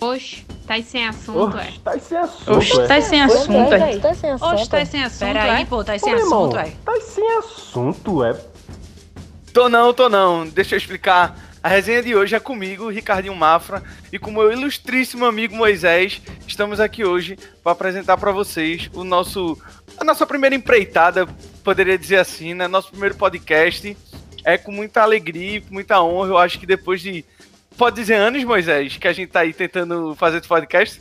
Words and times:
Oxe, 0.00 0.46
tá 0.66 0.80
sem 0.82 1.06
assunto, 1.06 1.58
é. 1.58 1.68
Oxe, 1.68 1.78
tá 1.80 1.98
sem 1.98 2.18
assunto, 2.18 2.56
Oxe, 2.56 2.80
é. 2.80 2.86
tá 2.86 3.00
sem 3.02 3.22
assunto, 3.22 3.74
é. 3.74 3.98
Tá 3.98 4.14
sem 4.14 4.30
assunto. 4.30 4.54
Oxe, 4.54 4.70
tá 4.70 4.84
sem 4.86 5.04
assunto, 5.04 5.18
Pera 5.20 5.42
aí, 5.42 5.62
é. 5.62 5.66
pô, 5.66 5.84
tá 5.84 5.98
sem 5.98 6.14
assunto, 6.14 6.58
é. 6.58 6.72
Tá 6.84 7.00
sem 7.00 7.30
assunto, 7.36 8.24
é. 8.24 8.40
Tô 9.52 9.68
não, 9.68 9.92
tô 9.92 10.08
não. 10.08 10.46
Deixa 10.46 10.74
eu 10.74 10.78
explicar. 10.78 11.36
A 11.62 11.68
resenha 11.68 12.02
de 12.02 12.16
hoje 12.16 12.34
é 12.34 12.40
comigo, 12.40 12.88
Ricardinho 12.88 13.34
Mafra, 13.34 13.82
e 14.10 14.18
com 14.18 14.30
meu 14.30 14.50
ilustríssimo 14.50 15.26
amigo 15.26 15.54
Moisés. 15.54 16.22
Estamos 16.48 16.80
aqui 16.80 17.04
hoje 17.04 17.38
para 17.62 17.72
apresentar 17.72 18.16
para 18.16 18.32
vocês 18.32 18.88
o 18.94 19.04
nosso 19.04 19.58
a 19.98 20.04
nossa 20.04 20.26
primeira 20.26 20.56
empreitada, 20.56 21.28
poderia 21.62 21.98
dizer 21.98 22.16
assim, 22.16 22.54
né? 22.54 22.66
Nosso 22.66 22.90
primeiro 22.90 23.14
podcast. 23.16 23.94
É 24.42 24.56
com 24.56 24.72
muita 24.72 25.02
alegria, 25.02 25.60
com 25.60 25.74
muita 25.74 26.02
honra. 26.02 26.28
Eu 26.28 26.38
acho 26.38 26.58
que 26.58 26.64
depois 26.64 27.02
de 27.02 27.22
pode 27.80 27.96
dizer 27.96 28.16
anos, 28.16 28.44
Moisés, 28.44 28.98
que 28.98 29.08
a 29.08 29.12
gente 29.14 29.30
tá 29.30 29.40
aí 29.40 29.54
tentando 29.54 30.14
fazer 30.14 30.36
esse 30.36 30.46
podcast. 30.46 31.00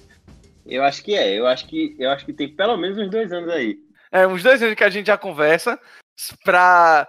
Eu 0.66 0.82
acho 0.82 1.04
que 1.04 1.14
é. 1.14 1.38
Eu 1.38 1.46
acho 1.46 1.68
que, 1.68 1.94
eu 2.00 2.10
acho 2.10 2.26
que 2.26 2.32
tem 2.32 2.56
pelo 2.56 2.78
menos 2.78 2.98
uns 2.98 3.10
dois 3.10 3.34
anos 3.34 3.50
aí. 3.50 3.78
É, 4.10 4.26
uns 4.26 4.42
dois 4.42 4.64
anos 4.64 4.76
que 4.76 4.84
a 4.86 4.90
gente 4.90 5.08
já 5.08 5.18
conversa 5.18 5.78
pra 6.42 7.06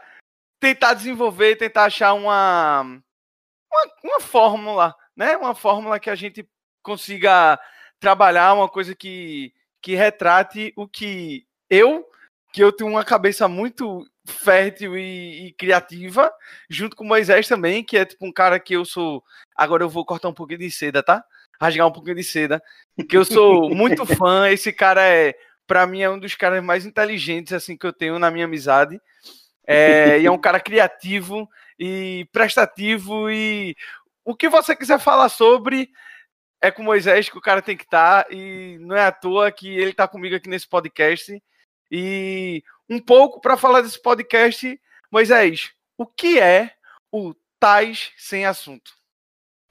tentar 0.59 0.95
desenvolver, 0.95 1.55
tentar 1.55 1.85
achar 1.85 2.15
uma, 2.15 2.83
uma, 2.83 3.93
uma 4.03 4.21
fórmula, 4.21 4.93
né? 5.17 5.37
Uma 5.37 5.55
fórmula 5.55 6.01
que 6.01 6.11
a 6.11 6.17
gente 6.17 6.45
consiga 6.83 7.57
trabalhar, 8.01 8.55
uma 8.55 8.69
coisa 8.69 8.93
que, 8.93 9.55
que 9.81 9.95
retrate 9.95 10.73
o 10.75 10.89
que 10.89 11.47
eu, 11.71 12.05
que 12.53 12.61
eu 12.61 12.73
tenho 12.73 12.91
uma 12.91 13.05
cabeça 13.05 13.47
muito 13.47 14.05
fértil 14.27 14.97
e, 14.97 15.47
e 15.47 15.53
criativa, 15.53 16.33
junto 16.69 16.97
com 16.97 17.05
o 17.05 17.07
Moisés 17.09 17.49
também, 17.49 17.83
que 17.83 17.97
é 17.97 18.05
tipo 18.05 18.27
um 18.27 18.33
cara 18.33 18.59
que 18.61 18.75
eu 18.75 18.85
sou. 18.85 19.23
Agora 19.57 19.83
eu 19.83 19.89
vou 19.89 20.05
cortar 20.05 20.29
um 20.29 20.35
pouquinho 20.35 20.61
de 20.61 20.71
seda, 20.71 21.03
tá? 21.03 21.25
Rasgar 21.61 21.87
um 21.87 21.93
pouquinho 21.93 22.17
de 22.17 22.25
seda. 22.25 22.63
Que 23.09 23.17
eu 23.17 23.25
sou 23.25 23.71
muito 23.75 24.05
fã. 24.07 24.49
Esse 24.49 24.73
cara 24.73 25.03
é, 25.03 25.35
pra 25.67 25.87
mim, 25.87 26.03
é 26.03 26.11
um 26.11 26.19
dos 26.19 26.35
caras 26.35 26.63
mais 26.63 26.87
inteligentes 26.87 27.53
assim 27.53 27.77
que 27.77 27.87
eu 27.87 27.93
tenho 27.93 28.19
na 28.19 28.31
minha 28.31 28.45
amizade. 28.45 29.01
É, 29.67 30.19
e 30.21 30.27
é 30.27 30.31
um 30.31 30.39
cara 30.39 30.59
criativo 30.59 31.49
e 31.79 32.27
prestativo 32.33 33.31
e 33.31 33.77
o 34.25 34.35
que 34.35 34.49
você 34.49 34.75
quiser 34.75 34.99
falar 34.99 35.29
sobre 35.29 35.91
é 36.61 36.71
com 36.71 36.83
o 36.83 36.85
Moisés 36.85 37.29
que 37.29 37.39
o 37.39 37.41
cara 37.41 37.63
tem 37.63 37.77
que 37.77 37.85
estar 37.85 38.27
e 38.31 38.79
não 38.81 38.97
é 38.97 39.05
à 39.05 39.13
toa 39.13 39.53
que 39.53 39.69
ele 39.69 39.91
está 39.91 40.09
comigo 40.09 40.35
aqui 40.35 40.49
nesse 40.49 40.69
podcast 40.69 41.41
e 41.91 42.63
um 42.89 42.99
pouco 43.01 43.41
para 43.41 43.57
falar 43.57 43.81
desse 43.81 44.01
podcast, 44.01 44.81
Moisés, 45.11 45.73
o 45.97 46.07
que 46.07 46.39
é 46.39 46.75
o 47.13 47.35
Tais 47.59 48.13
sem 48.17 48.47
assunto? 48.47 48.93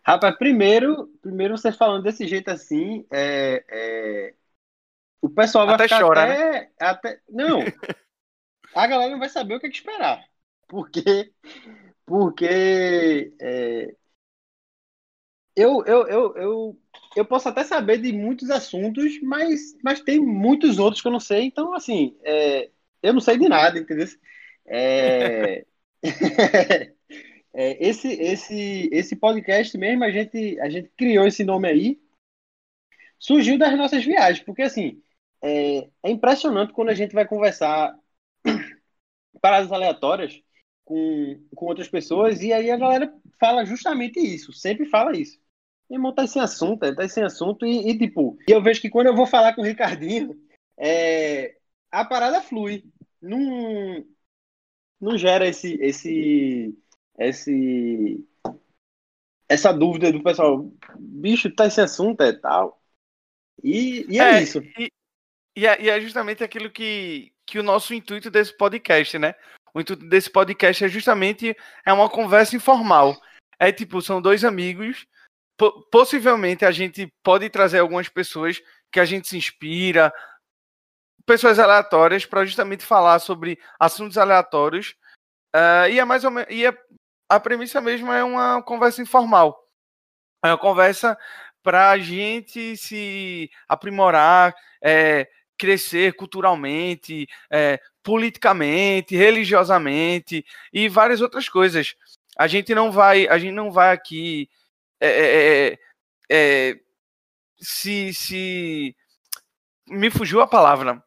Rapaz, 0.03 0.35
primeiro, 0.37 1.07
primeiro 1.21 1.57
você 1.57 1.71
falando 1.71 2.03
desse 2.03 2.27
jeito 2.27 2.49
assim, 2.49 3.05
é, 3.11 3.63
é, 3.69 4.33
o 5.21 5.29
pessoal 5.29 5.65
vai 5.65 5.75
Até 5.75 5.83
ficar 5.83 6.01
chora, 6.01 6.23
até, 6.23 6.71
até. 6.79 7.21
Não, 7.29 7.59
a 8.75 8.87
galera 8.87 9.11
não 9.11 9.19
vai 9.19 9.29
saber 9.29 9.55
o 9.55 9.59
que, 9.59 9.67
é 9.67 9.69
que 9.69 9.77
esperar. 9.77 10.23
Porque. 10.67 11.31
Porque. 12.05 13.33
é, 13.39 13.95
eu, 15.59 15.83
eu, 15.85 16.07
eu, 16.07 16.37
eu, 16.37 16.79
eu 17.15 17.25
posso 17.25 17.49
até 17.49 17.63
saber 17.63 17.99
de 17.99 18.13
muitos 18.13 18.49
assuntos, 18.49 19.19
mas, 19.21 19.77
mas 19.83 19.99
tem 20.01 20.19
muitos 20.19 20.79
outros 20.79 21.01
que 21.01 21.07
eu 21.07 21.11
não 21.11 21.19
sei. 21.19 21.43
Então, 21.43 21.73
assim, 21.73 22.17
é, 22.23 22.69
eu 23.03 23.13
não 23.13 23.19
sei 23.19 23.37
de 23.37 23.49
nada, 23.49 23.77
entendeu? 23.79 24.07
É, 24.65 25.65
é, 27.53 27.87
esse, 27.87 28.07
esse, 28.07 28.89
esse 28.91 29.15
podcast 29.15 29.77
mesmo, 29.77 30.03
a 30.03 30.11
gente, 30.11 30.59
a 30.59 30.69
gente 30.69 30.89
criou 30.97 31.27
esse 31.27 31.43
nome 31.43 31.67
aí, 31.67 32.01
surgiu 33.19 33.57
das 33.57 33.77
nossas 33.77 34.05
viagens, 34.05 34.43
porque 34.45 34.61
assim, 34.61 35.01
é, 35.41 35.89
é 36.03 36.09
impressionante 36.09 36.73
quando 36.73 36.89
a 36.89 36.93
gente 36.93 37.13
vai 37.13 37.27
conversar 37.27 37.97
paradas 39.41 39.71
aleatórias 39.71 40.41
com, 40.85 41.47
com 41.55 41.65
outras 41.65 41.87
pessoas, 41.87 42.41
e 42.41 42.53
aí 42.53 42.71
a 42.71 42.77
galera 42.77 43.13
fala 43.39 43.65
justamente 43.65 44.19
isso, 44.19 44.53
sempre 44.53 44.85
fala 44.85 45.17
isso. 45.17 45.39
Meu 45.89 45.97
irmão, 45.97 46.13
tá 46.13 46.27
sem 46.27 46.41
assunto, 46.41 46.83
é, 46.83 46.93
tá 46.93 47.07
sem 47.09 47.23
assunto, 47.23 47.65
e, 47.65 47.89
e, 47.89 47.97
tipo, 47.97 48.37
e 48.47 48.51
eu 48.51 48.61
vejo 48.61 48.79
que 48.79 48.89
quando 48.89 49.07
eu 49.07 49.15
vou 49.15 49.25
falar 49.25 49.53
com 49.53 49.61
o 49.61 49.65
Ricardinho, 49.65 50.39
é, 50.77 51.57
a 51.91 52.05
parada 52.05 52.41
flui. 52.41 52.85
Não, 53.21 54.05
não 55.01 55.17
gera 55.17 55.47
esse, 55.47 55.73
esse, 55.81 56.77
esse, 57.17 58.25
essa 59.47 59.73
dúvida 59.73 60.11
do 60.11 60.23
pessoal, 60.23 60.71
bicho, 60.97 61.53
tá 61.53 61.65
esse 61.65 61.81
assunto, 61.81 62.21
é 62.21 62.33
tal. 62.33 62.81
E, 63.63 64.05
e 64.07 64.19
é, 64.19 64.41
isso. 64.41 64.59
E, 64.77 64.91
e, 65.55 65.65
é, 65.65 65.81
e 65.81 65.89
é 65.89 65.99
justamente 65.99 66.43
aquilo 66.43 66.69
que, 66.69 67.33
que 67.45 67.59
o 67.59 67.63
nosso 67.63 67.93
intuito 67.93 68.29
desse 68.29 68.55
podcast, 68.55 69.17
né? 69.17 69.33
O 69.73 69.81
intuito 69.81 70.07
desse 70.07 70.29
podcast 70.29 70.83
é 70.83 70.87
justamente 70.87 71.55
é 71.85 71.91
uma 71.91 72.09
conversa 72.09 72.55
informal. 72.55 73.19
É 73.59 73.71
tipo, 73.71 74.01
são 74.01 74.21
dois 74.21 74.45
amigos. 74.45 75.05
Possivelmente 75.91 76.65
a 76.65 76.71
gente 76.71 77.11
pode 77.21 77.49
trazer 77.49 77.79
algumas 77.79 78.07
pessoas 78.07 78.61
que 78.91 78.99
a 78.99 79.05
gente 79.05 79.27
se 79.27 79.37
inspira, 79.37 80.13
pessoas 81.25 81.59
aleatórias, 81.59 82.25
para 82.25 82.45
justamente 82.45 82.83
falar 82.83 83.19
sobre 83.19 83.59
assuntos 83.79 84.17
aleatórios. 84.17 84.95
Uh, 85.55 85.89
e 85.91 85.99
é 85.99 86.05
mais 86.05 86.23
ou. 86.23 86.31
E 86.49 86.65
é, 86.65 86.77
a 87.27 87.39
premissa 87.39 87.81
mesmo 87.81 88.11
é 88.11 88.23
uma 88.23 88.63
conversa 88.63 89.01
informal. 89.01 89.67
É 90.43 90.47
uma 90.47 90.57
conversa 90.57 91.17
para 91.61 91.91
a 91.91 91.97
gente 91.97 92.77
se 92.77 93.51
aprimorar, 93.67 94.55
é, 94.81 95.27
crescer 95.57 96.13
culturalmente, 96.13 97.27
é, 97.51 97.79
politicamente, 98.01 99.15
religiosamente 99.15 100.45
e 100.71 100.87
várias 100.87 101.19
outras 101.19 101.49
coisas. 101.49 101.95
A 102.37 102.47
gente 102.47 102.73
não 102.73 102.91
vai, 102.91 103.27
a 103.27 103.37
gente 103.37 103.51
não 103.51 103.69
vai 103.69 103.91
aqui 103.93 104.49
é, 105.07 105.79
é, 106.29 106.79
se, 107.59 108.13
se 108.13 108.95
me 109.87 110.09
fugiu 110.09 110.41
a 110.41 110.47
palavra. 110.47 111.03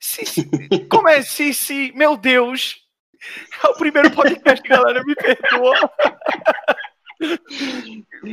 Se, 0.00 0.26
se, 0.26 0.44
como 0.90 1.08
é 1.08 1.22
se, 1.22 1.54
se, 1.54 1.92
meu 1.94 2.16
Deus, 2.16 2.82
é 3.62 3.68
o 3.68 3.74
primeiro 3.76 4.10
podcast, 4.10 4.66
galera, 4.68 5.04
me 5.04 5.14
perdoa. 5.14 5.76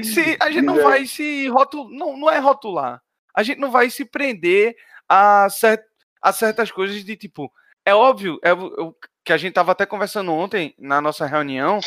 se, 0.03 0.37
a 0.39 0.49
gente 0.49 0.65
não 0.65 0.81
vai 0.81 1.05
se 1.05 1.47
rotular, 1.47 1.91
não, 1.91 2.17
não 2.17 2.29
é 2.29 2.39
rotular. 2.39 3.01
A 3.35 3.43
gente 3.43 3.59
não 3.59 3.69
vai 3.69 3.89
se 3.89 4.03
prender 4.03 4.75
a, 5.07 5.47
cert, 5.49 5.83
a 6.21 6.33
certas 6.33 6.71
coisas 6.71 7.03
de 7.03 7.15
tipo. 7.15 7.51
É 7.85 7.93
óbvio, 7.93 8.39
é 8.43 8.53
o 8.53 8.93
que 9.23 9.33
a 9.33 9.37
gente 9.37 9.53
tava 9.53 9.71
até 9.71 9.85
conversando 9.85 10.33
ontem 10.33 10.73
na 10.77 10.99
nossa 10.99 11.25
reunião, 11.25 11.79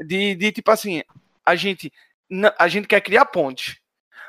de, 0.00 0.34
de 0.34 0.52
tipo 0.52 0.70
assim, 0.70 1.02
a 1.44 1.54
gente, 1.54 1.92
a 2.58 2.68
gente 2.68 2.88
quer 2.88 3.00
criar 3.00 3.26
pontes, 3.26 3.78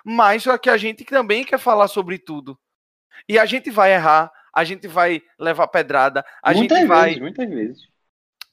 mas 0.04 0.44
só 0.44 0.58
que 0.58 0.70
a 0.70 0.78
gente 0.78 1.04
também 1.06 1.44
quer 1.44 1.60
falar 1.60 1.88
sobre 1.88 2.18
tudo. 2.18 2.58
E 3.28 3.38
a 3.40 3.46
gente 3.46 3.70
vai 3.70 3.94
errar, 3.94 4.32
a 4.54 4.64
gente 4.64 4.88
vai 4.88 5.22
levar 5.40 5.68
pedrada, 5.68 6.26
a 6.42 6.54
muitas 6.54 6.80
gente 6.80 6.88
vezes, 6.88 6.88
vai. 6.88 7.20
Muitas 7.20 7.50
vezes. 7.50 7.82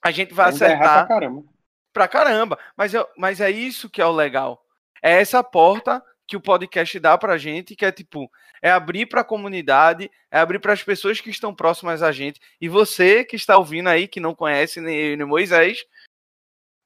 A 0.02 0.10
gente 0.10 0.34
vai 0.34 0.48
A 0.48 0.50
gente 0.50 0.60
vai 0.60 0.68
acertar 0.76 1.06
pra 1.06 1.14
caramba. 1.14 1.44
pra 1.92 2.08
caramba. 2.08 2.58
Mas 2.76 2.94
é, 2.94 3.06
mas 3.16 3.40
é 3.40 3.50
isso 3.50 3.88
que 3.90 4.00
é 4.00 4.06
o 4.06 4.12
legal. 4.12 4.62
É 5.02 5.20
essa 5.20 5.42
porta 5.42 6.02
que 6.26 6.36
o 6.36 6.40
podcast 6.40 6.98
dá 6.98 7.16
pra 7.18 7.36
gente, 7.38 7.76
que 7.76 7.84
é 7.84 7.92
tipo, 7.92 8.30
é 8.62 8.70
abrir 8.70 9.06
pra 9.06 9.22
comunidade, 9.22 10.10
é 10.30 10.38
abrir 10.38 10.58
para 10.58 10.72
as 10.72 10.82
pessoas 10.82 11.20
que 11.20 11.30
estão 11.30 11.54
próximas 11.54 12.02
a 12.02 12.10
gente. 12.12 12.40
E 12.60 12.68
você 12.68 13.24
que 13.24 13.36
está 13.36 13.58
ouvindo 13.58 13.88
aí, 13.88 14.08
que 14.08 14.20
não 14.20 14.34
conhece 14.34 14.80
nem 14.80 14.96
eu 14.96 15.16
nem 15.16 15.26
Moisés, 15.26 15.84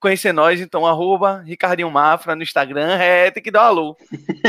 conhecer 0.00 0.32
nós, 0.32 0.60
então, 0.60 0.86
arroba 0.86 1.42
Ricardinho 1.42 1.90
Mafra 1.90 2.34
no 2.34 2.42
Instagram, 2.42 2.98
é, 2.98 3.30
tem 3.30 3.42
que 3.42 3.50
dar 3.50 3.64
um 3.64 3.66
alô. 3.66 3.96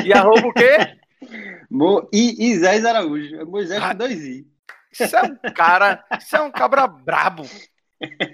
E 0.03 0.13
arroba 0.13 0.47
o 0.47 0.53
quê? 0.53 0.77
Mo, 1.69 2.07
e 2.13 2.51
Isés 2.51 2.85
Araújo. 2.85 3.45
Moisés 3.45 3.81
Ah. 3.81 3.89
com 3.91 3.97
dois 3.97 4.23
I. 4.23 4.47
Isso 4.91 5.15
é 5.15 5.21
um 5.21 5.53
cara, 5.53 6.03
isso 6.19 6.35
é 6.35 6.41
um 6.41 6.51
cabra 6.51 6.87
brabo. 6.87 7.43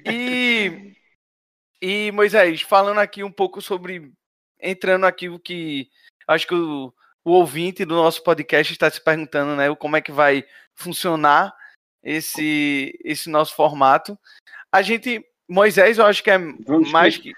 E, 0.06 0.94
e 1.82 2.12
Moisés, 2.12 2.62
falando 2.62 3.00
aqui 3.00 3.24
um 3.24 3.32
pouco 3.32 3.64
sobre, 3.64 4.12
entrando 4.62 5.08
aqui 5.08 5.28
o 5.28 5.40
que 5.40 5.90
acho 6.28 6.46
que 6.46 6.54
o, 6.54 6.94
o 7.24 7.32
ouvinte 7.32 7.84
do 7.84 7.96
nosso 7.96 8.24
podcast 8.24 8.72
está 8.72 8.90
se 8.92 9.04
perguntando, 9.04 9.56
né, 9.56 9.74
como 9.76 9.98
é 9.98 10.02
que 10.02 10.12
vai 10.12 10.46
funcionar 10.76 11.52
esse, 12.04 12.98
esse 13.04 13.28
nosso 13.30 13.56
formato. 13.56 14.18
A 14.72 14.84
gente, 14.84 15.26
Moisés, 15.48 15.98
eu 15.98 16.06
acho 16.06 16.24
que 16.24 16.30
é 16.32 16.38
Vamos 16.38 16.92
mais 16.92 17.18
que 17.18 17.34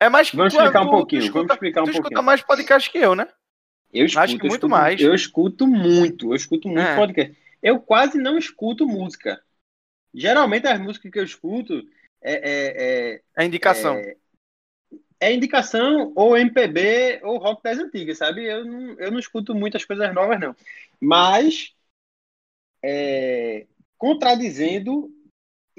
é 0.00 0.08
mais 0.08 0.30
que 0.30 0.36
Vamos 0.36 0.52
tu- 0.54 0.58
explicar 0.60 0.82
um 0.82 0.86
tu- 0.86 0.90
pouquinho, 0.90 1.22
Tu 1.22 1.24
escuta, 1.26 1.38
vamos 1.40 1.52
explicar 1.54 1.80
um 1.80 1.84
tu 1.84 1.90
escuta 1.90 2.02
pouquinho. 2.08 2.22
mais 2.24 2.42
podcast 2.42 2.90
que 2.90 2.98
eu, 2.98 3.14
né? 3.14 3.28
Eu 3.92 4.06
escuto, 4.06 4.22
Acho 4.24 4.32
que 4.36 4.40
eu 4.46 4.48
muito 4.48 4.52
escuto- 4.52 4.68
mais. 4.68 5.00
Eu 5.00 5.14
escuto 5.14 5.66
muito, 5.66 6.30
eu 6.32 6.36
escuto 6.36 6.68
muito 6.68 6.80
É. 6.86 6.94
podcast. 6.96 7.36
Eu 7.62 7.80
quase 7.80 8.18
não 8.18 8.38
escuto 8.38 8.86
música. 8.86 9.42
Geralmente 10.14 10.66
as 10.66 10.78
músicas 10.80 11.10
que 11.10 11.18
eu 11.18 11.24
escuto 11.24 11.86
é, 12.22 12.32
é, 12.32 13.12
é- 13.14 13.22
A 13.36 13.44
indicação. 13.44 13.94
é- 13.96 14.16
é 15.20 15.32
indicação 15.32 16.12
ou 16.14 16.36
MPB 16.36 17.20
ou 17.24 17.38
rock 17.38 17.62
das 17.62 17.78
antigas, 17.78 18.18
sabe? 18.18 18.44
Eu 18.44 18.64
não, 18.64 18.92
eu 19.00 19.10
não 19.10 19.18
escuto 19.18 19.54
muitas 19.54 19.84
coisas 19.84 20.14
novas, 20.14 20.38
não. 20.38 20.54
Mas, 21.00 21.74
é, 22.84 23.66
contradizendo 23.96 25.10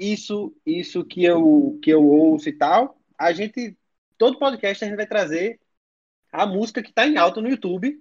isso, 0.00 0.56
isso 0.64 1.04
que 1.04 1.22
eu, 1.22 1.78
que 1.82 1.90
eu 1.90 2.02
ouço 2.02 2.48
e 2.48 2.52
tal, 2.52 2.98
a 3.18 3.32
gente, 3.32 3.76
todo 4.16 4.38
podcast 4.38 4.82
a 4.82 4.88
gente 4.88 4.96
vai 4.96 5.06
trazer 5.06 5.60
a 6.32 6.46
música 6.46 6.82
que 6.82 6.88
está 6.88 7.06
em 7.06 7.18
alta 7.18 7.40
no 7.42 7.50
YouTube, 7.50 8.00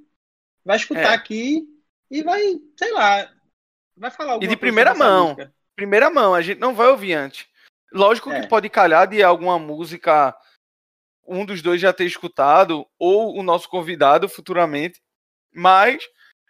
vai 0.64 0.78
escutar 0.78 1.12
É. 1.12 1.14
aqui 1.14 1.68
e 2.10 2.24
vai, 2.24 2.42
sei 2.78 2.94
lá, 2.94 3.30
vai 3.98 4.10
falar 4.10 4.30
E 4.30 4.34
alguma 4.36 4.40
de 4.40 4.48
coisa 4.48 4.60
primeira 4.60 4.96
mão. 4.96 5.24
música. 5.30 5.54
Primeira 5.76 6.10
mão, 6.10 6.34
a 6.34 6.42
gente 6.42 6.60
não 6.60 6.74
vai 6.74 6.88
ouvir 6.88 7.14
antes. 7.14 7.48
Lógico 7.92 8.32
É. 8.32 8.42
que 8.42 8.48
pode 8.48 8.70
calhar 8.70 9.06
de 9.08 9.22
alguma 9.22 9.60
música 9.60 10.34
um 11.28 11.46
dos 11.46 11.62
dois 11.62 11.80
já 11.82 11.92
ter 11.94 12.06
escutado, 12.06 12.88
ou 12.98 13.38
o 13.38 13.44
nosso 13.44 13.70
convidado 13.70 14.28
futuramente, 14.30 15.02
mas 15.54 16.04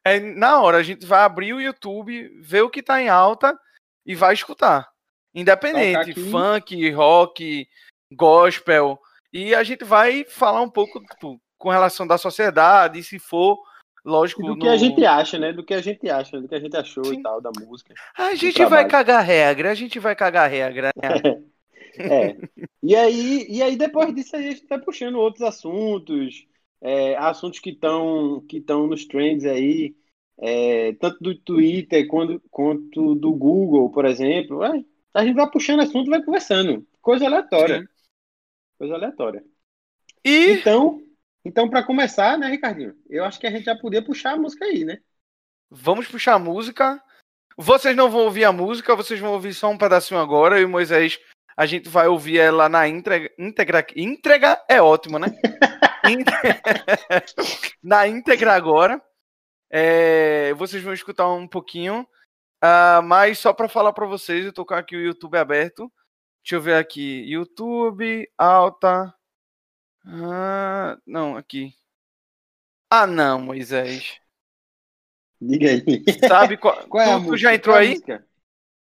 é, 0.06 0.20
na 0.20 0.62
hora 0.62 0.78
a 0.78 0.84
gente 0.84 1.06
vai 1.06 1.22
abrir 1.22 1.54
o 1.54 1.60
YouTube, 1.62 2.30
ver 2.40 2.62
o 2.62 2.70
que 2.70 2.82
tá 2.84 3.02
em 3.02 3.10
alta 3.10 3.60
e 4.06 4.16
vai 4.16 4.34
escutar. 4.34 4.90
Independente, 5.34 6.12
aqui. 6.12 6.32
funk, 6.32 6.92
rock, 6.92 7.68
gospel. 8.12 9.00
E 9.32 9.54
a 9.54 9.64
gente 9.64 9.84
vai 9.84 10.24
falar 10.24 10.62
um 10.62 10.70
pouco 10.70 11.00
tipo, 11.02 11.40
com 11.58 11.70
relação 11.70 12.08
da 12.08 12.18
sociedade, 12.18 13.04
se 13.04 13.20
for, 13.20 13.60
lógico. 14.04 14.42
Do 14.42 14.58
que 14.58 14.66
no- 14.66 14.72
a 14.72 14.78
gente 14.78 15.06
acha, 15.06 15.38
né? 15.38 15.54
Do 15.54 15.64
que 15.64 15.74
a 15.74 15.82
gente 15.82 16.10
acha, 16.10 16.40
do 16.42 16.48
que 16.48 16.56
a 16.56 16.60
gente 16.60 16.76
achou 16.76 17.06
Sim. 17.06 17.20
e 17.20 17.22
tal 17.22 17.40
da 17.42 17.52
música. 17.60 17.94
A 18.18 18.34
gente 18.36 18.64
vai 18.66 18.88
cagar 18.88 19.24
regra, 19.24 19.72
a 19.72 19.76
gente 19.76 20.00
vai 20.00 20.16
cagar 20.16 20.50
regra. 20.50 20.90
né? 20.96 21.10
É. 21.98 22.38
E 22.82 22.96
aí, 22.96 23.46
e 23.50 23.62
aí 23.62 23.76
depois 23.76 24.14
disso 24.16 24.34
a 24.36 24.42
gente 24.42 24.66
vai 24.68 24.80
puxando 24.80 25.16
outros 25.16 25.42
assuntos, 25.42 26.46
é, 26.82 27.18
assuntos 27.18 27.60
que 27.60 27.72
estão 27.72 28.42
que 28.48 28.64
nos 28.70 29.06
trends 29.06 29.46
aí, 29.46 29.96
é, 30.40 30.94
tanto 30.94 31.18
do 31.22 31.36
Twitter 31.36 32.08
quanto, 32.08 32.42
quanto 32.50 33.16
do 33.16 33.34
Google, 33.34 33.90
por 33.92 34.06
exemplo. 34.06 34.64
É, 34.64 34.82
a 35.14 35.26
gente 35.26 35.36
vai 35.36 35.50
puxando 35.50 35.82
assunto 35.82 36.08
e 36.08 36.10
vai 36.10 36.24
conversando. 36.24 36.88
Coisa 37.02 37.26
aleatória. 37.26 37.82
Sim. 37.82 37.88
Coisa 38.78 38.94
aleatória. 38.96 39.44
E 40.24 40.52
Então, 40.52 41.02
então 41.44 41.70
para 41.70 41.84
começar, 41.84 42.38
né, 42.38 42.48
Ricardinho? 42.48 42.96
Eu 43.10 43.26
acho 43.26 43.40
que 43.40 43.48
a 43.48 43.52
gente 43.52 43.66
já 43.66 43.76
podia 43.76 44.04
puxar 44.04 44.34
a 44.34 44.38
música 44.38 44.66
aí, 44.66 44.86
né? 44.86 45.00
vamos 45.70 46.08
puxar 46.08 46.34
a 46.34 46.40
música. 46.40 47.02
Vocês 47.58 47.96
não 47.96 48.10
vão 48.10 48.22
ouvir 48.22 48.46
a 48.46 48.52
música, 48.52 48.96
vocês 48.96 49.20
vão 49.20 49.34
ouvir 49.34 49.54
só 49.54 49.70
um 49.70 49.78
pedacinho 49.78 50.20
agora. 50.20 50.60
E 50.60 50.66
o 50.66 50.70
Moisés, 50.70 51.20
a 51.56 51.66
gente 51.66 51.90
vai 51.90 52.08
ouvir 52.08 52.40
ela 52.40 52.70
na 52.70 52.88
íntegra. 52.88 53.32
Íntegra, 53.38 53.86
íntegra 53.96 54.66
é 54.68 54.82
ótimo, 54.82 55.20
né? 55.20 55.28
Na 57.84 58.08
íntegra 58.08 58.54
agora. 58.54 59.02
É, 59.70 60.54
vocês 60.56 60.82
vão 60.82 60.94
escutar 60.94 61.30
um 61.30 61.48
pouquinho. 61.48 62.08
Ah, 62.62 63.02
mas 63.04 63.40
só 63.40 63.54
para 63.54 63.70
falar 63.70 63.94
para 63.94 64.06
vocês, 64.06 64.46
eu 64.46 64.54
tô 64.54 64.66
com 64.66 64.74
aqui 64.74 64.96
o 64.96 65.02
YouTube 65.02 65.38
aberto. 65.38 65.92
Deixa 66.44 66.56
eu 66.58 66.62
ver 66.62 66.76
aqui. 66.76 67.24
YouTube, 67.30 68.30
alta. 68.38 69.14
Ah, 70.06 70.98
não, 71.06 71.38
aqui. 71.38 71.74
Ah, 72.92 73.08
não, 73.08 73.42
Moisés. 73.42 74.20
Diga 75.42 75.70
aí. 75.72 76.20
Sabe 76.28 76.58
qual, 76.58 76.76
Qual 76.88 77.04
é 77.04 77.12
a 77.14 77.20
tu, 77.20 77.20
música? 77.20 77.38
já 77.38 77.54
entrou 77.54 77.76
Qual 77.76 77.78
aí? 77.78 77.90
música? 77.90 78.28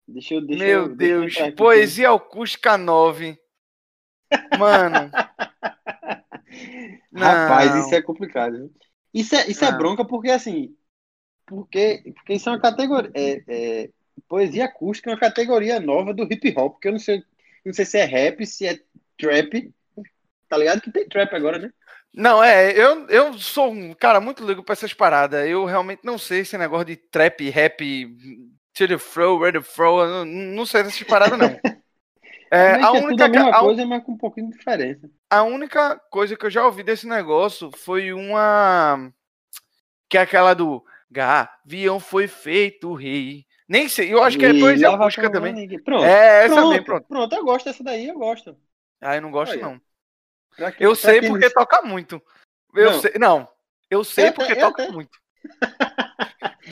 Deixa 0.08 0.34
eu, 0.34 0.42
deixa 0.46 0.70
Meu 0.70 0.78
eu, 0.78 0.96
deixa 0.96 1.16
eu 1.16 1.22
Deus, 1.22 1.24
entrar 1.24 1.46
aqui. 1.48 1.56
Poesia 1.56 2.10
Acústica 2.10 2.76
9. 2.78 3.38
Mano. 4.50 5.16
Rapaz, 7.14 7.74
isso 7.74 7.94
é 7.94 8.02
complicado. 8.02 8.70
Isso 9.12 9.34
é, 9.34 9.50
isso 9.50 9.64
é 9.64 9.70
Não. 9.70 9.76
bronca 9.76 10.04
porque, 10.06 10.30
assim, 10.30 10.76
porque, 11.48 12.02
porque 12.14 12.34
isso 12.34 12.48
é 12.48 12.52
uma 12.52 12.60
categoria. 12.60 13.10
É, 13.14 13.42
é, 13.48 13.90
poesia 14.28 14.66
acústica 14.66 15.10
é 15.10 15.14
uma 15.14 15.20
categoria 15.20 15.80
nova 15.80 16.12
do 16.12 16.24
hip 16.24 16.54
hop, 16.56 16.78
que 16.80 16.88
eu 16.88 16.92
não 16.92 16.98
sei, 16.98 17.22
não 17.64 17.72
sei 17.72 17.84
se 17.84 17.98
é 17.98 18.04
rap, 18.04 18.46
se 18.46 18.66
é 18.66 18.78
trap. 19.18 19.72
Tá 20.48 20.56
ligado 20.56 20.80
que 20.80 20.92
tem 20.92 21.08
trap 21.08 21.34
agora, 21.34 21.58
né? 21.58 21.70
Não, 22.14 22.42
é, 22.42 22.72
eu, 22.72 23.06
eu 23.08 23.34
sou 23.34 23.70
um 23.70 23.94
cara 23.94 24.20
muito 24.20 24.44
ligo 24.44 24.62
pra 24.62 24.72
essas 24.72 24.92
paradas. 24.92 25.48
Eu 25.48 25.64
realmente 25.64 26.00
não 26.04 26.18
sei 26.18 26.40
esse 26.40 26.56
negócio 26.56 26.86
de 26.86 26.96
trap, 26.96 27.48
rap, 27.50 28.16
to 28.74 28.88
the 28.88 28.98
flow, 28.98 29.38
where 29.38 29.58
the 29.58 29.64
flow, 29.64 30.06
não, 30.06 30.24
não 30.24 30.66
sei 30.66 30.82
dessas 30.82 31.02
paradas, 31.02 31.38
não. 31.38 31.48
É, 32.50 32.76
a, 32.76 32.78
é 32.78 32.80
tudo 32.80 33.04
única, 33.04 33.24
a 33.26 33.28
mesma 33.28 33.50
a, 33.50 33.60
coisa, 33.60 33.84
mas 33.84 34.02
com 34.04 34.12
um 34.12 34.16
pouquinho 34.16 34.48
de 34.48 34.56
diferença. 34.56 35.10
a 35.28 35.42
única 35.42 36.00
coisa 36.10 36.34
que 36.34 36.46
eu 36.46 36.50
já 36.50 36.64
ouvi 36.64 36.82
desse 36.82 37.06
negócio 37.06 37.70
foi 37.76 38.10
uma. 38.10 39.12
Que 40.08 40.16
é 40.16 40.22
aquela 40.22 40.54
do 40.54 40.82
Gavião 41.10 41.98
foi 42.00 42.26
feito 42.28 42.92
rei. 42.94 43.46
Nem 43.68 43.88
sei, 43.88 44.12
eu 44.12 44.22
acho 44.22 44.38
que 44.38 44.44
é 44.46 44.52
lava 44.52 45.04
acústica 45.04 45.26
com 45.26 45.32
também. 45.32 45.78
Pronto. 45.82 46.04
É, 46.04 46.44
essa 46.46 46.54
pronto, 46.54 46.70
mesmo, 46.70 46.84
pronto. 46.84 47.06
Pronto, 47.06 47.34
eu 47.34 47.44
gosto 47.44 47.64
dessa 47.66 47.84
daí, 47.84 48.08
eu 48.08 48.18
gosto. 48.18 48.56
Ah, 49.00 49.16
eu 49.16 49.22
não 49.22 49.30
gosto, 49.30 49.52
Olha, 49.52 49.60
não. 49.62 49.80
Que- 50.72 50.84
Eu 50.84 50.94
sei 50.94 51.20
porque 51.22 51.44
não- 51.46 51.52
toca 51.52 51.82
muito. 51.82 52.22
Eu 52.74 52.92
Não. 52.92 53.00
sei, 53.00 53.12
não. 53.18 53.48
Eu 53.90 54.04
sei 54.04 54.28
Eu 54.28 54.32
porque 54.32 54.52
até- 54.52 54.62
eu 54.62 54.66
toca 54.66 54.82
até- 54.84 54.92
muito. 54.92 55.18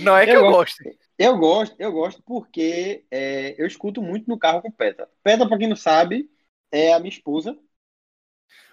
Não 0.00 0.17
é 0.17 0.25
que 0.27 0.31
Eu 0.33 0.44
eu, 0.44 0.50
gosto. 0.50 0.83
gosto. 0.85 0.99
Eu 1.19 1.38
gosto, 1.38 1.77
eu 1.79 1.93
gosto 1.93 2.23
porque 2.25 3.05
é, 3.11 3.55
eu 3.59 3.67
escuto 3.67 4.03
muito 4.03 4.29
no 4.29 4.38
carro 4.38 4.61
com 4.61 4.71
Peta. 4.71 5.09
Peta, 5.23 5.49
pra 5.49 5.56
quem 5.56 5.69
não 5.69 5.77
sabe, 5.77 6.29
é 6.71 6.93
a 6.93 6.99
minha 6.99 7.09
esposa. 7.11 7.56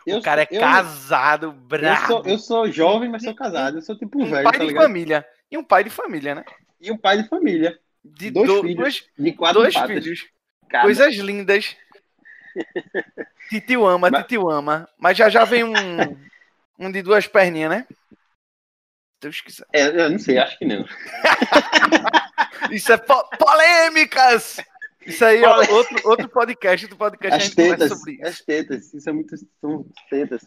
Eu 0.05 0.17
o 0.17 0.21
cara 0.21 0.41
é 0.43 0.47
eu- 0.51 0.59
casado, 0.59 1.45
Eu 1.47 1.51
brabo. 1.53 2.07
sou, 2.07 2.25
eu 2.25 2.37
sou 2.37 2.71
jovem, 2.71 3.09
mas 3.09 3.23
sou 3.23 3.33
casado. 3.33 3.77
Eu 3.77 3.81
sou 3.81 3.97
tipo 3.97 4.19
um 4.19 4.23
um 4.23 4.29
velho, 4.29 4.43
pai 4.43 4.51
tá 4.53 4.59
de 4.59 4.65
ligado? 4.65 4.83
família. 4.83 5.25
E 5.53 5.57
um 5.57 5.63
pai 5.63 5.83
de 5.83 5.89
família, 5.91 6.33
né? 6.33 6.43
E 6.81 6.91
um 6.91 6.97
pai 6.97 7.21
de 7.21 7.29
família. 7.29 7.79
De 8.03 8.31
Dois 8.31 8.47
do- 8.49 8.61
filhos. 8.61 8.75
dois, 8.75 9.09
De 9.17 9.31
quatro 9.33 9.61
dois 9.61 9.73
patas. 9.73 10.03
filhos. 10.03 10.27
cada. 10.67 10.83
Coisas 10.85 11.15
lindas. 11.15 11.77
Titio 13.49 13.85
ama, 13.85 14.09
Mas- 14.09 14.23
titio 14.23 14.49
ama. 14.49 14.89
Mas 14.97 15.15
já 15.17 15.29
já 15.29 15.45
vem 15.45 15.63
um, 15.63 15.73
um 16.79 16.91
de 16.91 17.01
duas 17.03 17.27
perninhas, 17.27 17.69
né? 17.69 17.87
Deus 19.21 19.39
quiser. 19.41 19.65
É, 19.71 19.85
eu 19.87 20.09
não 20.09 20.19
sei, 20.19 20.37
acho 20.39 20.57
que 20.57 20.65
não. 20.65 20.83
Isso 22.71 22.91
é 22.91 22.97
po- 22.97 23.29
polêmicas! 23.37 24.59
Isso 25.05 25.23
aí, 25.23 25.43
ó, 25.43 25.53
Polê- 25.55 25.69
outro, 25.71 26.09
outro 26.09 26.29
podcast, 26.29 26.85
outro 26.85 26.97
podcast 26.97 27.33
a 27.33 27.45
As 27.47 27.53
tetas, 27.55 27.89
sobre 27.89 28.13
isso. 28.13 28.25
as 28.25 28.41
tetas. 28.41 28.93
Isso 28.93 29.09
é 29.09 29.13
muito. 29.13 29.35
São 29.61 29.85
tetas. 30.09 30.41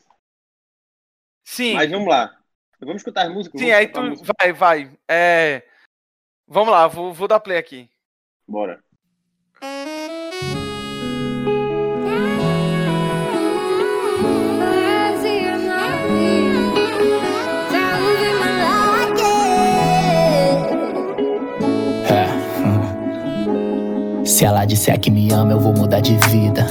Sim, 1.44 1.74
Mas 1.74 1.90
vamos 1.90 2.08
lá. 2.08 2.36
Vamos 2.80 2.96
escutar 2.96 3.26
as 3.26 3.32
músicas? 3.32 3.60
sim, 3.60 3.70
aí 3.70 3.88
tu 3.88 4.02
música? 4.02 4.32
vai, 4.38 4.52
vai. 4.52 4.90
É, 5.08 5.62
Vamos 6.48 6.70
lá, 6.70 6.86
vou, 6.86 7.12
vou 7.12 7.26
dar 7.26 7.40
play 7.40 7.58
aqui. 7.58 7.90
Bora. 8.46 8.78
É. 22.08 22.26
Se 24.24 24.44
ela 24.44 24.64
disser 24.64 24.98
que 25.00 25.10
me 25.10 25.30
ama, 25.32 25.52
eu 25.52 25.60
vou 25.60 25.72
mudar 25.72 26.00
de 26.00 26.16
vida. 26.28 26.66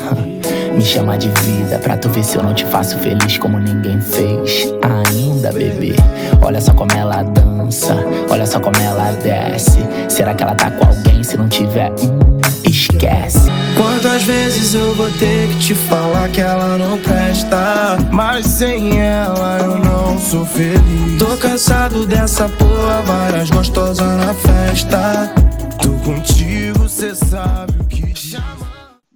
Me 0.76 0.82
chama 0.82 1.18
de 1.18 1.30
vida 1.30 1.80
pra 1.80 1.96
tu 1.96 2.10
ver 2.10 2.22
se 2.22 2.36
eu 2.36 2.44
não 2.44 2.54
te 2.54 2.66
faço 2.66 2.98
feliz 3.00 3.38
como 3.38 3.58
ninguém 3.58 4.02
fez 4.02 4.74
ainda, 4.82 5.50
bebê. 5.54 5.96
Olha 6.42 6.60
só 6.60 6.74
como 6.74 6.92
ela 6.92 7.24
dança, 7.24 7.96
olha 8.30 8.46
só 8.46 8.60
como 8.60 8.76
ela 8.78 9.14
desce. 9.14 9.80
Será 10.10 10.34
que 10.34 10.44
ela 10.44 10.54
tá 10.54 10.70
com 10.72 10.86
alguém? 10.86 11.24
Se 11.24 11.38
não 11.38 11.48
tiver, 11.48 11.92
hum, 11.92 12.42
esquece. 12.70 13.50
Quantas 13.78 14.24
vezes 14.24 14.74
eu 14.74 14.94
vou 14.96 15.10
ter 15.12 15.48
que 15.48 15.60
te 15.60 15.76
falar 15.76 16.28
que 16.28 16.42
ela 16.42 16.78
não 16.78 16.98
presta? 16.98 17.98
Mas 18.12 18.46
sem 18.46 19.00
ela 19.00 19.60
eu 19.60 19.80
não 19.80 20.20
sou 20.20 20.46
feliz. 20.46 21.18
Tô 21.18 21.38
cansado 21.38 22.06
dessa 22.06 22.50
porra, 22.50 23.02
várias 23.06 23.50
gostosas 23.50 24.18
na 24.18 24.34
festa. 24.34 25.34
Tô 25.82 25.92
contigo, 26.04 26.90
cê 26.90 27.16
sabe 27.16 27.80
o 27.80 27.86
que 27.86 28.14
chama. 28.14 28.66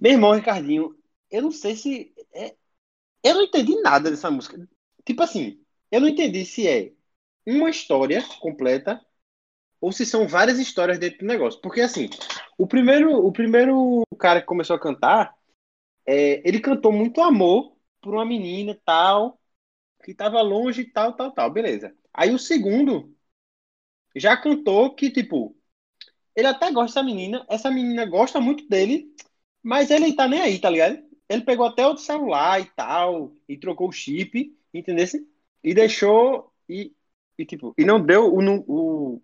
Meu 0.00 0.12
irmão 0.12 0.32
Ricardinho, 0.32 0.92
eu 1.30 1.42
não 1.42 1.50
sei 1.52 1.76
se. 1.76 2.14
é- 2.34 2.56
Eu 3.24 3.34
não 3.36 3.42
entendi 3.44 3.80
nada 3.82 4.10
dessa 4.10 4.30
música. 4.30 4.68
Tipo 5.06 5.22
assim, 5.24 5.60
eu 5.90 6.00
não 6.00 6.08
entendi 6.08 6.44
se 6.46 6.68
é 6.68 6.92
uma 7.46 7.70
história 7.70 8.22
completa 8.40 9.00
ou 9.80 9.92
se 9.92 10.06
são 10.06 10.28
várias 10.28 10.58
histórias 10.58 10.98
dentro 10.98 11.20
do 11.20 11.26
negócio. 11.26 11.60
Porque 11.60 11.80
assim, 11.82 12.08
o 12.58 12.66
primeiro, 12.66 13.12
o 13.26 13.32
primeiro 13.32 14.04
cara 14.18 14.40
que 14.40 14.46
começou 14.46 14.76
a 14.76 14.80
cantar, 14.80 15.34
é, 16.06 16.46
ele 16.48 16.60
cantou 16.60 16.92
muito 16.92 17.22
amor 17.22 17.76
por 18.00 18.14
uma 18.14 18.24
menina 18.26 18.78
tal, 18.84 19.40
que 20.04 20.14
tava 20.14 20.42
longe 20.42 20.84
tal, 20.86 21.14
tal, 21.14 21.32
tal. 21.32 21.50
Beleza. 21.52 21.94
Aí 22.14 22.32
o 22.34 22.38
segundo 22.40 23.14
já 24.16 24.36
cantou 24.36 24.94
que, 24.94 25.10
tipo, 25.10 25.56
ele 26.36 26.48
até 26.48 26.72
gosta 26.72 27.00
dessa 27.00 27.04
menina, 27.04 27.46
essa 27.50 27.70
menina 27.70 28.06
gosta 28.06 28.40
muito 28.40 28.68
dele, 28.68 29.14
mas 29.62 29.90
ele 29.90 30.14
tá 30.14 30.28
nem 30.28 30.42
aí, 30.42 30.60
tá 30.60 30.70
ligado? 30.70 31.02
Ele 31.30 31.44
pegou 31.44 31.66
até 31.66 31.86
outro 31.86 32.04
celular 32.04 32.60
e 32.60 32.66
tal, 32.66 33.34
e 33.48 33.58
trocou 33.58 33.88
o 33.90 33.92
chip, 33.92 34.56
entendeu? 34.74 35.06
E 35.64 35.74
deixou, 35.74 36.52
e, 36.68 36.94
e 37.38 37.46
tipo, 37.46 37.74
e 37.78 37.86
não 37.86 38.04
deu 38.04 38.34
o, 38.34 39.14
o, 39.16 39.22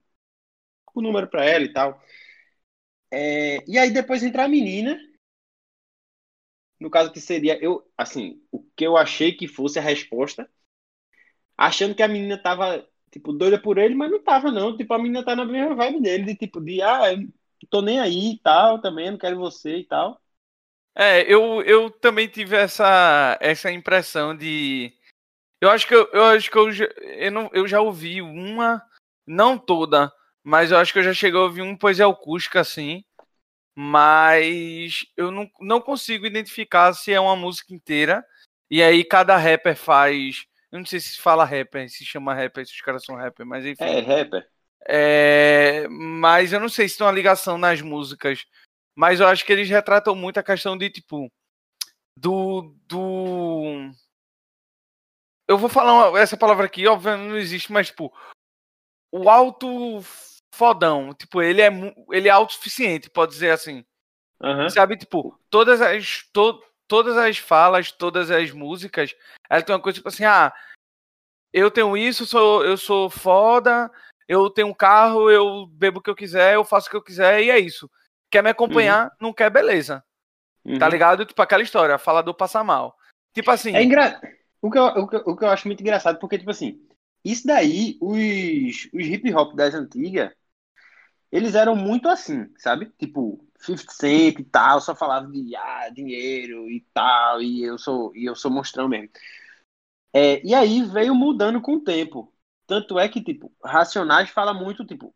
o 0.94 1.02
número 1.02 1.28
pra 1.28 1.44
ela 1.44 1.64
e 1.64 1.72
tal. 1.72 2.00
É, 3.12 3.64
e 3.70 3.78
aí 3.78 3.90
depois 3.92 4.22
entra 4.22 4.44
a 4.44 4.48
menina, 4.48 4.98
no 6.80 6.90
caso 6.90 7.12
que 7.12 7.20
seria, 7.20 7.58
eu, 7.62 7.86
assim, 7.96 8.42
o 8.52 8.62
que 8.76 8.86
eu 8.86 8.96
achei 8.96 9.32
que 9.32 9.48
fosse 9.48 9.78
a 9.78 9.82
resposta, 9.82 10.48
achando 11.56 11.94
que 11.94 12.02
a 12.02 12.08
menina 12.08 12.38
tava, 12.40 12.86
tipo, 13.10 13.32
doida 13.32 13.60
por 13.60 13.78
ele, 13.78 13.94
mas 13.94 14.10
não 14.10 14.22
tava, 14.22 14.50
não. 14.50 14.76
Tipo, 14.76 14.94
a 14.94 14.98
menina 14.98 15.24
tá 15.24 15.34
na 15.36 15.44
mesma 15.44 15.74
vibe 15.74 16.00
dele, 16.02 16.24
de 16.24 16.36
tipo, 16.36 16.60
de, 16.60 16.82
ah, 16.82 17.02
tô 17.70 17.82
nem 17.82 18.00
aí 18.00 18.32
e 18.34 18.38
tal, 18.38 18.80
também, 18.80 19.10
não 19.10 19.18
quero 19.18 19.38
você 19.38 19.78
e 19.78 19.84
tal. 19.84 20.20
É, 20.98 21.20
eu, 21.30 21.60
eu 21.62 21.90
também 21.90 22.26
tive 22.26 22.56
essa, 22.56 23.36
essa 23.40 23.70
impressão 23.70 24.34
de. 24.34 24.90
Eu 25.60 25.68
acho 25.70 25.86
que 25.86 25.94
eu, 25.94 26.08
eu 26.12 26.24
acho 26.24 26.50
que 26.50 26.56
eu, 26.56 26.72
já- 26.72 26.88
eu, 27.02 27.30
não, 27.30 27.50
eu 27.52 27.68
já 27.68 27.80
ouvi 27.80 28.22
uma, 28.22 28.82
não 29.26 29.58
toda, 29.58 30.10
mas 30.42 30.70
eu 30.70 30.78
acho 30.78 30.92
que 30.92 30.98
eu 30.98 31.02
já 31.02 31.12
cheguei 31.12 31.38
a 31.38 31.42
ouvir 31.42 31.60
um 31.60 31.76
poesia 31.76 32.06
acústica 32.06 32.60
assim, 32.60 33.04
mas 33.76 35.04
eu 35.16 35.30
não, 35.30 35.50
não 35.60 35.80
consigo 35.82 36.26
identificar 36.26 36.94
se 36.94 37.12
é 37.12 37.20
uma 37.20 37.36
música 37.36 37.74
inteira. 37.74 38.24
E 38.70 38.82
aí 38.82 39.04
cada 39.04 39.36
rapper 39.36 39.76
faz. 39.76 40.46
Eu 40.72 40.78
não 40.78 40.86
sei 40.86 40.98
se 40.98 41.20
fala 41.20 41.44
rapper, 41.44 41.88
se 41.90 42.04
chama 42.04 42.34
rapper, 42.34 42.66
se 42.66 42.72
os 42.72 42.80
caras 42.80 43.04
são 43.04 43.16
rapper, 43.16 43.44
mas 43.44 43.64
enfim. 43.66 43.84
É, 43.84 44.00
rapper. 44.00 44.48
É, 44.88 45.86
mas 45.88 46.52
eu 46.52 46.60
não 46.60 46.68
sei 46.68 46.88
se 46.88 46.96
tem 46.96 47.06
uma 47.06 47.12
ligação 47.12 47.58
nas 47.58 47.82
músicas. 47.82 48.44
Mas 48.96 49.20
eu 49.20 49.28
acho 49.28 49.44
que 49.44 49.52
eles 49.52 49.68
retratam 49.68 50.14
muito 50.14 50.38
a 50.38 50.42
questão 50.42 50.76
de, 50.76 50.88
tipo, 50.88 51.30
do. 52.16 52.74
do... 52.88 53.90
Eu 55.46 55.58
vou 55.58 55.68
falar 55.68 56.10
uma- 56.10 56.18
essa 56.18 56.36
palavra 56.36 56.64
aqui, 56.64 56.86
obviamente 56.88 57.28
não 57.28 57.36
existe, 57.36 57.70
mas, 57.70 57.88
tipo, 57.88 58.12
o 59.12 59.28
alto 59.28 60.00
fodão. 60.52 61.12
Tipo, 61.12 61.42
ele 61.42 61.60
é, 61.60 61.68
ele 62.10 62.26
é 62.28 62.30
autossuficiente, 62.30 63.10
pode 63.10 63.32
dizer 63.32 63.50
assim. 63.50 63.84
Aham. 64.42 64.70
Sabe, 64.70 64.96
tipo, 64.96 65.38
todas 65.50 65.80
as, 65.82 66.24
to, 66.32 66.62
todas 66.88 67.16
as 67.18 67.36
falas, 67.36 67.92
todas 67.92 68.30
as 68.30 68.50
músicas, 68.50 69.14
ela 69.48 69.62
tem 69.62 69.74
uma 69.74 69.82
coisa 69.82 69.96
tipo 69.96 70.08
assim, 70.08 70.24
ah, 70.24 70.52
eu 71.52 71.70
tenho 71.70 71.96
isso, 71.96 72.26
sou, 72.26 72.64
eu 72.64 72.76
sou 72.76 73.08
foda, 73.08 73.90
eu 74.26 74.50
tenho 74.50 74.68
um 74.68 74.74
carro, 74.74 75.30
eu 75.30 75.66
bebo 75.66 76.00
o 76.00 76.02
que 76.02 76.10
eu 76.10 76.16
quiser, 76.16 76.54
eu 76.54 76.64
faço 76.64 76.88
o 76.88 76.90
que 76.90 76.96
eu 76.96 77.02
quiser, 77.02 77.42
e 77.42 77.50
é 77.50 77.58
isso. 77.58 77.90
Quer 78.30 78.42
me 78.42 78.50
acompanhar, 78.50 79.12
não 79.20 79.32
quer, 79.32 79.50
beleza. 79.50 80.04
Tá 80.78 80.86
Uhum. 80.86 80.90
ligado? 80.90 81.24
Tipo, 81.24 81.40
aquela 81.42 81.62
história, 81.62 81.98
falador 81.98 82.34
passa 82.34 82.62
mal. 82.64 82.96
Tipo 83.32 83.50
assim, 83.50 83.70
É 83.74 83.82
engra... 83.82 84.20
o, 84.60 84.70
que 84.70 84.78
eu, 84.78 84.84
o, 84.84 85.06
que, 85.08 85.16
eu- 85.16 85.22
o 85.26 85.36
que 85.36 85.44
eu 85.44 85.48
acho 85.50 85.68
muito 85.68 85.80
engraçado, 85.80 86.18
porque, 86.18 86.38
tipo 86.38 86.50
assim, 86.50 86.80
isso 87.24 87.46
daí, 87.46 87.96
os, 88.00 88.88
os 88.92 89.06
hip 89.06 89.32
hop 89.34 89.54
das 89.54 89.74
antigas, 89.74 90.32
eles 91.30 91.54
eram 91.54 91.76
muito 91.76 92.08
assim, 92.08 92.52
sabe? 92.58 92.86
Tipo, 92.98 93.44
50 93.58 93.92
Cent 93.92 94.38
e 94.38 94.44
tal, 94.44 94.80
só 94.80 94.94
falava 94.94 95.26
de 95.30 95.54
ah, 95.56 95.88
dinheiro 95.90 96.70
e 96.70 96.80
tal, 96.94 97.42
e 97.42 97.62
eu 97.64 97.78
sou, 97.78 98.14
e 98.16 98.24
eu 98.24 98.34
sou 98.34 98.50
monstrão 98.50 98.88
mesmo. 98.88 99.10
É, 100.12 100.44
e 100.46 100.54
aí 100.54 100.82
veio 100.82 101.14
mudando 101.14 101.60
com 101.60 101.74
o 101.74 101.80
tempo. 101.84 102.32
Tanto 102.66 102.98
é 102.98 103.08
que, 103.08 103.22
tipo, 103.22 103.52
Racionais 103.64 104.30
fala 104.30 104.52
muito, 104.54 104.84
tipo, 104.84 105.14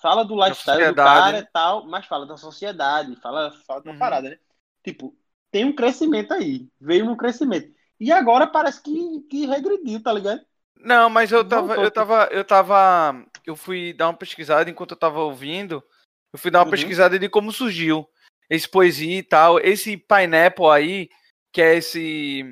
fala 0.00 0.24
do 0.24 0.34
lifestyle 0.34 0.88
do 0.88 0.94
cara 0.94 1.32
né? 1.32 1.38
e 1.40 1.46
tal, 1.46 1.86
mas 1.86 2.06
fala 2.06 2.26
da 2.26 2.36
sociedade, 2.36 3.16
fala, 3.16 3.52
fala 3.66 3.82
da 3.82 3.90
Uhum. 3.90 3.98
parada, 3.98 4.30
né? 4.30 4.38
Tipo, 4.82 5.16
tem 5.50 5.64
um 5.64 5.74
crescimento 5.74 6.32
aí, 6.32 6.68
veio 6.80 7.08
um 7.08 7.16
crescimento. 7.16 7.72
E 7.98 8.12
agora 8.12 8.46
parece 8.46 8.82
que, 8.82 9.20
que 9.28 9.46
regrediu, 9.46 10.02
tá 10.02 10.12
ligado? 10.12 10.40
Não, 10.76 11.10
mas 11.10 11.32
eu 11.32 11.46
tava, 11.46 11.66
Voltou, 11.66 11.84
eu 11.84 11.90
tava, 11.90 12.28
eu 12.30 12.44
tava, 12.44 13.26
eu 13.44 13.56
fui 13.56 13.92
dar 13.92 14.08
uma 14.08 14.16
pesquisada 14.16 14.70
enquanto 14.70 14.92
eu 14.92 14.96
tava 14.98 15.20
ouvindo, 15.20 15.82
eu 16.32 16.38
fui 16.38 16.50
dar 16.50 16.60
uma 16.60 16.66
Uhum. 16.66 16.70
pesquisada 16.70 17.18
de 17.18 17.28
como 17.28 17.50
surgiu 17.50 18.08
esse 18.48 18.68
poesia 18.68 19.18
e 19.18 19.22
tal, 19.22 19.58
esse 19.58 19.96
Pineapple 19.96 20.66
aí, 20.66 21.08
que 21.52 21.60
é 21.60 21.76
esse, 21.76 22.44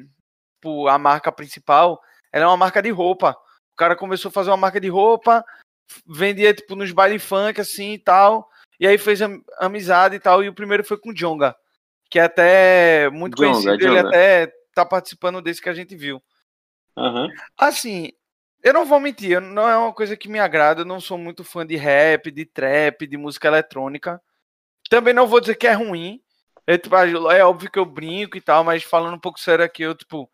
tipo, 0.57 0.89
a 0.89 0.99
marca 0.99 1.31
principal, 1.31 2.01
ela 2.33 2.45
é 2.45 2.49
uma 2.49 2.57
marca 2.57 2.83
de 2.83 2.91
roupa. 2.91 3.31
O 3.73 3.77
cara 3.77 3.95
começou 3.95 4.29
a 4.31 4.33
fazer 4.33 4.51
uma 4.51 4.57
marca 4.57 4.81
de 4.81 4.89
roupa, 4.89 5.45
vendia 6.07 6.53
tipo 6.55 6.75
nos 6.75 6.91
baile 6.93 7.19
funk 7.19 7.61
assim 7.61 7.93
e 7.93 7.99
tal, 7.99 8.51
e 8.79 8.87
aí 8.87 8.99
fez 8.99 9.23
am- 9.23 9.43
amizade 9.59 10.17
e 10.17 10.21
tal, 10.21 10.43
e 10.43 10.49
o 10.49 10.55
primeiro 10.55 10.85
foi 10.85 10.99
com 10.99 11.11
o 11.11 11.15
Jonga, 11.15 11.57
que 12.11 12.19
é 12.19 12.23
até 12.23 13.11
muito 13.11 13.37
Djonga, 13.37 13.53
conhecido, 13.53 13.75
ele 13.75 13.97
Djonga. 13.97 14.09
até 14.09 14.53
tá 14.75 14.85
participando 14.85 15.41
desse 15.41 15.61
que 15.63 15.69
a 15.69 15.75
gente 15.75 15.97
viu. 15.97 16.23
Aham. 16.97 17.29
Assim, 17.57 18.13
eu 18.63 18.73
não 18.73 18.85
vou 18.85 18.99
mentir, 18.99 19.33
eu- 19.33 19.41
não 19.41 19.69
é 19.69 19.77
uma 19.77 19.93
coisa 19.93 20.17
que 20.17 20.29
me 20.29 20.39
agrada. 20.39 20.81
Eu 20.83 20.87
não 20.87 21.01
sou 21.01 21.17
muito 21.17 21.45
fã 21.45 21.65
de 21.67 21.77
rap, 21.77 22.31
de 22.31 22.45
trap, 22.45 23.07
de 23.07 23.17
música 23.17 23.49
eletrônica. 23.49 24.21
Também 24.91 25.15
não 25.15 25.27
vou 25.27 25.41
dizer 25.41 25.55
que 25.55 25.67
é 25.67 25.73
ruim. 25.73 26.21
É, 26.67 26.77
tipo, 26.77 26.97
é 26.97 27.45
óbvio 27.45 27.71
que 27.71 27.79
eu 27.79 27.85
brinco 27.85 28.37
e 28.37 28.41
tal, 28.41 28.65
mas 28.65 28.83
falando 28.83 29.15
um 29.15 29.21
pouco 29.21 29.39
sério 29.39 29.65
aqui, 29.65 29.83
eu, 29.83 29.95
tipo, 29.95 30.29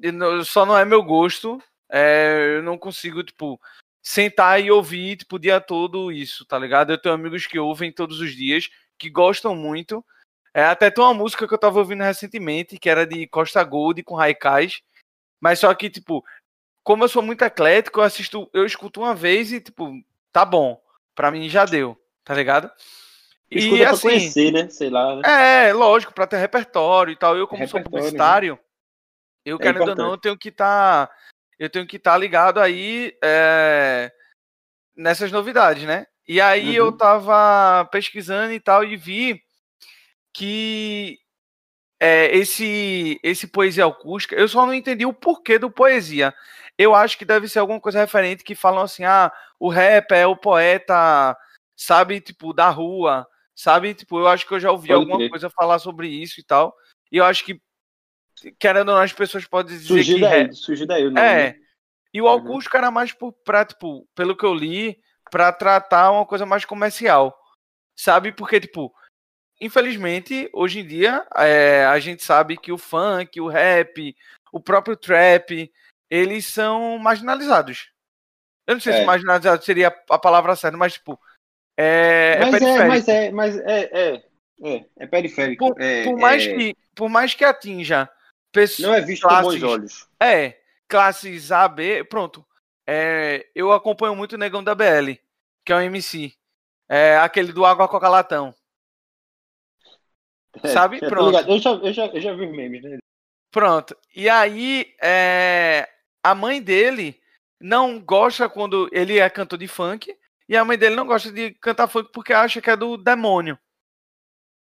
eu 0.00 0.44
só 0.44 0.66
não 0.66 0.76
é 0.76 0.84
meu 0.84 1.02
gosto. 1.02 1.62
É, 1.90 2.56
eu 2.56 2.62
não 2.62 2.76
consigo, 2.78 3.22
tipo, 3.24 3.60
sentar 4.02 4.62
e 4.62 4.70
ouvir, 4.70 5.16
tipo, 5.16 5.36
o 5.36 5.38
dia 5.38 5.60
todo 5.60 6.10
isso, 6.10 6.44
tá 6.44 6.58
ligado? 6.58 6.92
Eu 6.92 6.98
tenho 6.98 7.14
amigos 7.14 7.46
que 7.46 7.58
ouvem 7.58 7.92
todos 7.92 8.20
os 8.20 8.34
dias, 8.34 8.68
que 8.98 9.10
gostam 9.10 9.54
muito. 9.54 10.04
É, 10.52 10.64
até 10.64 10.90
tem 10.90 11.02
uma 11.02 11.14
música 11.14 11.46
que 11.46 11.54
eu 11.54 11.58
tava 11.58 11.78
ouvindo 11.78 12.02
recentemente, 12.02 12.78
que 12.78 12.90
era 12.90 13.06
de 13.06 13.26
Costa 13.26 13.62
Gold 13.62 14.02
com 14.02 14.14
Raikais. 14.14 14.80
Mas 15.40 15.58
só 15.58 15.72
que, 15.74 15.88
tipo, 15.88 16.24
como 16.82 17.04
eu 17.04 17.08
sou 17.08 17.22
muito 17.22 17.42
eclético, 17.44 18.00
eu 18.00 18.04
assisto, 18.04 18.50
eu 18.52 18.66
escuto 18.66 19.00
uma 19.00 19.14
vez 19.14 19.52
e, 19.52 19.60
tipo, 19.60 19.92
tá 20.32 20.44
bom. 20.44 20.80
Pra 21.14 21.30
mim 21.30 21.48
já 21.48 21.64
deu, 21.64 21.96
tá 22.24 22.34
ligado? 22.34 22.70
Escuta 23.50 23.88
pra 23.88 23.98
conhecer, 23.98 24.52
né? 24.52 24.68
Sei 24.68 24.88
lá. 24.88 25.16
né? 25.16 25.22
É, 25.68 25.72
lógico, 25.72 26.14
pra 26.14 26.26
ter 26.26 26.36
repertório 26.36 27.12
e 27.12 27.16
tal. 27.16 27.36
Eu, 27.36 27.48
como 27.48 27.66
sou 27.66 27.78
Repertório, 27.78 28.04
publicitário, 28.04 28.58
eu, 29.44 29.56
É 29.56 29.58
querendo 29.58 29.88
ou 29.88 29.96
não, 29.96 30.10
eu 30.12 30.18
tenho 30.18 30.38
que 30.38 30.50
estar. 30.50 31.10
Eu 31.60 31.68
tenho 31.68 31.86
que 31.86 31.96
estar 31.98 32.16
ligado 32.16 32.58
aí 32.58 33.14
é, 33.22 34.10
nessas 34.96 35.30
novidades, 35.30 35.84
né? 35.84 36.06
E 36.26 36.40
aí 36.40 36.74
eu 36.74 36.86
Uhum. 36.86 36.96
tava 36.96 37.84
pesquisando 37.92 38.52
e 38.52 38.58
tal, 38.58 38.82
e 38.82 38.96
vi 38.96 39.42
que 40.32 41.18
é, 42.00 42.34
esse, 42.34 43.20
esse 43.22 43.46
poesia 43.46 43.84
acústica, 43.84 44.34
eu 44.34 44.48
só 44.48 44.64
não 44.64 44.72
entendi 44.72 45.04
o 45.04 45.12
porquê 45.12 45.58
do 45.58 45.70
poesia. 45.70 46.34
Eu 46.78 46.94
acho 46.94 47.18
que 47.18 47.26
deve 47.26 47.46
ser 47.46 47.58
alguma 47.58 47.78
coisa 47.80 47.98
referente 48.00 48.42
que 48.42 48.54
falam 48.54 48.82
assim, 48.82 49.04
ah, 49.04 49.30
o 49.58 49.68
rap 49.68 50.12
é 50.12 50.26
o 50.26 50.34
poeta, 50.36 51.36
sabe, 51.76 52.20
tipo, 52.22 52.54
da 52.54 52.70
rua, 52.70 53.26
sabe? 53.54 53.92
Tipo, 53.92 54.18
eu 54.18 54.28
acho 54.28 54.46
que 54.46 54.54
eu 54.54 54.60
já 54.60 54.70
ouvi 54.70 54.88
Pode 54.88 55.00
alguma 55.00 55.18
crer. 55.18 55.28
coisa 55.30 55.50
falar 55.50 55.78
sobre 55.78 56.08
isso 56.08 56.40
e 56.40 56.44
tal. 56.44 56.74
E 57.12 57.18
eu 57.18 57.24
acho 57.24 57.44
que, 57.44 57.60
querendo 58.58 58.88
ou 58.90 58.94
não, 58.96 59.02
as 59.02 59.12
pessoas 59.12 59.44
podem 59.46 59.76
dizer 59.76 59.88
Surgiu 59.88 60.14
que 60.16 60.20
daí, 60.22 60.42
rap- 60.42 60.54
surgiu 60.54 60.86
daí 60.86 61.06
o 61.06 61.10
nome. 61.10 61.20
é. 61.26 61.34
né? 61.52 61.60
E 62.12 62.20
o 62.20 62.24
Uhum. 62.26 62.32
acústico 62.38 62.76
era 62.76 62.90
mais 62.90 63.12
por, 63.12 63.32
pra, 63.32 63.64
tipo, 63.64 64.06
pelo 64.14 64.36
que 64.36 64.44
eu 64.44 64.52
li, 64.54 65.00
pra 65.30 65.52
tratar 65.52 66.10
uma 66.10 66.26
coisa 66.26 66.44
mais 66.44 66.64
comercial. 66.64 67.36
Sabe? 67.96 68.32
Porque, 68.32 68.58
tipo, 68.60 68.92
infelizmente, 69.60 70.50
hoje 70.52 70.80
em 70.80 70.86
dia, 70.86 71.24
é, 71.36 71.84
a 71.84 71.98
gente 72.00 72.24
sabe 72.24 72.56
que 72.56 72.72
o 72.72 72.78
funk, 72.78 73.40
o 73.40 73.46
rap, 73.48 74.16
o 74.52 74.58
próprio 74.60 74.96
trap, 74.96 75.70
eles 76.10 76.46
são 76.46 76.98
marginalizados. 76.98 77.90
Eu 78.66 78.74
não 78.74 78.80
sei 78.80 78.92
se 78.92 79.00
É. 79.00 79.04
marginalizado 79.04 79.64
seria 79.64 79.88
a 80.08 80.18
palavra 80.18 80.56
certa, 80.56 80.76
mas, 80.76 80.94
tipo, 80.94 81.20
é, 81.78 82.36
é 82.36 82.40
Mas 82.40 82.54
é, 82.54 82.58
periférico. 82.58 82.88
mas 82.88 83.08
é, 83.08 83.30
mas 83.30 83.58
é, 83.58 83.80
é, 83.92 84.24
é, 84.64 84.84
é 84.98 85.06
periférico. 85.06 85.72
Por, 85.74 85.80
é, 85.80 86.04
por 86.04 86.18
mais 86.18 86.44
é- 86.44 86.54
que, 86.56 86.76
por 86.94 87.08
mais 87.08 87.34
que 87.34 87.44
atinja 87.44 88.10
não 88.80 88.94
é 88.94 89.00
visto 89.00 89.26
com 89.28 89.42
bons 89.42 89.62
olhos. 89.62 90.08
É, 90.20 90.60
classes 90.88 91.52
A, 91.52 91.68
B, 91.68 92.04
pronto. 92.04 92.44
É, 92.86 93.48
eu 93.54 93.72
acompanho 93.72 94.16
muito 94.16 94.32
o 94.34 94.38
Negão 94.38 94.64
da 94.64 94.74
BL, 94.74 95.12
que 95.64 95.72
é 95.72 95.76
o 95.76 95.80
MC. 95.80 96.32
É, 96.88 97.16
aquele 97.18 97.52
do 97.52 97.64
Água 97.64 97.88
Coca 97.88 98.08
Latão. 98.08 98.54
É, 100.64 100.68
Sabe? 100.68 100.98
Pronto. 100.98 101.48
Eu 101.48 101.60
já, 101.60 101.70
eu, 101.70 101.92
já, 101.92 102.06
eu 102.06 102.20
já 102.20 102.32
vi 102.34 102.44
os 102.44 102.50
memes, 102.50 102.82
né? 102.82 102.98
Pronto. 103.52 103.96
E 104.14 104.28
aí, 104.28 104.92
é, 105.00 105.88
a 106.24 106.34
mãe 106.34 106.60
dele 106.60 107.20
não 107.60 108.00
gosta 108.00 108.48
quando 108.48 108.88
ele 108.90 109.20
é 109.20 109.30
cantor 109.30 109.56
de 109.56 109.68
funk, 109.68 110.12
e 110.48 110.56
a 110.56 110.64
mãe 110.64 110.76
dele 110.76 110.96
não 110.96 111.06
gosta 111.06 111.30
de 111.30 111.52
cantar 111.54 111.86
funk 111.86 112.10
porque 112.12 112.32
acha 112.32 112.60
que 112.60 112.68
é 112.68 112.74
do 112.76 112.96
demônio. 112.96 113.56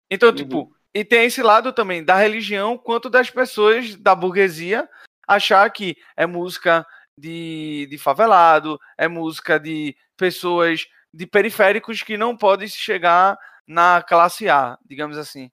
Então, 0.10 0.30
Uhum. 0.30 0.36
tipo, 0.36 0.76
e 0.98 1.06
tem 1.06 1.26
esse 1.26 1.44
lado 1.44 1.72
também 1.72 2.04
da 2.04 2.16
religião, 2.16 2.76
quanto 2.76 3.08
das 3.08 3.30
pessoas 3.30 3.96
da 3.96 4.16
burguesia 4.16 4.90
achar 5.28 5.70
que 5.70 5.96
é 6.16 6.26
música 6.26 6.84
de, 7.16 7.88
de 7.88 8.00
favelado, 8.00 8.80
é 8.98 9.08
música 9.08 9.60
de 9.60 9.96
pessoas 10.18 10.88
de 11.14 11.28
periféricos 11.28 12.02
que 12.02 12.18
não 12.18 12.36
podem 12.36 12.68
chegar 12.68 13.38
na 13.68 14.02
classe 14.02 14.50
A, 14.50 14.76
digamos 14.84 15.20
assim. 15.20 15.52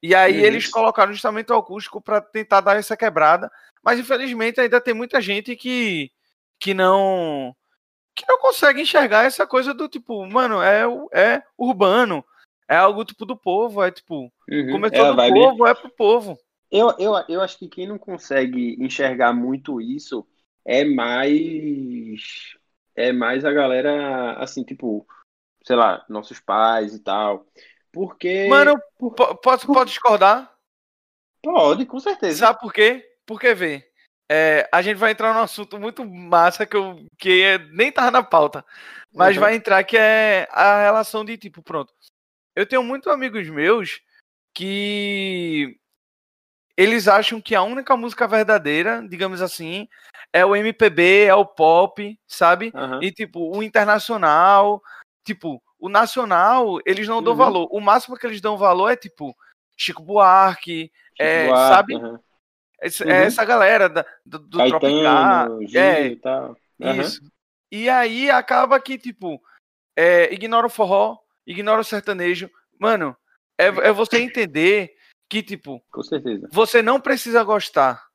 E 0.00 0.14
aí 0.14 0.38
Uhum. 0.38 0.44
eles 0.46 0.68
colocaram 0.68 1.12
justamente 1.12 1.50
o 1.50 1.56
acústico 1.56 2.00
para 2.00 2.20
tentar 2.20 2.60
dar 2.60 2.76
essa 2.76 2.96
quebrada, 2.96 3.50
mas 3.82 3.98
infelizmente 3.98 4.60
ainda 4.60 4.80
tem 4.80 4.94
muita 4.94 5.20
gente 5.20 5.56
que 5.56 6.12
que 6.60 6.72
não 6.72 7.52
que 8.14 8.24
não 8.28 8.38
consegue 8.38 8.80
enxergar 8.80 9.24
essa 9.24 9.44
coisa 9.44 9.74
do 9.74 9.88
tipo, 9.88 10.24
mano, 10.24 10.62
é 10.62 10.84
é 11.12 11.42
urbano, 11.58 12.24
é 12.68 12.76
algo 12.76 13.04
tipo 13.04 13.24
do 13.26 13.36
povo, 13.36 13.82
é 13.82 13.90
tipo, 13.90 14.32
Uhum. 14.48 14.70
começou 14.72 15.04
É 15.04 15.08
a 15.08 15.12
do 15.12 15.16
vibe. 15.16 15.34
povo, 15.34 15.66
é 15.66 15.74
pro 15.74 15.90
povo. 15.90 16.38
Eu, 16.70 16.90
eu, 16.98 17.12
eu 17.28 17.40
acho 17.40 17.58
que 17.58 17.68
quem 17.68 17.86
não 17.86 17.98
consegue 17.98 18.76
enxergar 18.82 19.32
muito 19.32 19.80
isso 19.80 20.26
é 20.64 20.84
mais 20.84 22.54
é 22.96 23.12
mais 23.12 23.44
a 23.44 23.52
galera 23.52 24.34
assim, 24.42 24.64
tipo, 24.64 25.06
sei 25.64 25.76
lá, 25.76 26.04
nossos 26.08 26.40
pais 26.40 26.94
e 26.94 27.00
tal. 27.00 27.46
Porque 27.92 28.28
Mano, 28.48 28.74
por- 28.98 29.36
posso 29.40 29.66
pode 29.66 29.90
discordar? 29.90 30.50
pode, 31.42 31.86
com 31.86 32.00
certeza. 32.00 32.38
Sabe 32.38 32.58
por 32.60 32.72
quê? 32.72 33.04
Porque 33.26 33.54
vê, 33.54 33.84
é, 34.30 34.68
a 34.72 34.82
gente 34.82 34.96
vai 34.96 35.12
entrar 35.12 35.32
num 35.34 35.40
assunto 35.40 35.78
muito 35.78 36.04
massa 36.04 36.66
que 36.66 36.76
eu 36.76 37.06
que 37.18 37.42
é- 37.42 37.58
nem 37.58 37.92
tava 37.92 38.10
na 38.10 38.22
pauta, 38.22 38.64
mas 39.14 39.36
Uhum. 39.36 39.40
vai 39.40 39.54
entrar 39.54 39.84
que 39.84 39.96
é 39.96 40.48
a 40.50 40.82
relação 40.82 41.24
de 41.24 41.36
tipo, 41.38 41.62
pronto. 41.62 41.92
Eu 42.54 42.66
tenho 42.66 42.82
muitos 42.82 43.12
amigos 43.12 43.48
meus 43.48 44.00
que 44.54 45.78
eles 46.76 47.08
acham 47.08 47.40
que 47.40 47.54
a 47.54 47.62
única 47.62 47.96
música 47.96 48.26
verdadeira, 48.26 49.06
digamos 49.08 49.40
assim, 49.42 49.88
é 50.32 50.44
o 50.44 50.54
MPB, 50.56 51.24
é 51.24 51.34
o 51.34 51.44
pop, 51.46 52.18
sabe? 52.26 52.72
Aham. 52.74 53.00
E 53.02 53.12
tipo, 53.12 53.56
o 53.56 53.62
internacional, 53.62 54.82
tipo, 55.24 55.62
o 55.78 55.88
nacional, 55.88 56.78
eles 56.84 57.06
não 57.06 57.22
dão 57.22 57.32
Uhum. 57.32 57.38
valor. 57.38 57.68
O 57.70 57.80
máximo 57.80 58.16
que 58.16 58.26
eles 58.26 58.40
dão 58.40 58.56
valor 58.56 58.90
é 58.90 58.96
tipo 58.96 59.36
Chico 59.76 60.02
Buarque, 60.02 60.90
é, 61.18 61.46
Buarque, 61.46 61.68
sabe? 61.94 62.20
Esse- 62.82 63.04
Uhum. 63.04 63.10
é 63.10 63.24
essa 63.24 63.44
galera 63.44 63.88
da- 63.88 64.04
do, 64.26 64.38
do 64.38 64.58
Tropical. 64.58 64.80
Caetano, 64.80 65.62
É, 65.74 66.06
e 66.06 66.16
tal. 66.16 66.56
Isso. 66.80 67.20
E 67.70 67.88
aí 67.88 68.30
acaba 68.30 68.80
que, 68.80 68.98
tipo, 68.98 69.40
é, 69.96 70.32
ignora 70.32 70.66
o 70.66 70.70
forró, 70.70 71.18
ignora 71.46 71.80
o 71.80 71.84
sertanejo. 71.84 72.50
Mano, 72.78 73.16
é, 73.58 73.66
é 73.66 73.92
você 73.92 74.18
entender 74.18 74.94
que, 75.28 75.42
tipo, 75.42 75.82
Com 75.90 76.02
certeza. 76.02 76.48
você 76.52 76.82
não 76.82 77.00
precisa 77.00 77.42
gostar, 77.42 78.06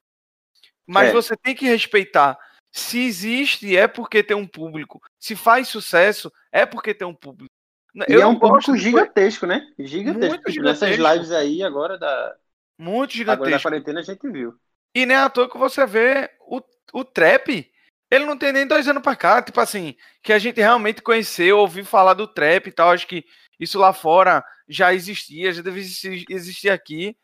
mas 0.88 1.10
É. 1.10 1.12
você 1.14 1.36
tem 1.38 1.56
que 1.56 1.66
respeitar. 1.66 2.38
Se 2.72 3.00
existe, 3.00 3.76
é 3.76 3.88
porque 3.88 4.22
tem 4.24 4.38
um 4.38 4.46
público. 4.48 5.02
Se 5.20 5.36
faz 5.36 5.68
sucesso, 5.68 6.32
é 6.52 6.66
porque 6.66 6.94
tem 6.94 7.08
um 7.08 7.16
público. 7.16 7.50
E 8.08 8.14
é 8.14 8.18
não 8.20 8.32
um 8.32 8.40
público 8.40 8.76
gigantesco, 8.78 9.48
né? 9.48 9.68
Gigantesco. 9.80 10.28
Muito 10.36 10.52
Tipo, 10.52 10.64
nessas 10.66 10.90
gigantesco. 10.90 11.14
lives 11.16 11.32
aí 11.32 11.64
agora 11.64 11.98
da, 11.98 12.36
Muito 12.78 13.14
agora 13.22 13.38
da 13.38 13.48
gigantesco. 13.48 13.62
quarentena 13.70 14.00
a 14.00 14.04
gente 14.04 14.30
viu. 14.30 14.54
E 14.94 15.06
nem 15.06 15.18
à 15.18 15.30
toa 15.30 15.50
que 15.50 15.58
você 15.58 15.86
vê 15.88 16.30
o, 16.42 16.62
o 16.94 17.04
trap, 17.04 17.72
ele 18.10 18.26
não 18.26 18.38
tem 18.38 18.52
nem 18.52 18.66
dois 18.66 18.88
anos 18.88 19.04
pra 19.04 19.16
cá, 19.16 19.42
tipo 19.42 19.60
assim, 19.60 19.96
que 20.24 20.34
a 20.34 20.40
gente 20.40 20.60
realmente 20.60 21.02
conheceu, 21.02 21.60
ouviu 21.60 21.86
falar 21.86 22.14
do 22.14 22.28
trap 22.28 22.68
e 22.68 22.72
tal, 22.72 22.92
acho 22.92 23.08
que 23.08 23.26
isso 23.60 23.78
lá 23.78 23.94
fora 23.94 24.44
já 24.68 24.94
existia, 24.94 25.52
já 25.54 25.62
deve 25.62 25.80
existir, 25.80 26.26
existir 26.30 26.70
aqui, 26.70 27.16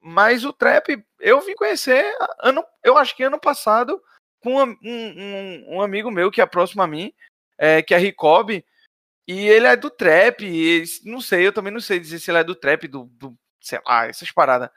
mas 0.00 0.44
o 0.44 0.52
trap 0.52 1.02
eu 1.20 1.40
vim 1.40 1.54
conhecer, 1.54 2.04
ano, 2.40 2.64
eu 2.82 2.96
acho 2.96 3.16
que 3.16 3.22
ano 3.22 3.38
passado, 3.38 4.00
com 4.40 4.62
um, 4.62 4.76
um, 4.82 5.76
um 5.76 5.82
amigo 5.82 6.10
meu 6.10 6.30
que 6.30 6.40
é 6.40 6.46
próximo 6.46 6.82
a 6.82 6.86
mim, 6.86 7.12
é, 7.56 7.82
que 7.82 7.94
é 7.94 7.98
Ricob, 7.98 8.64
e 9.26 9.48
ele 9.48 9.66
é 9.66 9.76
do 9.76 9.88
trap, 9.88 10.44
e, 10.44 10.84
não 11.04 11.20
sei, 11.20 11.46
eu 11.46 11.52
também 11.52 11.72
não 11.72 11.80
sei 11.80 11.98
dizer 11.98 12.18
se 12.18 12.30
ele 12.30 12.38
é 12.38 12.44
do 12.44 12.54
trap, 12.54 12.86
do, 12.86 13.04
do 13.04 13.36
sei 13.60 13.80
lá, 13.86 14.06
essas 14.06 14.30
paradas. 14.30 14.68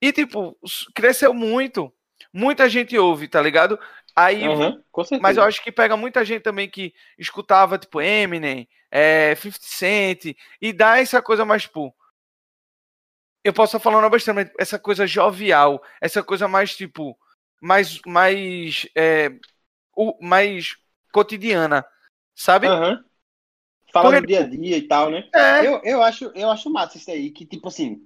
E, 0.00 0.12
tipo, 0.12 0.58
cresceu 0.94 1.32
muito. 1.32 1.92
Muita 2.32 2.68
gente 2.68 2.96
ouve, 2.98 3.28
tá 3.28 3.40
ligado? 3.40 3.78
Aí, 4.14 4.40
certeza. 4.40 5.20
mas 5.22 5.36
eu 5.36 5.42
acho 5.44 5.62
que 5.62 5.72
pega 5.72 5.96
muita 5.96 6.24
gente 6.24 6.42
também 6.42 6.68
que 6.68 6.94
escutava, 7.18 7.78
tipo, 7.78 8.00
Eminem, 8.00 8.68
é, 8.90 9.34
50 9.34 9.58
Cent, 9.62 10.36
e 10.60 10.72
dá 10.72 10.98
essa 10.98 11.22
coisa 11.22 11.44
mais, 11.44 11.62
tipo. 11.62 11.94
Eu 13.44 13.52
posso 13.52 13.76
estar 13.76 13.90
falando 13.90 14.08
bastante, 14.08 14.36
mas 14.36 14.50
essa 14.58 14.78
coisa 14.78 15.06
jovial, 15.06 15.82
essa 16.00 16.22
coisa 16.22 16.46
mais, 16.46 16.76
tipo, 16.76 17.18
mais, 17.60 18.00
mais, 18.06 18.86
é, 18.96 19.32
o, 19.96 20.16
mais 20.24 20.76
cotidiana, 21.12 21.84
sabe? 22.34 22.68
Aham. 22.68 23.04
Fala 23.92 24.10
Porque, 24.10 24.20
do 24.22 24.26
dia 24.26 24.40
a 24.40 24.48
dia 24.48 24.76
e 24.78 24.88
tal, 24.88 25.10
né? 25.10 25.28
É, 25.34 25.66
Eu, 25.66 25.80
eu, 25.84 26.02
acho, 26.02 26.24
eu 26.34 26.50
acho 26.50 26.70
massa 26.70 26.96
isso 26.96 27.10
aí, 27.10 27.30
que 27.30 27.44
tipo 27.44 27.68
assim, 27.68 28.00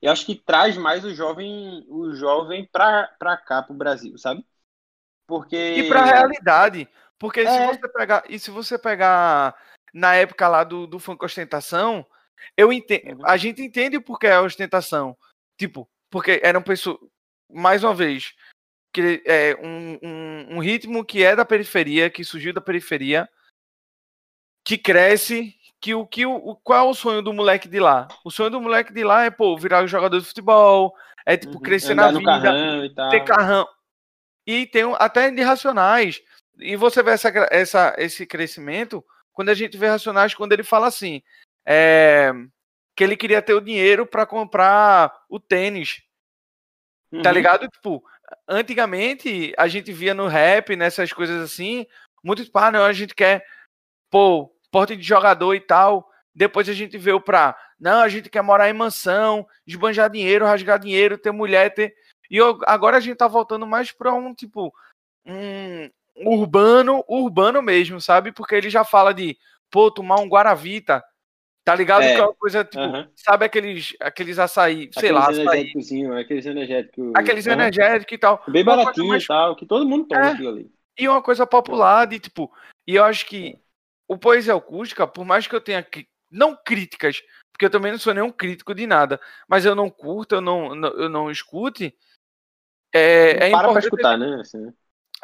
eu 0.00 0.12
acho 0.12 0.24
que 0.24 0.36
traz 0.36 0.76
mais 0.76 1.04
o 1.04 1.12
jovem, 1.12 1.84
o 1.88 2.14
jovem 2.14 2.68
pra, 2.70 3.08
pra 3.18 3.36
cá, 3.36 3.62
pro 3.62 3.74
Brasil, 3.74 4.16
sabe? 4.18 4.44
Porque. 5.26 5.56
e 5.56 5.88
pra 5.88 6.04
realidade. 6.04 6.88
Porque 7.18 7.46
se 7.46 7.52
É. 7.56 7.66
você 7.66 7.88
pegar. 7.88 8.24
E 8.28 8.38
se 8.38 8.50
você 8.50 8.78
pegar 8.78 9.54
na 9.92 10.14
época 10.14 10.48
lá 10.48 10.64
do, 10.64 10.86
do 10.86 10.98
funk 10.98 11.24
ostentação, 11.24 12.04
eu 12.56 12.72
entendo. 12.72 13.20
Uhum. 13.20 13.26
A 13.26 13.36
gente 13.36 13.62
entende 13.62 13.96
o 13.96 14.02
porquê 14.02 14.26
é 14.26 14.38
ostentação. 14.40 15.16
Tipo, 15.58 15.88
porque 16.10 16.40
eram 16.42 16.62
pessoas. 16.62 16.98
Mais 17.50 17.84
uma 17.84 17.94
vez, 17.94 18.34
que 18.92 19.22
é 19.24 19.56
um, 19.62 19.98
um, 20.02 20.56
um 20.56 20.58
ritmo 20.58 21.04
que 21.04 21.22
é 21.22 21.36
da 21.36 21.44
periferia, 21.44 22.10
que 22.10 22.24
surgiu 22.24 22.52
da 22.52 22.60
periferia, 22.60 23.28
que 24.66 24.76
cresce. 24.78 25.54
Que 25.80 25.94
o 25.94 26.06
que 26.06 26.24
o, 26.24 26.56
qual 26.64 26.86
é 26.86 26.90
o 26.90 26.94
sonho 26.94 27.20
do 27.20 27.30
moleque 27.30 27.68
de 27.68 27.78
lá? 27.78 28.08
O 28.24 28.30
sonho 28.30 28.48
do 28.48 28.58
moleque 28.58 28.90
de 28.90 29.04
lá 29.04 29.24
é, 29.24 29.30
pô, 29.30 29.54
virar 29.58 29.86
jogador 29.86 30.18
de 30.18 30.24
futebol, 30.24 30.96
é 31.26 31.36
tipo 31.36 31.56
Uhum. 31.56 31.60
crescer 31.60 31.94
na 31.94 32.10
vida, 32.10 33.10
ter 33.10 33.20
carrão. 33.20 33.68
E 34.46 34.66
tem 34.66 34.84
até 34.98 35.30
de 35.30 35.42
Racionais. 35.42 36.22
E 36.58 36.76
você 36.76 37.02
vê 37.02 37.12
essa, 37.12 37.30
essa, 37.50 37.94
esse 37.98 38.26
crescimento 38.26 39.04
quando 39.32 39.48
a 39.48 39.54
gente 39.54 39.76
vê 39.76 39.88
Racionais, 39.88 40.34
quando 40.34 40.52
ele 40.52 40.62
fala 40.62 40.86
assim, 40.86 41.20
é, 41.66 42.32
que 42.96 43.02
ele 43.02 43.16
queria 43.16 43.42
ter 43.42 43.54
o 43.54 43.60
dinheiro 43.60 44.06
para 44.06 44.24
comprar 44.24 45.12
o 45.28 45.40
tênis, 45.40 46.02
tá 47.22 47.30
Uhum. 47.30 47.34
ligado? 47.34 47.68
Tipo, 47.68 48.04
antigamente 48.48 49.52
a 49.58 49.66
gente 49.66 49.92
via 49.92 50.14
no 50.14 50.28
rap, 50.28 50.76
nessas 50.76 51.12
coisas 51.12 51.42
assim, 51.42 51.86
muito 52.22 52.44
tipo, 52.44 52.58
ah, 52.58 52.70
não, 52.70 52.84
a 52.84 52.92
gente 52.92 53.14
quer, 53.14 53.44
pô, 54.08 54.54
porte 54.70 54.96
de 54.96 55.02
jogador 55.02 55.54
e 55.54 55.60
tal. 55.60 56.08
Depois 56.34 56.68
a 56.68 56.72
gente 56.72 56.96
veio 56.98 57.20
pra, 57.20 57.56
não, 57.78 58.00
a 58.00 58.08
gente 58.08 58.28
quer 58.28 58.42
morar 58.42 58.68
em 58.68 58.72
mansão, 58.72 59.46
esbanjar 59.66 60.10
dinheiro, 60.10 60.44
rasgar 60.44 60.78
dinheiro, 60.78 61.18
ter 61.18 61.30
mulher, 61.30 61.72
ter. 61.74 61.94
E 62.30 62.36
eu- 62.36 62.58
agora 62.66 62.96
a 62.96 63.00
gente 63.00 63.16
tá 63.16 63.28
voltando 63.28 63.66
mais 63.66 63.92
pra 63.92 64.12
um, 64.12 64.34
tipo, 64.34 64.72
um 65.26 65.90
urbano, 66.16 67.04
urbano 67.08 67.60
mesmo, 67.62 68.00
sabe? 68.00 68.32
Porque 68.32 68.54
ele 68.54 68.70
já 68.70 68.84
fala 68.84 69.12
de, 69.12 69.36
pô, 69.70 69.90
tomar 69.90 70.16
um 70.20 70.28
Guaravita, 70.28 71.02
tá 71.64 71.74
ligado? 71.74 72.02
É, 72.04 72.14
Que 72.14 72.20
é 72.20 72.24
uma 72.24 72.34
coisa, 72.34 72.64
tipo, 72.64 72.82
aham. 72.82 73.10
sabe 73.16 73.44
aqueles, 73.44 73.94
aqueles 74.00 74.38
açaí, 74.38 74.90
sei 74.92 75.10
Aqueles 75.10 75.12
lá, 75.12 75.32
energéticos, 75.32 75.90
aqueles 76.20 76.46
energéticos. 76.46 77.12
aqueles 77.14 77.46
aham. 77.46 77.54
energéticos 77.54 78.12
e 78.14 78.18
tal. 78.18 78.44
Bem 78.48 78.64
baratinho 78.64 79.08
mais 79.08 79.24
e 79.24 79.26
tal, 79.26 79.56
que 79.56 79.66
todo 79.66 79.86
mundo 79.86 80.06
toma 80.06 80.26
É. 80.26 80.32
aquilo 80.32 80.48
ali. 80.48 80.70
E 80.96 81.08
uma 81.08 81.20
coisa 81.22 81.44
popular 81.46 82.06
de 82.06 82.20
tipo, 82.20 82.52
e 82.86 82.94
eu 82.94 83.04
acho 83.04 83.26
que 83.26 83.58
o 84.06 84.16
poesia 84.16 84.54
acústica, 84.54 85.06
por 85.06 85.24
mais 85.24 85.46
que 85.46 85.54
eu 85.54 85.60
tenha 85.60 85.84
não 86.30 86.56
críticas, 86.56 87.20
porque 87.52 87.64
eu 87.64 87.70
também 87.70 87.90
não 87.90 87.98
sou 87.98 88.14
nenhum 88.14 88.30
crítico 88.30 88.74
de 88.74 88.86
nada, 88.86 89.20
mas 89.48 89.64
eu 89.64 89.74
não 89.74 89.90
curto, 89.90 90.36
eu 90.36 90.40
não- 90.40 90.74
eu 90.74 91.08
não 91.08 91.30
escute, 91.30 91.96
é, 92.94 93.48
é 93.48 93.50
para 93.50 93.50
pra 93.50 93.70
importante 93.70 93.84
escutar, 93.84 94.16
né? 94.16 94.40
Assim, 94.40 94.72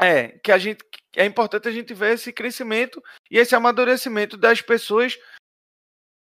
é 0.01 0.29
que 0.29 0.51
a 0.51 0.59
gente 0.59 0.85
é 1.17 1.25
importante 1.25 1.69
a 1.69 1.73
gente 1.73 1.93
ver 1.95 2.15
esse 2.15 2.33
crescimento 2.33 3.03
e 3.31 3.39
esse 3.39 3.55
amadurecimento 3.55 4.37
das 4.37 4.61
pessoas 4.61 5.19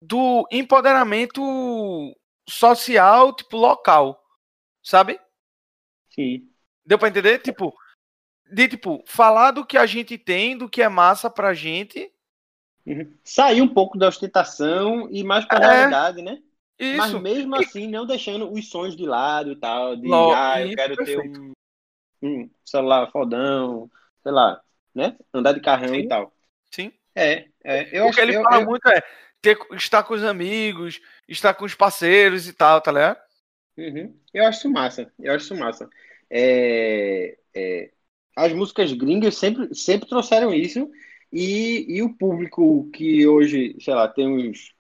do 0.00 0.46
empoderamento 0.52 1.42
social, 2.48 3.34
tipo 3.34 3.56
local, 3.56 4.22
sabe? 4.82 5.18
Sim. 6.10 6.48
Deu 6.84 6.98
pra 6.98 7.08
entender? 7.08 7.38
Tipo, 7.38 7.74
de 8.52 8.68
tipo, 8.68 9.02
falar 9.06 9.52
do 9.52 9.64
que 9.64 9.78
a 9.78 9.86
gente 9.86 10.18
tem, 10.18 10.56
do 10.56 10.68
que 10.68 10.82
é 10.82 10.88
massa 10.88 11.30
pra 11.30 11.54
gente. 11.54 12.12
Uhum. 12.86 13.16
Sair 13.24 13.62
um 13.62 13.68
pouco 13.68 13.96
da 13.96 14.08
ostentação 14.08 15.08
e 15.10 15.24
mais 15.24 15.46
pra 15.46 15.58
É. 15.58 15.72
realidade, 15.72 16.22
né? 16.22 16.42
Mas 16.80 17.08
Isso. 17.08 17.20
mesmo 17.20 17.56
E- 17.56 17.64
assim, 17.64 17.86
não 17.88 18.06
deixando 18.06 18.52
os 18.52 18.68
sonhos 18.68 18.96
de 18.96 19.06
lado 19.06 19.52
e 19.52 19.56
tal. 19.56 19.96
De, 19.96 20.08
Lo- 20.08 20.32
ah, 20.34 20.60
eu 20.60 20.74
quero 20.74 20.96
ter 20.96 21.04
perfeito. 21.16 21.40
um, 21.40 21.52
um 22.22 22.50
celular 22.64 23.10
fodão, 23.10 23.90
sei 24.22 24.32
lá, 24.32 24.60
né? 24.94 25.16
Andar 25.32 25.52
de 25.52 25.60
carrão 25.60 25.88
Sim. 25.94 26.00
e 26.00 26.08
tal. 26.08 26.32
Sim. 26.70 26.92
É, 27.14 27.46
é 27.62 27.98
eu 27.98 28.04
o 28.06 28.08
acho 28.08 28.16
que 28.16 28.20
ele 28.22 28.36
eu- 28.36 28.42
fala 28.42 28.62
eu- 28.62 28.66
muito 28.66 28.88
é 28.88 29.02
ter, 29.40 29.56
estar 29.72 30.02
com 30.02 30.14
os 30.14 30.24
amigos, 30.24 31.00
estar 31.28 31.54
com 31.54 31.64
os 31.64 31.74
parceiros 31.74 32.48
e 32.48 32.52
tal, 32.52 32.80
tá 32.80 32.90
ligado? 32.90 33.18
Uhum. 33.76 34.16
Eu 34.32 34.46
acho 34.46 34.58
isso 34.60 34.70
massa. 34.70 35.12
Eu 35.18 35.32
acho 35.34 35.44
isso 35.44 35.54
massa. 35.56 35.88
É, 36.30 37.36
é, 37.54 37.90
as 38.36 38.52
músicas 38.52 38.92
gringas 38.92 39.36
sempre, 39.36 39.72
sempre 39.74 40.08
trouxeram 40.08 40.52
isso. 40.52 40.90
E, 41.32 41.84
e 41.96 42.02
o 42.02 42.14
público 42.16 42.88
que 42.92 43.26
hoje, 43.26 43.76
sei 43.80 43.94
lá, 43.94 44.06
tem 44.08 44.26
uns 44.28 44.72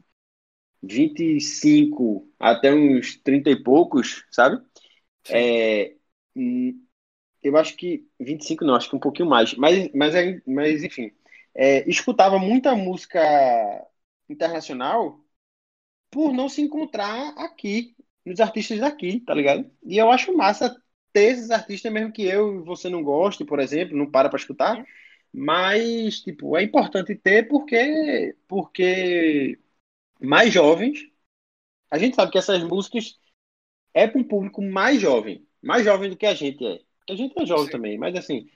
25 0.86 2.28
até 2.38 2.72
uns 2.74 3.16
30 3.18 3.50
e 3.50 3.62
poucos, 3.62 4.24
sabe? 4.30 4.62
É, 5.30 5.96
hum, 6.36 6.84
eu 7.42 7.56
acho 7.56 7.76
que 7.76 8.08
25 8.20 8.64
não, 8.64 8.74
acho 8.76 8.90
que 8.90 8.96
um 8.96 9.00
pouquinho 9.00 9.28
mais. 9.28 9.54
Mas, 9.54 9.90
mas, 9.94 10.14
mas 10.46 10.84
enfim, 10.84 11.12
é, 11.54 11.88
escutava 11.90 12.38
muita 12.38 12.74
música 12.76 13.20
internacional 14.28 15.20
por 16.10 16.32
não 16.32 16.48
se 16.48 16.62
encontrar 16.62 17.34
aqui, 17.38 17.96
nos 18.24 18.40
artistas 18.40 18.78
daqui, 18.80 19.20
tá 19.20 19.34
ligado? 19.34 19.70
E 19.84 19.98
eu 19.98 20.10
acho 20.10 20.36
massa 20.36 20.74
ter 21.12 21.32
esses 21.32 21.50
artistas, 21.50 21.92
mesmo 21.92 22.12
que 22.12 22.22
eu 22.24 22.60
e 22.60 22.64
você 22.64 22.88
não 22.88 23.02
goste, 23.02 23.44
por 23.44 23.60
exemplo, 23.60 23.96
não 23.96 24.10
para 24.10 24.28
pra 24.28 24.38
escutar. 24.38 24.84
Mas, 25.32 26.20
tipo, 26.20 26.56
é 26.56 26.62
importante 26.62 27.14
ter 27.16 27.48
porque, 27.48 28.36
porque 28.48 29.58
mais 30.24 30.52
jovens, 30.52 30.98
a 31.90 31.98
gente 31.98 32.16
sabe 32.16 32.32
que 32.32 32.38
essas 32.38 32.62
músicas 32.64 33.18
é 33.94 34.06
para 34.06 34.20
um 34.20 34.24
público 34.24 34.62
mais 34.62 35.00
jovem, 35.00 35.46
mais 35.62 35.84
jovem 35.84 36.10
do 36.10 36.16
que 36.16 36.26
a 36.26 36.34
gente 36.34 36.64
é. 36.66 36.80
A 37.10 37.14
gente 37.16 37.34
é 37.40 37.46
jovem 37.46 37.66
Sim. 37.66 37.72
também, 37.72 37.98
mas 37.98 38.16
assim, 38.16 38.48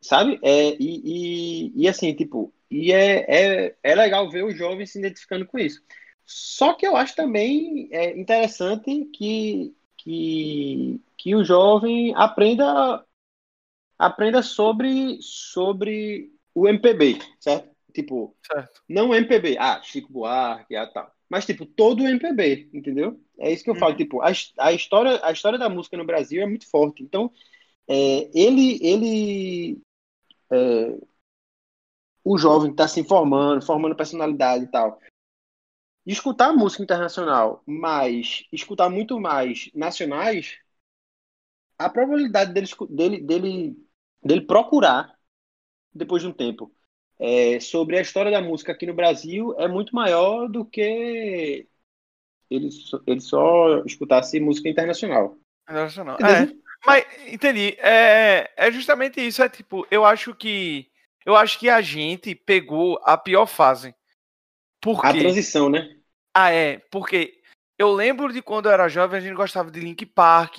sabe? 0.00 0.38
É, 0.42 0.76
e, 0.80 1.72
e, 1.72 1.82
e 1.82 1.88
assim, 1.88 2.14
tipo, 2.14 2.52
e 2.70 2.92
é, 2.92 3.66
é, 3.66 3.76
é 3.82 3.94
legal 3.94 4.30
ver 4.30 4.44
os 4.44 4.56
jovens 4.56 4.92
se 4.92 4.98
identificando 4.98 5.46
com 5.46 5.58
isso. 5.58 5.82
Só 6.24 6.74
que 6.74 6.86
eu 6.86 6.96
acho 6.96 7.14
também 7.14 7.88
é, 7.92 8.18
interessante 8.18 9.04
que, 9.06 9.74
que, 9.96 11.00
que 11.16 11.34
o 11.34 11.44
jovem 11.44 12.14
aprenda 12.16 13.04
aprenda 13.98 14.42
sobre, 14.42 15.18
sobre 15.22 16.32
o 16.54 16.68
MPB, 16.68 17.18
certo? 17.40 17.75
Tipo, 17.96 18.36
Certo. 18.46 18.82
não 18.86 19.14
MPB, 19.14 19.56
ah, 19.58 19.80
Chico 19.82 20.12
Buarque, 20.12 20.76
ah, 20.76 20.86
tal. 20.86 21.10
Mas, 21.30 21.46
tipo, 21.46 21.64
todo 21.64 22.02
o 22.02 22.06
MPB, 22.06 22.68
entendeu? 22.74 23.18
É 23.38 23.50
isso 23.50 23.64
que 23.64 23.70
eu 23.70 23.74
falo, 23.74 23.92
Uhum. 23.92 23.96
tipo, 23.96 24.20
a, 24.20 24.30
a, 24.58 24.72
história, 24.72 25.18
a 25.24 25.32
história 25.32 25.58
da 25.58 25.70
música 25.70 25.96
no 25.96 26.04
Brasil 26.04 26.42
é 26.42 26.46
muito 26.46 26.68
forte. 26.68 27.02
Então, 27.02 27.32
é, 27.88 28.30
ele, 28.38 28.78
ele 28.82 29.80
é, 30.52 30.98
o 32.22 32.36
jovem 32.36 32.68
que 32.68 32.74
está 32.74 32.86
se 32.86 33.02
formando, 33.02 33.64
formando 33.64 33.96
personalidade 33.96 34.64
e 34.64 34.70
tal, 34.70 35.00
escutar 36.04 36.52
música 36.52 36.82
internacional, 36.82 37.62
mas 37.64 38.44
escutar 38.52 38.90
muito 38.90 39.18
mais 39.18 39.70
nacionais, 39.74 40.58
a 41.78 41.88
probabilidade 41.88 42.52
dele, 42.52 42.68
dele, 42.90 43.20
dele, 43.22 43.88
dele 44.22 44.40
procurar, 44.42 45.18
depois 45.94 46.22
de 46.22 46.28
um 46.28 46.32
tempo, 46.32 46.75
é, 47.18 47.58
sobre 47.60 47.98
a 47.98 48.00
história 48.00 48.30
da 48.30 48.40
música 48.40 48.72
aqui 48.72 48.86
no 48.86 48.94
Brasil 48.94 49.54
é 49.58 49.66
muito 49.66 49.94
maior 49.94 50.48
do 50.48 50.64
que 50.64 51.66
ele 52.50 52.70
só, 52.70 53.00
ele 53.06 53.20
só 53.20 53.82
escutasse 53.84 54.38
música 54.38 54.68
internacional. 54.68 55.38
Internacional. 55.64 56.16
É, 56.20 56.52
mas 56.84 57.04
entendi. 57.26 57.76
É, 57.78 58.50
é 58.56 58.70
justamente 58.70 59.20
isso. 59.20 59.42
É 59.42 59.48
tipo, 59.48 59.86
eu 59.90 60.04
acho 60.04 60.34
que 60.34 60.88
eu 61.24 61.34
acho 61.34 61.58
que 61.58 61.68
a 61.68 61.80
gente 61.80 62.34
pegou 62.34 63.00
a 63.02 63.16
pior 63.16 63.46
fase. 63.46 63.94
Por 64.80 65.04
A 65.04 65.12
transição, 65.12 65.68
né? 65.68 65.96
Ah, 66.32 66.52
é, 66.52 66.78
porque 66.90 67.40
eu 67.78 67.92
lembro 67.92 68.32
de 68.32 68.40
quando 68.40 68.66
eu 68.66 68.72
era 68.72 68.88
jovem, 68.88 69.18
a 69.18 69.20
gente 69.20 69.34
gostava 69.34 69.70
de 69.70 69.80
Link 69.80 70.06
Park, 70.06 70.58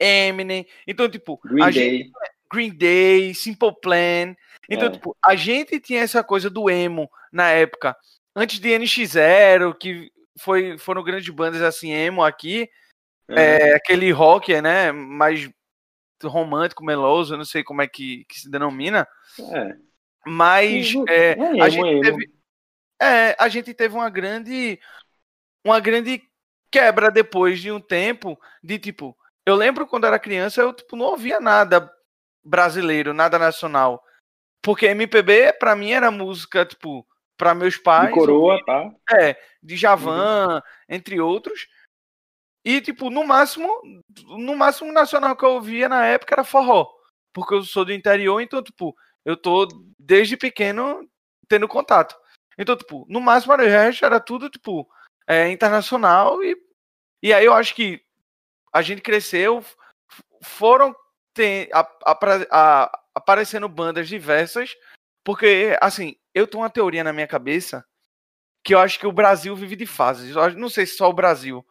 Eminem. 0.00 0.66
Então, 0.86 1.08
tipo, 1.08 1.38
Green 1.44 1.62
a 1.62 1.70
Day. 1.70 1.98
gente 1.98 2.12
Green 2.50 2.70
Day, 2.70 3.34
Simple 3.34 3.74
Plan. 3.82 4.34
Então, 4.68 4.88
É. 4.88 4.90
tipo, 4.90 5.16
a 5.24 5.34
gente 5.34 5.78
tinha 5.80 6.00
essa 6.00 6.22
coisa 6.24 6.50
do 6.50 6.68
emo 6.68 7.10
na 7.32 7.50
época. 7.50 7.96
Antes 8.34 8.58
de 8.58 8.68
NX0, 8.70 9.74
que 9.74 10.10
foi, 10.38 10.76
foram 10.78 11.02
grandes 11.02 11.28
bandas 11.30 11.62
assim, 11.62 11.92
emo 11.92 12.22
aqui. 12.22 12.68
É, 13.28 13.74
aquele 13.74 14.10
rock, 14.12 14.60
né? 14.60 14.92
Mais 14.92 15.48
romântico, 16.22 16.84
meloso, 16.84 17.34
eu 17.34 17.38
não 17.38 17.44
sei 17.44 17.62
como 17.64 17.82
é 17.82 17.86
que, 17.86 18.24
que 18.28 18.40
se 18.40 18.50
denomina. 18.50 19.06
É. 19.52 19.76
Mas 20.26 20.92
é, 21.08 21.30
É 21.30 21.32
emo, 21.32 21.62
a 21.62 21.68
gente 21.68 22.00
teve. 22.00 22.32
É, 23.00 23.36
a 23.38 23.48
gente 23.48 23.74
teve 23.74 23.94
uma 23.94 24.10
grande. 24.10 24.78
Uma 25.64 25.80
grande 25.80 26.22
quebra 26.70 27.10
depois 27.10 27.60
de 27.60 27.70
um 27.72 27.80
tempo 27.80 28.38
de 28.62 28.78
tipo. 28.78 29.16
Eu 29.44 29.54
lembro 29.54 29.86
quando 29.86 30.06
era 30.06 30.18
criança, 30.18 30.60
eu 30.60 30.72
tipo, 30.72 30.96
não 30.96 31.06
ouvia 31.06 31.40
nada 31.40 31.90
brasileiro, 32.44 33.14
nada 33.14 33.38
nacional. 33.38 34.02
Porque 34.66 34.86
MPB, 34.86 35.52
pra 35.60 35.76
mim, 35.76 35.92
era 35.92 36.10
música, 36.10 36.66
tipo, 36.66 37.06
pra 37.36 37.54
meus 37.54 37.76
pais. 37.76 38.08
De 38.08 38.14
coroa, 38.14 38.60
tá? 38.66 38.90
É, 39.16 39.40
de 39.62 39.76
Javan, 39.76 40.60
entre 40.88 41.20
outros. 41.20 41.68
E, 42.64 42.80
tipo, 42.80 43.08
no 43.08 43.24
máximo, 43.24 43.80
no 44.26 44.56
máximo 44.56 44.92
nacional 44.92 45.36
que 45.36 45.44
eu 45.44 45.50
ouvia 45.50 45.88
na 45.88 46.04
época 46.04 46.34
era 46.34 46.42
forró. 46.42 46.92
Porque 47.32 47.54
eu 47.54 47.62
sou 47.62 47.84
do 47.84 47.92
interior, 47.92 48.40
então, 48.40 48.60
tipo, 48.60 48.92
eu 49.24 49.36
tô 49.36 49.68
desde 49.96 50.36
pequeno 50.36 51.08
tendo 51.46 51.68
contato. 51.68 52.16
Então, 52.58 52.76
tipo, 52.76 53.06
no 53.08 53.20
máximo 53.20 53.52
era 53.52 53.62
o 53.62 53.66
resto, 53.66 54.04
era 54.04 54.18
tudo, 54.18 54.50
tipo, 54.50 54.84
é, 55.28 55.48
internacional. 55.48 56.42
E, 56.42 56.56
e 57.22 57.32
aí 57.32 57.44
eu 57.44 57.54
acho 57.54 57.72
que 57.72 58.02
a 58.72 58.82
gente 58.82 59.00
cresceu, 59.00 59.64
foram 60.42 60.92
ter, 61.32 61.68
a- 61.72 61.88
apra- 62.04 62.48
a- 62.50 63.00
aparecendo 63.16 63.68
bandas 63.68 64.08
diversas, 64.08 64.76
porque, 65.24 65.76
assim, 65.80 66.14
eu 66.34 66.46
tenho 66.46 66.62
uma 66.62 66.70
teoria 66.70 67.02
na 67.02 67.12
minha 67.12 67.26
cabeça 67.26 67.84
que 68.62 68.74
eu 68.74 68.78
acho 68.78 68.98
que 68.98 69.06
o 69.06 69.12
Brasil 69.12 69.56
vive 69.56 69.74
de 69.74 69.86
fases. 69.86 70.36
Eu 70.36 70.50
não 70.54 70.68
sei 70.68 70.84
se 70.86 70.96
só 70.96 71.08
o 71.08 71.12
Brasil. 71.14 71.66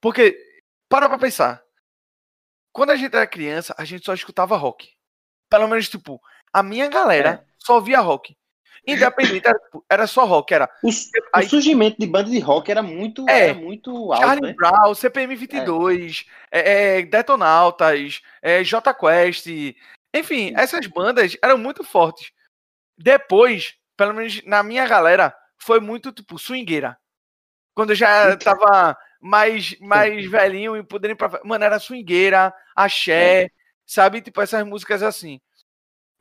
Porque, 0.00 0.38
para 0.88 1.08
pra 1.08 1.18
pensar. 1.18 1.62
Quando 2.72 2.90
a 2.90 2.96
gente 2.96 3.14
era 3.14 3.26
criança, 3.26 3.74
a 3.78 3.84
gente 3.84 4.04
só 4.04 4.14
escutava 4.14 4.56
rock. 4.56 4.88
Pelo 5.50 5.68
menos, 5.68 5.88
tipo, 5.88 6.20
a 6.52 6.62
minha 6.62 6.88
galera 6.88 7.46
só 7.58 7.80
via 7.80 8.00
rock. 8.00 8.36
Independente, 8.86 9.46
era, 9.48 9.58
tipo, 9.58 9.84
era 9.90 10.06
só 10.06 10.24
rock. 10.24 10.54
Era 10.54 10.70
O, 10.82 10.92
su- 10.92 11.08
o 11.08 11.22
Aí- 11.32 11.48
surgimento 11.48 11.96
de 11.98 12.06
banda 12.06 12.30
de 12.30 12.38
rock 12.38 12.70
era 12.70 12.82
muito, 12.82 13.28
É. 13.28 13.48
era 13.48 13.54
muito 13.54 14.12
alto, 14.12 14.24
Charlie 14.24 14.48
né? 14.50 14.54
Brown, 14.54 14.94
CPM 14.94 15.34
22, 15.34 16.24
é, 16.52 16.98
é, 16.98 17.02
Detonautas, 17.02 18.20
é, 18.40 18.62
J 18.62 18.94
Quest. 18.94 19.46
Enfim, 20.16 20.52
essas 20.56 20.86
bandas 20.86 21.36
eram 21.42 21.58
muito 21.58 21.84
fortes. 21.84 22.30
Depois, 22.98 23.74
pelo 23.96 24.14
menos 24.14 24.42
na 24.44 24.62
minha 24.62 24.86
galera, 24.86 25.34
foi 25.58 25.80
muito 25.80 26.12
tipo 26.12 26.38
swingueira. 26.38 26.96
Quando 27.74 27.90
eu 27.90 27.96
já 27.96 28.36
tava 28.36 28.96
mais, 29.20 29.78
mais 29.80 30.24
velhinho 30.30 30.76
e 30.76 30.82
podendo 30.82 31.12
ir 31.12 31.16
pra. 31.16 31.40
Mano, 31.44 31.64
era 31.64 31.78
swingueira, 31.78 32.52
axé, 32.74 33.48
sabe? 33.84 34.20
Tipo, 34.22 34.40
essas 34.40 34.64
músicas 34.66 35.02
assim. 35.02 35.40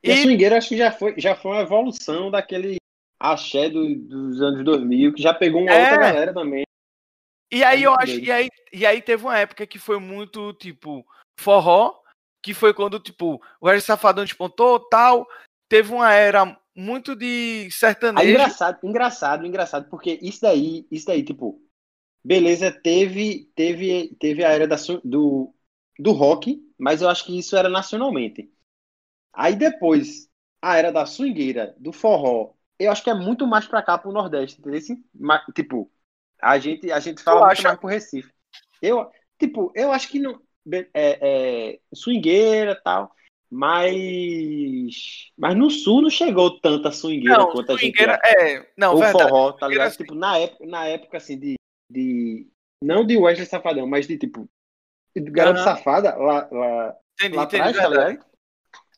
E 0.03 0.11
a 0.11 0.15
E- 0.15 0.21
swingueira 0.23 0.57
acho 0.57 0.69
que 0.69 0.77
já 0.77 0.91
foi, 0.91 1.15
já 1.17 1.35
foi 1.35 1.51
uma 1.51 1.61
evolução 1.61 2.29
daquele 2.29 2.75
axé 3.19 3.69
do- 3.69 3.95
dos 3.95 4.41
anos 4.41 4.63
2000, 4.65 5.13
que 5.13 5.21
já 5.21 5.33
pegou 5.33 5.61
uma 5.61 5.71
É. 5.71 5.81
outra 5.83 5.97
galera 5.97 6.33
também. 6.33 6.63
E 7.51 7.63
aí 7.63 7.83
eu 7.83 7.91
muito 7.91 8.03
acho, 8.03 8.19
e 8.19 8.31
aí, 8.31 8.49
e 8.73 8.85
aí 8.85 9.01
teve 9.01 9.23
uma 9.23 9.37
época 9.37 9.65
que 9.65 9.79
foi 9.79 9.97
muito, 9.99 10.51
tipo, 10.53 11.05
forró, 11.39 11.93
que 12.45 12.53
foi 12.53 12.73
quando, 12.73 12.99
tipo, 12.99 13.41
o 13.61 13.67
Wesley 13.67 13.81
Safadão 13.81 14.23
despontou, 14.25 14.79
tal. 14.89 15.27
Teve 15.69 15.93
uma 15.93 16.13
era 16.13 16.57
muito 16.75 17.15
de 17.15 17.69
Aí, 18.13 18.27
sertanejo. 18.29 18.29
engraçado, 18.29 18.79
engraçado, 18.83 19.45
engraçado, 19.45 19.89
porque 19.89 20.17
isso 20.21 20.41
daí, 20.41 20.87
isso 20.89 21.05
daí, 21.07 21.23
tipo, 21.23 21.61
beleza, 22.23 22.71
teve, 22.71 23.51
teve, 23.55 24.15
teve 24.19 24.45
a 24.45 24.49
era 24.51 24.67
da, 24.67 24.77
do, 25.05 25.53
do 25.99 26.11
rock, 26.13 26.61
mas 26.79 27.01
eu 27.01 27.09
acho 27.09 27.25
que 27.25 27.37
isso 27.37 27.57
era 27.57 27.69
nacionalmente. 27.69 28.51
Aí 29.33 29.55
depois, 29.55 30.29
a 30.61 30.77
era 30.77 30.91
da 30.91 31.05
swingueira, 31.05 31.75
do 31.79 31.93
forró, 31.93 32.53
eu 32.79 32.91
acho 32.91 33.03
que 33.03 33.09
é 33.11 33.13
muito 33.15 33.47
mais 33.47 33.67
pra 33.67 33.83
cá, 33.83 33.97
pro 33.97 34.11
Nordeste, 34.13 34.59
entendeu? 34.61 34.79
Assim, 34.79 35.03
ma- 35.13 35.45
Tipo, 35.55 35.91
a 36.41 36.59
gente, 36.59 36.91
a 36.91 36.99
gente 36.99 37.21
fala 37.23 37.41
Tu 37.41 37.43
muito 37.43 37.63
acha? 37.63 37.63
mais 37.63 37.79
pro 37.79 37.87
Recife. 37.89 38.31
Eu, 38.81 39.09
tipo, 39.39 39.71
eu 39.75 39.91
acho 39.91 40.09
que 40.09 40.19
não, 40.19 40.41
é, 40.71 40.87
é, 40.93 41.79
swingueira 41.93 42.71
e 42.71 42.83
tal, 42.83 43.11
mas, 43.49 45.31
mas 45.37 45.55
no 45.55 45.69
Sul 45.69 46.01
não 46.01 46.09
chegou 46.09 46.59
tanta 46.59 46.91
swingueira 46.91 47.37
Não, 47.37 47.51
quanto 47.51 47.71
a 47.71 47.77
gente 47.77 47.95
swingueira, 47.97 48.19
é, 48.25 48.67
não, 48.77 48.93
Ou 48.93 48.99
verdade. 48.99 49.29
forró, 49.29 49.51
tá 49.51 49.59
swingueira, 49.67 49.83
ligado? 49.83 49.91
sim. 49.91 49.97
Tipo, 50.03 50.15
na 50.15 50.37
época, 50.37 50.65
na 50.65 50.87
época 50.87 51.17
assim, 51.17 51.39
de, 51.39 51.55
de. 51.89 52.47
Não 52.83 53.05
de 53.05 53.17
Wesley 53.17 53.47
Safadão, 53.47 53.87
mas 53.87 54.07
de 54.07 54.17
tipo. 54.17 54.47
De 55.15 55.31
Garoto. 55.31 55.63
Safada, 55.63 56.15
lá, 56.17 56.47
lá, 56.51 56.95
Entendi, 57.19 57.37
lá 57.37 57.43
atrás, 57.43 57.75
tá 57.77 57.87
verdade. 57.87 58.11
ligado? 58.11 58.25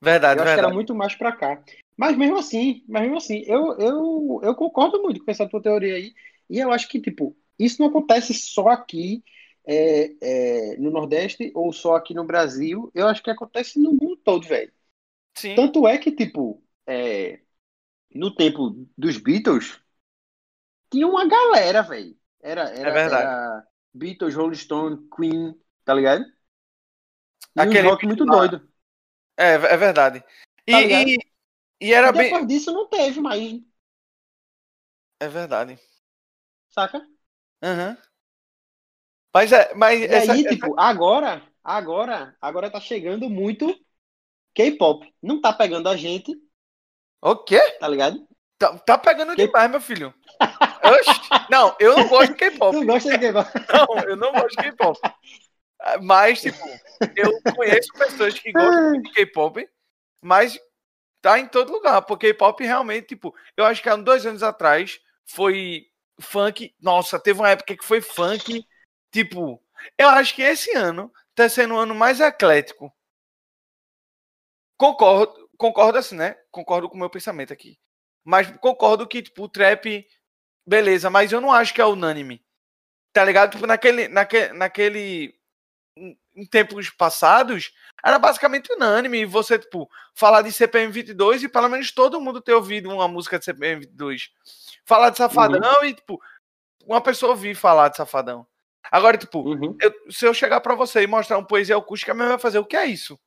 Verdade, 0.02 0.40
Eu 0.40 0.44
que 0.44 0.50
era 0.50 0.56
verdade. 0.56 0.74
muito 0.74 0.96
mais 0.96 1.16
pra 1.16 1.32
cá. 1.32 1.64
Mas 1.96 2.16
mesmo 2.18 2.38
assim, 2.38 2.84
mas 2.88 3.04
mesmo 3.04 3.18
assim, 3.18 3.44
eu, 3.46 3.78
eu, 3.78 4.40
eu 4.44 4.56
concordo 4.56 5.02
muito 5.02 5.24
com 5.24 5.30
essa 5.32 5.48
tua 5.48 5.62
teoria 5.62 5.96
aí. 5.96 6.14
E 6.50 6.60
eu 6.60 6.72
acho 6.72 6.88
que, 6.88 7.00
tipo, 7.00 7.36
isso 7.60 7.82
não 7.82 7.90
acontece 7.90 8.34
só 8.34 8.70
aqui 8.70 9.24
é, 9.68 10.74
é, 10.74 10.78
no 10.78 10.92
Nordeste 10.92 11.52
ou 11.56 11.74
só 11.74 11.96
aqui 11.98 12.14
no 12.16 12.26
Brasil. 12.26 12.92
Eu 12.96 13.08
acho 13.08 13.24
que 13.24 13.32
acontece 13.32 13.80
no 13.80 13.92
mundo 13.94 14.18
todo, 14.18 14.48
velho. 14.48 14.74
Sim. 15.36 15.72
Tanto 15.72 15.88
é 15.88 15.98
que, 15.98 16.12
tipo, 16.12 16.64
é, 16.88 17.42
no 18.16 18.36
tempo 18.36 18.88
dos 18.98 19.18
Beatles, 19.20 19.80
tinha 20.90 21.08
uma 21.08 21.28
galera, 21.28 21.82
velho. 21.84 22.18
Era, 22.42 22.70
era, 22.70 22.90
É 22.90 22.92
verdade. 22.92 23.32
era 23.32 23.68
Beatles, 23.94 24.36
Rolling 24.36 24.56
Stone, 24.56 25.08
Queen, 25.16 25.56
tá 25.86 25.94
ligado? 25.94 26.26
E 27.56 27.68
Aquele 27.68 27.90
um 27.90 27.90
rock 27.90 28.06
muito 28.06 28.26
doido. 28.26 28.66
É, 29.38 29.54
é 29.54 29.78
verdade. 29.78 30.24
E, 30.68 30.72
Tá 30.72 30.80
e, 31.16 31.18
e 31.82 31.94
era 31.94 32.12
E 32.12 32.14
bem. 32.14 32.34
depois 32.34 32.48
disso 32.48 32.72
não 32.74 32.90
teve 32.90 33.20
mais, 33.22 33.62
É 35.20 35.28
verdade. 35.30 35.80
saca? 36.70 37.08
Aham. 37.62 37.98
Mas 39.34 39.52
é. 39.52 39.74
Mas 39.76 40.00
E 40.02 40.06
essa, 40.06 40.34
aí, 40.34 40.40
essa- 40.46 40.50
tipo, 40.56 40.80
agora, 40.80 41.42
agora, 41.64 42.36
agora 42.42 42.70
tá 42.72 42.80
chegando 42.80 43.30
muito 43.30 43.74
K-pop. 44.56 45.08
Não 45.22 45.40
tá 45.42 45.54
pegando 45.54 45.88
a 45.90 45.96
gente, 45.96 46.36
O 47.22 47.36
quê? 47.36 47.60
tá 47.80 47.88
ligado? 47.88 48.28
Tá, 48.58 48.76
tá 48.80 48.98
pegando 48.98 49.36
demais, 49.36 49.70
meu 49.70 49.80
filho. 49.82 50.14
Oxi. 50.84 51.20
Não, 51.50 51.76
eu 51.80 51.96
não 51.96 52.08
gosto 52.08 52.30
de 52.32 52.36
K-pop. 52.40 52.76
Tu 52.76 52.86
gosta 52.86 53.12
de 53.12 53.20
K-pop? 53.20 53.50
Não, 53.72 54.04
eu 54.10 54.16
não 54.16 54.32
gosto 54.32 54.50
de 54.50 54.64
K-pop. 54.64 55.00
Mas, 56.02 56.42
tipo, 56.42 56.58
eu 57.16 57.32
conheço 57.56 57.94
pessoas 57.94 58.38
que 58.40 58.52
gostam 58.52 59.00
de 59.02 59.12
K-pop, 59.12 59.70
mas 60.24 60.60
tá 61.22 61.38
em 61.40 61.48
todo 61.48 61.72
lugar, 61.72 62.02
porque 62.02 62.34
K-pop 62.34 62.64
realmente, 62.64 63.08
tipo, 63.10 63.36
eu 63.56 63.64
acho 63.66 63.82
que 63.84 63.90
há 63.90 63.96
dois 63.96 64.26
anos 64.26 64.42
atrás 64.42 65.00
foi 65.26 65.86
funk. 66.20 66.74
Nossa, 66.82 67.20
teve 67.20 67.40
uma 67.40 67.50
época 67.52 67.78
que 67.78 67.86
foi 67.86 68.02
funk, 68.02 68.66
tipo, 69.12 69.62
eu 69.98 70.10
acho 70.10 70.34
que 70.36 70.42
esse 70.42 70.72
ano 70.76 71.12
tá 71.36 71.48
sendo 71.50 71.76
o 71.76 71.78
ano 71.78 71.94
mais 71.96 72.20
eclético. 72.20 72.92
Concordo, 74.78 75.50
concordo 75.58 75.98
assim, 75.98 76.16
né? 76.16 76.36
Concordo 76.52 76.88
com 76.90 76.96
o 76.96 77.00
meu 77.00 77.10
pensamento 77.10 77.52
aqui. 77.54 77.78
Mas 78.24 78.50
concordo 78.58 79.08
que, 79.08 79.22
tipo, 79.22 79.44
o 79.44 79.50
trap, 79.50 80.06
beleza, 80.66 81.10
mas 81.10 81.32
eu 81.32 81.42
não 81.42 81.52
acho 81.52 81.74
que 81.74 81.82
é 81.82 81.86
unânime. 81.86 82.44
Tá 83.14 83.24
ligado? 83.24 83.52
Tipo, 83.54 83.66
naquele, 83.66 84.08
naquele, 84.08 84.54
naquele. 84.54 85.36
em- 85.98 86.18
Em 86.36 86.46
tempos 86.46 86.90
passados, 86.92 87.74
era 88.06 88.20
basicamente 88.20 88.72
unânime. 88.72 89.26
Você, 89.26 89.58
tipo, 89.58 89.90
falar 90.14 90.44
de 90.44 90.52
CPM 90.52 90.92
22 90.92 91.42
e 91.42 91.50
pelo 91.50 91.68
menos 91.70 91.92
todo 91.92 92.22
mundo 92.22 92.40
ter 92.42 92.54
ouvido 92.54 92.92
uma 92.92 93.08
música 93.08 93.40
de 93.40 93.46
CPM 93.46 93.82
22. 93.82 94.30
Falar 94.86 95.10
de 95.10 95.18
Safadão 95.18 95.84
e, 95.84 95.96
tipo, 95.96 96.22
uma 96.86 97.02
pessoa 97.02 97.32
ouvir 97.32 97.56
falar 97.56 97.90
de 97.90 97.98
Safadão. 97.98 98.46
Agora, 98.92 99.18
tipo, 99.18 99.42
Uhum. 99.42 99.78
eu- 99.82 100.12
se 100.12 100.26
eu 100.26 100.34
chegar 100.34 100.62
pra 100.62 100.76
você 100.76 101.02
e 101.04 101.08
mostrar 101.08 101.38
um 101.38 101.44
poesia 101.44 101.78
acústica, 101.78 102.14
mesmo 102.14 102.30
vai 102.30 102.40
fazer 102.40 102.60
o 102.60 102.66
que 102.66 102.76
é 102.78 102.86
isso? 102.86 103.20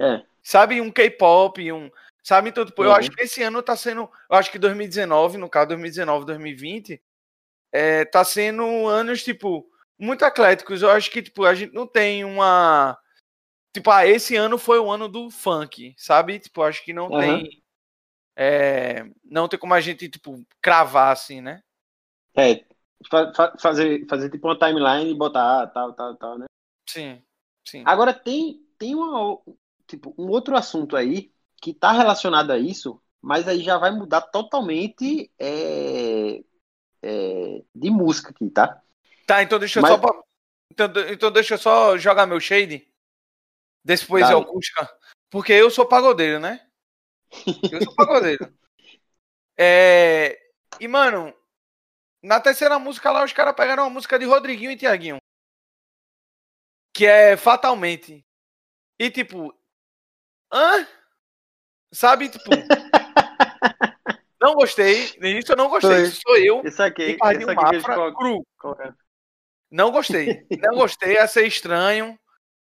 É. 0.00 0.22
Sabe, 0.42 0.80
um 0.80 0.90
K-pop, 0.90 1.72
um. 1.72 1.90
Sabe, 2.22 2.50
então, 2.50 2.64
tipo, 2.64 2.82
eu 2.84 2.90
Uhum. 2.90 2.96
acho 2.96 3.10
que 3.10 3.22
esse 3.22 3.42
ano 3.42 3.62
tá 3.62 3.76
sendo. 3.76 4.10
Eu 4.30 4.36
acho 4.36 4.50
que 4.50 4.58
2019, 4.58 5.38
no 5.38 5.48
caso 5.48 5.68
2019, 5.68 6.26
2020, 6.26 7.02
é, 7.72 8.04
tá 8.04 8.24
sendo 8.24 8.86
anos, 8.86 9.22
tipo, 9.22 9.66
muito 9.98 10.24
ecléticos. 10.24 10.82
Eu 10.82 10.90
acho 10.90 11.10
que, 11.10 11.22
tipo, 11.22 11.44
a 11.44 11.54
gente 11.54 11.72
não 11.72 11.86
tem 11.86 12.24
uma. 12.24 12.98
Tipo, 13.74 13.90
ah, 13.90 14.06
esse 14.06 14.36
ano 14.36 14.58
foi 14.58 14.78
o 14.78 14.90
ano 14.90 15.08
do 15.08 15.30
funk, 15.30 15.94
sabe? 15.96 16.38
Tipo, 16.38 16.62
eu 16.62 16.64
acho 16.66 16.84
que 16.84 16.92
não 16.92 17.06
Aham. 17.12 17.20
tem. 17.42 17.62
é, 18.40 19.04
não 19.24 19.48
tem 19.48 19.58
como 19.58 19.74
a 19.74 19.80
gente, 19.80 20.08
tipo, 20.08 20.46
cravar 20.62 21.12
assim, 21.12 21.40
né? 21.40 21.60
É, 22.36 22.64
fa- 23.10 23.32
fa- 23.34 23.54
fazer, 23.58 24.06
fazer 24.08 24.30
tipo 24.30 24.48
uma 24.48 24.58
timeline 24.58 25.10
e 25.10 25.14
botar 25.14 25.66
tal, 25.68 25.92
tal, 25.92 26.16
tal, 26.16 26.38
né? 26.38 26.46
Sim, 26.88 27.22
sim. 27.66 27.82
Agora 27.86 28.12
tem, 28.12 28.60
tem 28.78 28.94
uma, 28.94 29.38
tipo, 29.86 30.14
um 30.18 30.28
outro 30.28 30.56
assunto 30.56 30.96
aí 30.96 31.32
que 31.60 31.74
tá 31.74 31.92
relacionado 31.92 32.50
a 32.50 32.58
isso, 32.58 33.00
mas 33.20 33.46
aí 33.48 33.62
já 33.62 33.78
vai 33.78 33.90
mudar 33.90 34.22
totalmente 34.22 35.30
é, 35.38 36.42
é, 37.02 37.62
de 37.74 37.90
música 37.90 38.30
aqui, 38.30 38.48
tá? 38.50 38.80
Tá, 39.26 39.42
então 39.42 39.58
deixa 39.58 39.78
eu 39.78 39.82
Mas- 39.82 40.00
só. 40.00 40.22
Então, 40.70 40.86
então 41.10 41.30
deixa 41.32 41.54
eu 41.54 41.58
só 41.58 41.98
jogar 41.98 42.26
meu 42.26 42.38
shade 42.38 42.86
desse 43.84 44.06
poesia 44.06 44.36
acústica. 44.36 44.88
Porque 45.30 45.52
eu 45.52 45.70
sou 45.70 45.86
pagodeiro, 45.86 46.38
né? 46.38 46.66
Eu 47.70 47.82
sou 47.82 47.94
pagodeiro. 47.94 48.52
É... 49.60 50.38
E, 50.78 50.86
mano, 50.86 51.34
na 52.22 52.40
terceira 52.40 52.78
música 52.78 53.10
lá, 53.10 53.24
os 53.24 53.32
caras 53.32 53.54
pegaram 53.54 53.84
uma 53.84 53.90
música 53.90 54.18
de 54.18 54.24
Rodriguinho 54.24 54.70
e 54.70 54.76
Tiaguinho. 54.76 55.18
Que 56.94 57.06
é 57.06 57.36
Fatalmente. 57.36 58.24
E, 58.98 59.10
tipo. 59.10 59.54
Hã? 60.52 60.86
Sabe, 61.92 62.28
tipo. 62.28 62.50
não 64.40 64.54
gostei. 64.54 65.04
Isso 65.20 65.52
eu 65.52 65.56
não 65.56 65.68
gostei. 65.68 66.02
Isso 66.02 66.20
sou 66.26 66.36
eu. 66.36 66.62
Esse 66.64 66.82
aqui, 66.82 67.02
esse 67.02 67.22
aqui 67.22 67.54
Mafra, 67.54 68.12
cru. 68.12 68.44
Não 69.70 69.90
gostei. 69.90 70.46
Não 70.62 70.76
gostei, 70.76 71.18
achei 71.18 71.46
estranho. 71.46 72.18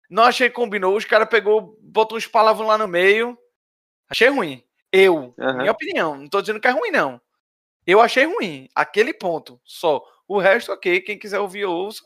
Não 0.09 0.23
achei 0.23 0.49
que 0.49 0.55
combinou. 0.55 0.95
Os 0.97 1.05
caras 1.05 1.29
pegou, 1.29 1.77
botou 1.79 2.17
uns 2.17 2.25
palavrões 2.27 2.67
lá 2.67 2.77
no 2.77 2.87
meio. 2.87 3.37
Achei 4.09 4.27
ruim. 4.27 4.63
Eu, 4.91 5.33
Aham. 5.39 5.57
minha 5.57 5.71
opinião. 5.71 6.17
Não 6.17 6.27
tô 6.27 6.41
dizendo 6.41 6.59
que 6.59 6.67
é 6.67 6.71
ruim, 6.71 6.89
não. 6.89 7.21
Eu 7.85 8.01
achei 8.01 8.25
ruim. 8.25 8.67
Aquele 8.75 9.13
ponto. 9.13 9.59
Só. 9.63 10.03
O 10.27 10.39
resto, 10.39 10.71
ok. 10.71 11.01
Quem 11.01 11.19
quiser 11.19 11.39
ouvir, 11.39 11.65
ouça. 11.65 12.01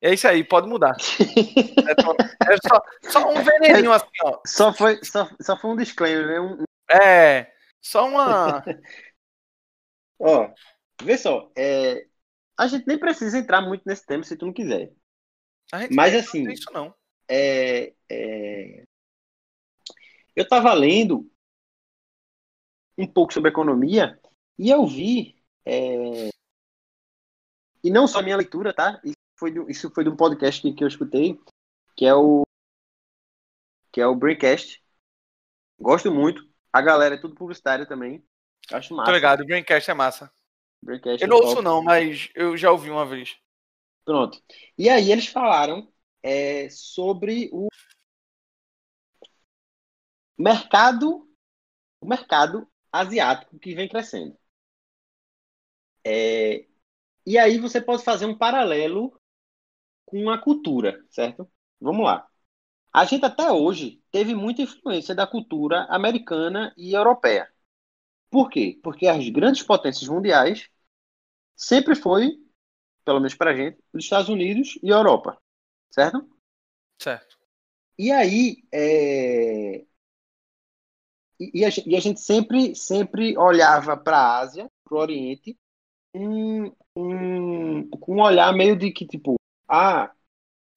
É 0.00 0.12
isso 0.14 0.28
aí, 0.28 0.44
pode 0.44 0.68
mudar. 0.68 0.94
É 1.88 2.02
só, 2.02 2.14
é 2.52 2.56
só, 2.68 2.82
só 3.10 3.30
um 3.30 3.42
veneninho 3.42 3.92
assim, 3.92 4.06
ó. 4.22 4.40
Só 4.46 4.72
foi, 4.72 5.02
só, 5.02 5.28
só 5.40 5.56
foi 5.58 5.70
um 5.70 5.76
disclaimer, 5.76 6.26
né? 6.26 6.40
Um- 6.40 6.64
É. 6.90 7.52
Só 7.80 8.06
uma. 8.06 8.62
Ó, 10.20 10.52
vê 11.02 11.16
só, 11.16 11.50
é, 11.56 12.04
a 12.58 12.66
gente 12.66 12.86
nem 12.88 12.98
precisa 12.98 13.38
entrar 13.38 13.60
muito 13.60 13.84
nesse 13.86 14.04
tema 14.04 14.24
se 14.24 14.36
tu 14.36 14.46
não 14.46 14.52
quiser. 14.52 14.92
Mas 15.92 16.12
não 16.12 16.20
assim- 16.20 16.50
Isso 16.50 16.70
não. 16.72 16.92
É, 17.28 17.94
é, 18.10 18.82
eu 20.34 20.42
estava 20.42 20.72
lendo 20.74 21.30
um 22.96 23.06
pouco 23.06 23.32
sobre 23.32 23.50
economia 23.50 24.18
e 24.58 24.70
eu 24.70 24.86
vi, 24.86 25.36
é, 25.64 26.30
e 27.82 27.90
não 27.90 28.06
só 28.06 28.18
a 28.18 28.22
minha 28.22 28.36
leitura, 28.36 28.74
tá? 28.74 29.00
Isso 29.04 29.16
foi, 29.38 29.50
de, 29.52 29.70
isso 29.70 29.90
foi 29.90 30.04
de 30.04 30.10
um 30.10 30.16
podcast 30.16 30.60
que, 30.60 30.72
que 30.72 30.82
eu 30.82 30.88
escutei, 30.88 31.40
que 31.96 32.04
é 32.04 32.14
o 32.14 32.42
que 33.92 34.00
é 34.00 34.06
o 34.06 34.14
Braincast. 34.14 34.82
Gosto 35.80 36.10
muito. 36.12 36.46
A 36.72 36.82
galera 36.82 37.14
é 37.14 37.18
tudo 37.18 37.34
publicitária 37.34 37.86
também. 37.86 38.24
Acho 38.70 38.94
massa. 38.94 39.10
Tô 39.10 39.14
ligado. 39.14 39.42
O 39.42 39.46
Braincast 39.46 39.90
é 39.90 39.94
massa. 39.94 40.32
Braincast 40.82 41.22
Eu 41.22 41.26
é 41.26 41.28
não 41.28 41.36
ouço, 41.38 41.62
não, 41.62 41.82
mas 41.82 42.30
eu 42.34 42.56
já 42.56 42.70
ouvi 42.70 42.90
uma 42.90 43.06
vez. 43.06 43.36
Pronto. 44.04 44.42
E 44.76 44.88
aí 44.88 45.10
eles 45.10 45.26
falaram 45.26 45.90
é, 46.22 46.68
sobre 46.70 47.48
o 47.52 47.68
mercado, 50.36 51.28
o 52.00 52.06
mercado 52.06 52.68
asiático 52.92 53.58
que 53.58 53.74
vem 53.74 53.88
crescendo. 53.88 54.38
É, 56.04 56.66
e 57.26 57.38
aí 57.38 57.58
você 57.58 57.80
pode 57.80 58.04
fazer 58.04 58.26
um 58.26 58.36
paralelo 58.36 59.18
com 60.04 60.30
a 60.30 60.38
cultura, 60.38 61.04
certo? 61.10 61.50
Vamos 61.80 62.04
lá. 62.04 62.26
A 62.92 63.04
gente 63.04 63.24
até 63.24 63.52
hoje 63.52 64.02
teve 64.10 64.34
muita 64.34 64.62
influência 64.62 65.14
da 65.14 65.26
cultura 65.26 65.84
americana 65.90 66.74
e 66.76 66.94
europeia. 66.94 67.48
Por 68.30 68.50
quê? 68.50 68.78
Porque 68.82 69.06
as 69.06 69.28
grandes 69.28 69.62
potências 69.62 70.08
mundiais 70.08 70.68
sempre 71.54 71.94
foi, 71.94 72.38
pelo 73.04 73.20
menos 73.20 73.34
pra 73.34 73.54
gente, 73.54 73.78
os 73.92 74.04
Estados 74.04 74.28
Unidos 74.28 74.78
e 74.82 74.92
a 74.92 74.96
Europa, 74.96 75.40
certo? 75.90 76.28
Certo. 76.98 77.38
E 77.98 78.10
aí, 78.10 78.64
é, 78.72 79.84
e, 81.40 81.60
e 81.60 81.64
a, 81.64 81.70
gente, 81.70 81.88
e 81.88 81.96
a 81.96 82.00
gente 82.00 82.20
sempre, 82.20 82.74
sempre 82.74 83.36
olhava 83.36 83.96
para 83.96 84.16
a 84.18 84.38
Ásia, 84.38 84.70
para 84.84 84.96
o 84.96 85.00
Oriente, 85.00 85.58
um, 86.18 86.72
um, 86.96 87.88
com 87.90 88.16
um 88.16 88.22
olhar 88.22 88.52
meio 88.52 88.76
de 88.76 88.90
que, 88.90 89.06
tipo, 89.06 89.36
ah, 89.68 90.12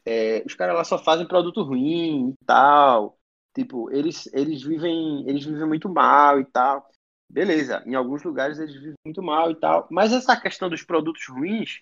é, 0.05 0.43
os 0.45 0.53
caras 0.55 0.75
lá 0.75 0.83
só 0.83 0.97
fazem 0.97 1.27
produto 1.27 1.63
ruim 1.63 2.29
e 2.31 2.45
tal. 2.45 3.19
Tipo, 3.53 3.91
eles, 3.91 4.27
eles, 4.33 4.63
vivem, 4.63 5.27
eles 5.27 5.45
vivem 5.45 5.67
muito 5.67 5.89
mal 5.89 6.39
e 6.39 6.45
tal. 6.45 6.89
Beleza, 7.29 7.83
em 7.85 7.95
alguns 7.95 8.23
lugares 8.23 8.59
eles 8.59 8.73
vivem 8.73 8.93
muito 9.05 9.21
mal 9.21 9.51
e 9.51 9.55
tal. 9.55 9.87
Mas 9.89 10.11
essa 10.11 10.39
questão 10.39 10.69
dos 10.69 10.83
produtos 10.83 11.27
ruins, 11.27 11.81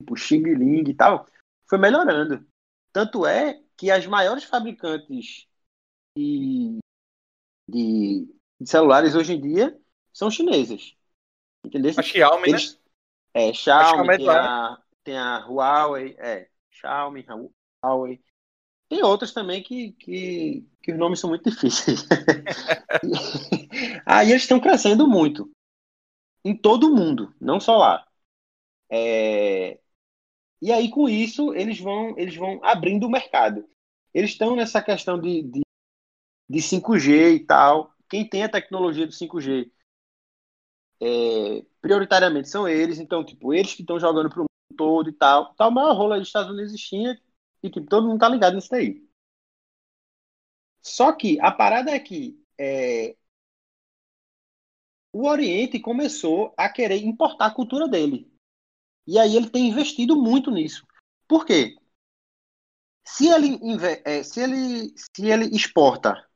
tipo 0.00 0.16
Xing 0.16 0.42
Ling 0.42 0.88
e 0.88 0.94
tal, 0.94 1.26
foi 1.68 1.78
melhorando. 1.78 2.46
Tanto 2.92 3.26
é 3.26 3.60
que 3.76 3.90
as 3.90 4.06
maiores 4.06 4.44
fabricantes 4.44 5.46
de, 6.16 6.78
de, 7.68 8.34
de 8.60 8.70
celulares 8.70 9.14
hoje 9.14 9.34
em 9.34 9.40
dia 9.40 9.78
são 10.12 10.30
chinesas. 10.30 10.96
Entendeu? 11.64 11.92
A 11.96 12.02
Xiaomi, 12.02 12.52
né? 12.52 12.58
É, 13.38 13.52
Xiaomi, 13.52 14.08
é 14.08 14.10
tem, 14.10 14.34
a, 14.34 14.78
tem 15.04 15.16
a 15.18 15.38
Huawei, 15.46 16.16
é, 16.18 16.48
Xiaomi, 16.70 17.24
Huawei. 17.84 18.20
Tem 18.88 19.02
outras 19.02 19.32
também 19.32 19.62
que, 19.62 19.92
que, 19.92 20.66
que 20.82 20.92
os 20.92 20.98
nomes 20.98 21.20
são 21.20 21.30
muito 21.30 21.48
difíceis. 21.50 22.06
Aí 24.06 24.30
eles 24.30 24.42
estão 24.42 24.60
crescendo 24.60 25.06
muito. 25.08 25.50
Em 26.44 26.56
todo 26.56 26.88
o 26.88 26.96
mundo, 26.96 27.34
não 27.40 27.60
só 27.60 27.76
lá. 27.78 28.06
É, 28.90 29.78
E 30.62 30.72
aí, 30.72 30.90
com 30.90 31.08
isso, 31.08 31.54
eles 31.54 31.80
vão, 31.80 32.14
eles 32.18 32.36
vão 32.36 32.60
abrindo 32.64 33.06
o 33.06 33.10
mercado. 33.10 33.64
Eles 34.14 34.30
estão 34.30 34.56
nessa 34.56 34.82
questão 34.82 35.20
de, 35.20 35.42
de, 35.44 35.62
de 36.50 36.62
5G 36.62 37.34
e 37.34 37.40
tal. 37.46 37.94
Quem 38.10 38.28
tem 38.28 38.44
a 38.44 38.50
tecnologia 38.50 39.06
do 39.06 39.12
5G 39.12 39.70
é, 41.00 41.64
prioritariamente 41.80 42.48
são 42.48 42.68
eles. 42.68 42.98
Então, 42.98 43.24
tipo, 43.24 43.52
eles 43.54 43.74
que 43.74 43.82
estão 43.82 43.98
jogando 43.98 44.28
pro 44.28 44.40
mundo 44.40 44.76
todo 44.76 45.08
e 45.08 45.12
tal. 45.12 45.54
Tá 45.54 45.68
o 45.68 45.70
maior 45.70 45.94
rolo 45.96 46.14
aí 46.14 46.20
dos 46.20 46.28
Estados 46.28 46.50
Unidos 46.50 46.72
e 46.72 46.78
China 46.78 47.20
e 47.62 47.70
tipo, 47.70 47.88
todo 47.88 48.06
mundo 48.06 48.20
tá 48.20 48.28
ligado 48.28 48.54
nisso 48.54 48.70
daí. 48.70 49.06
Só 50.82 51.12
que 51.12 51.40
a 51.40 51.50
parada 51.50 51.90
é 51.90 51.98
que 51.98 52.42
é, 52.58 53.16
o 55.12 55.26
Oriente 55.26 55.80
começou 55.80 56.54
a 56.56 56.68
querer 56.68 57.02
importar 57.04 57.46
a 57.46 57.54
cultura 57.54 57.88
dele. 57.88 58.32
E 59.06 59.18
aí 59.18 59.36
ele 59.36 59.50
tem 59.50 59.68
investido 59.68 60.16
muito 60.16 60.50
nisso. 60.50 60.86
Por 61.26 61.44
quê? 61.44 61.76
Se 63.06 63.26
ele, 63.26 63.58
é, 64.04 64.22
se 64.22 64.40
ele, 64.40 64.94
se 64.96 65.26
ele 65.26 65.46
exporta, 65.46 66.28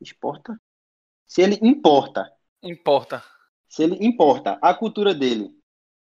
exporta? 0.00 0.56
Se 1.26 1.42
ele 1.42 1.58
importa, 1.60 2.32
Importa. 2.62 3.22
Se 3.68 3.82
ele 3.82 4.04
importa 4.04 4.58
a 4.62 4.74
cultura 4.74 5.14
dele 5.14 5.56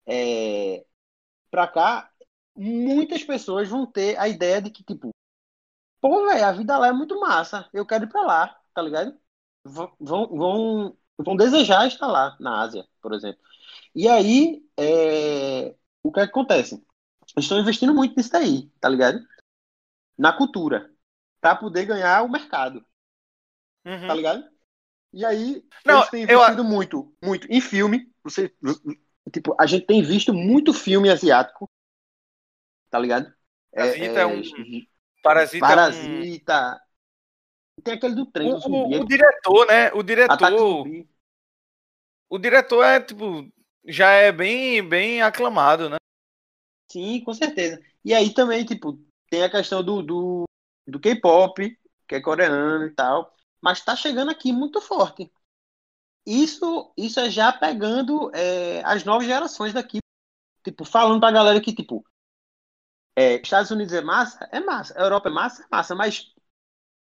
é, 0.05 0.85
para 1.49 1.67
cá, 1.67 2.11
muitas 2.55 3.23
pessoas 3.23 3.69
vão 3.69 3.85
ter 3.85 4.17
a 4.17 4.27
ideia 4.27 4.61
de 4.61 4.69
que, 4.69 4.83
tipo, 4.83 5.11
pô, 6.01 6.25
velho, 6.27 6.45
a 6.45 6.51
vida 6.51 6.77
lá 6.77 6.87
é 6.87 6.91
muito 6.91 7.19
massa, 7.19 7.69
eu 7.73 7.85
quero 7.85 8.05
ir 8.05 8.09
pra 8.09 8.21
lá, 8.21 8.59
tá 8.73 8.81
ligado? 8.81 9.17
Vão, 9.63 9.95
vão, 9.99 10.97
vão, 11.17 11.35
desejar 11.37 11.87
estar 11.87 12.07
lá, 12.07 12.35
na 12.39 12.61
Ásia, 12.61 12.85
por 13.01 13.13
exemplo. 13.13 13.41
E 13.95 14.07
aí, 14.07 14.65
é, 14.77 15.75
o 16.03 16.11
que 16.11 16.19
acontece? 16.19 16.75
Eles 17.35 17.45
estão 17.45 17.59
investindo 17.59 17.93
muito 17.93 18.15
nisso 18.15 18.31
daí, 18.31 18.69
tá 18.79 18.89
ligado? 18.89 19.25
Na 20.17 20.33
cultura, 20.33 20.93
para 21.39 21.55
poder 21.55 21.85
ganhar 21.85 22.23
o 22.23 22.29
mercado, 22.29 22.85
Uhum. 23.85 24.07
tá 24.07 24.13
ligado? 24.13 24.52
E 25.13 25.23
aí, 25.23 25.63
Não, 25.85 25.99
eles 25.99 26.09
têm 26.09 26.23
eu- 26.23 26.39
investido 26.39 26.63
muito, 26.63 27.15
muito 27.23 27.47
em 27.51 27.61
filme. 27.61 28.11
Você, 28.23 28.51
tipo, 29.31 29.55
a 29.59 29.65
gente 29.65 29.85
tem 29.85 30.01
visto 30.01 30.33
muito 30.33 30.73
filme 30.73 31.09
asiático, 31.09 31.69
tá 32.89 32.97
ligado? 32.97 33.31
Parasita 33.71 34.19
é 34.19 34.25
um- 34.25 34.41
Parasita. 35.21 35.57
é 35.57 35.57
um- 35.57 35.61
Parasita. 35.61 36.81
Tem 37.83 37.93
aquele 37.95 38.15
do 38.15 38.25
trem, 38.25 38.49
O, 38.49 38.55
do 38.55 38.59
zumbi. 38.59 38.97
o- 38.97 39.01
o 39.01 39.05
diretor, 39.07 39.67
né? 39.67 39.91
O 39.93 40.03
diretor. 40.03 40.87
O 42.29 42.37
diretor 42.39 42.83
é, 42.83 42.99
tipo, 42.99 43.47
já 43.85 44.11
é 44.11 44.31
bem, 44.31 44.87
bem 44.87 45.21
aclamado, 45.21 45.89
né? 45.89 45.97
Sim, 46.91 47.23
com 47.23 47.33
certeza. 47.33 47.79
E 48.03 48.13
aí 48.13 48.33
também, 48.33 48.65
tipo, 48.65 48.99
tem 49.29 49.43
a 49.43 49.49
questão 49.49 49.83
do, 49.83 50.01
do, 50.01 50.43
do 50.87 50.99
K-pop, 50.99 51.77
que 52.07 52.15
é 52.15 52.21
coreano 52.21 52.85
e 52.85 52.91
tal, 52.91 53.33
mas 53.63 53.81
tá 53.81 53.95
chegando 53.95 54.31
aqui 54.31 54.53
muito 54.53 54.81
forte. 54.81 55.31
Isso, 56.25 56.93
isso 56.97 57.19
é 57.19 57.29
já 57.29 57.51
pegando 57.53 58.31
é, 58.35 58.83
as 58.85 59.03
novas 59.05 59.27
gerações 59.27 59.73
daqui, 59.73 59.99
tipo, 60.63 60.85
falando 60.85 61.19
pra 61.21 61.31
galera 61.31 61.61
que, 61.61 61.73
tipo, 61.75 62.05
é, 63.15 63.35
Estados 63.41 63.71
Unidos 63.71 63.93
é 63.93 64.01
massa, 64.01 64.47
é 64.51 64.59
massa, 64.59 64.97
Europa 64.99 65.29
é 65.29 65.31
massa, 65.31 65.63
é 65.63 65.67
massa, 65.71 65.95
mas 65.95 66.31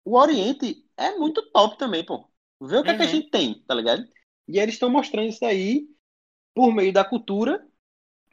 o 0.05 0.17
Oriente 0.17 0.85
é 0.97 1.15
muito 1.17 1.43
top 1.51 1.77
também, 1.77 2.05
pô. 2.05 2.29
Vê 2.61 2.77
o 2.77 2.83
que, 2.83 2.91
é 2.91 2.95
que 2.95 3.03
a 3.03 3.05
Uhum. 3.05 3.11
gente 3.11 3.29
tem, 3.29 3.63
tá 3.63 3.75
ligado? 3.75 4.07
E 4.47 4.59
eles 4.59 4.75
estão 4.75 4.89
mostrando 4.89 5.29
isso 5.29 5.45
aí 5.45 5.87
por 6.55 6.73
meio 6.73 6.93
da 6.93 7.05
cultura, 7.05 7.67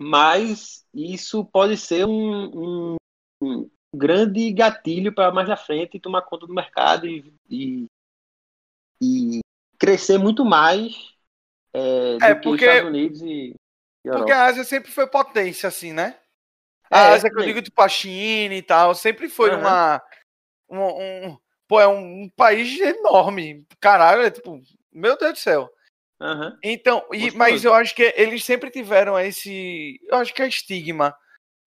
mas 0.01 0.87
isso 0.95 1.45
pode 1.47 1.77
ser 1.77 2.07
um, 2.07 2.95
um- 2.95 2.97
um 3.43 3.71
grande 3.95 4.53
gatilho 4.53 5.15
para 5.15 5.33
mais 5.33 5.51
à 5.51 5.57
frente 5.57 6.01
tomar 6.01 6.23
conta 6.23 6.47
do 6.47 6.55
mercado 6.55 7.07
e, 7.09 7.35
e, 7.51 7.87
e 9.01 9.41
crescer 9.79 10.19
muito 10.19 10.45
mais 10.45 10.95
é, 11.73 12.19
do 12.19 12.25
É, 12.25 12.35
que 12.35 12.43
porque- 12.43 12.65
Estados 12.67 12.89
Unidos 12.91 13.23
e, 13.23 13.55
e. 14.05 14.11
Porque 14.11 14.33
a 14.33 14.45
Ásia 14.45 14.65
sempre 14.65 14.91
foi 14.91 15.07
potência, 15.07 15.69
assim, 15.69 15.93
né? 15.93 16.17
A 16.91 16.99
É, 17.01 17.13
Ásia 17.15 17.31
que 17.31 17.39
eu 17.39 17.45
digo, 17.45 17.63
tipo, 17.63 17.81
a 17.81 17.89
China 17.89 18.55
e 18.55 18.63
tal, 18.63 18.95
sempre 18.95 19.29
foi 19.29 19.51
Aham. 19.51 19.61
uma. 19.61 20.03
Um, 20.69 21.29
um- 21.29 21.39
pô, 21.69 21.81
é 21.81 21.87
um, 21.89 22.23
um 22.25 22.29
país 22.37 22.79
enorme. 22.81 23.65
Caralho, 23.81 24.23
é 24.23 24.31
tipo, 24.31 24.61
meu 24.93 25.17
Deus 25.17 25.33
do 25.35 25.39
céu. 25.39 25.71
Aham. 26.21 26.59
Então, 26.63 27.07
e- 27.13 27.31
mas 27.31 27.65
eu 27.65 27.73
acho 27.73 27.95
que 27.95 28.13
eles 28.17 28.45
sempre 28.45 28.71
tiveram 28.71 29.19
esse. 29.19 29.99
Eu 30.09 30.17
acho 30.19 30.35
que 30.35 30.43
é 30.43 30.49
estigma 30.49 31.17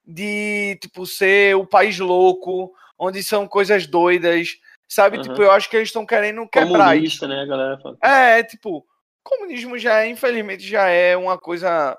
de, 0.06 0.78
tipo, 0.82 1.06
ser 1.06 1.56
o 1.56 1.66
país 1.66 1.98
louco, 2.00 2.74
onde 3.00 3.24
são 3.24 3.48
coisas 3.48 3.88
doidas. 3.88 4.50
Sabe? 4.88 5.18
Aham. 5.18 5.24
Tipo, 5.24 5.44
eu 5.44 5.52
acho 5.52 5.70
que 5.70 5.76
eles 5.76 5.90
estão 5.90 6.06
querendo 6.06 6.48
quebrar 6.48 6.98
isso. 6.98 7.28
Né? 7.28 7.46
Galera 7.46 7.78
fala. 7.80 7.98
É, 8.02 8.44
tipo, 8.44 8.86
comunismo 9.24 9.78
já 9.78 10.02
é, 10.02 10.08
infelizmente, 10.08 10.68
já 10.68 10.88
é 10.88 11.16
uma 11.16 11.38
coisa 11.38 11.98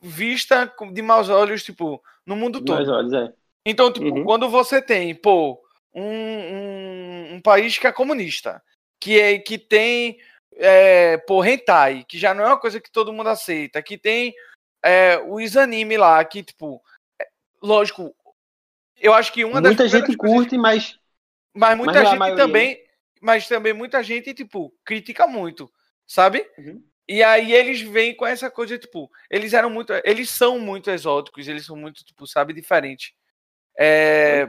vista 0.00 0.72
de 0.92 1.02
maus 1.02 1.28
olhos, 1.28 1.62
tipo, 1.62 2.02
no 2.24 2.36
mundo 2.36 2.64
todo. 2.64 2.92
Olha, 2.92 3.08
Zé. 3.08 3.32
Então, 3.64 3.92
tipo, 3.92 4.06
Uhum. 4.06 4.24
quando 4.24 4.48
você 4.48 4.80
tem, 4.80 5.14
pô, 5.14 5.60
um, 5.92 6.02
um, 6.02 7.34
um 7.34 7.40
país 7.40 7.76
que 7.78 7.86
é 7.86 7.92
comunista, 7.92 8.62
que, 9.00 9.18
é, 9.20 9.38
que 9.38 9.58
tem, 9.58 10.18
é, 10.54 11.18
pô, 11.18 11.44
hentai, 11.44 12.04
que 12.08 12.18
já 12.18 12.32
não 12.32 12.44
é 12.44 12.46
uma 12.48 12.60
coisa 12.60 12.80
que 12.80 12.90
todo 12.90 13.12
mundo 13.12 13.28
aceita, 13.28 13.82
que 13.82 13.98
tem 13.98 14.34
é, 14.84 15.18
os 15.18 15.56
anime 15.56 15.96
lá, 15.96 16.24
que, 16.24 16.42
tipo, 16.42 16.80
é, 17.20 17.26
lógico, 17.60 18.14
eu 19.00 19.12
acho 19.14 19.32
que 19.32 19.44
uma 19.44 19.60
das 19.60 19.70
Muita 19.70 19.84
primeiras 19.84 20.08
gente 20.08 20.16
coisas- 20.16 20.36
curte, 20.38 20.58
mas 20.58 20.98
mas 21.54 21.76
muita 21.76 21.92
Mas 21.94 22.02
é 22.02 22.10
gente 22.10 22.18
maioria, 22.18 22.44
também. 22.44 22.86
Mas 23.20 23.48
também 23.48 23.72
muita 23.72 24.02
gente, 24.02 24.34
tipo, 24.34 24.74
critica 24.84 25.26
muito, 25.26 25.72
sabe? 26.06 26.46
Uhum. 26.58 26.84
E 27.08 27.22
aí 27.22 27.52
eles 27.52 27.80
vêm 27.80 28.14
com 28.14 28.26
essa 28.26 28.50
coisa, 28.50 28.76
tipo, 28.78 29.10
eles 29.30 29.54
eram 29.54 29.70
muito. 29.70 29.92
Eles 30.04 30.28
são 30.28 30.58
muito 30.58 30.90
exóticos, 30.90 31.48
eles 31.48 31.64
são 31.64 31.74
muito, 31.76 32.04
tipo, 32.04 32.26
sabe, 32.26 32.52
diferentes. 32.52 33.14
É, 33.78 34.46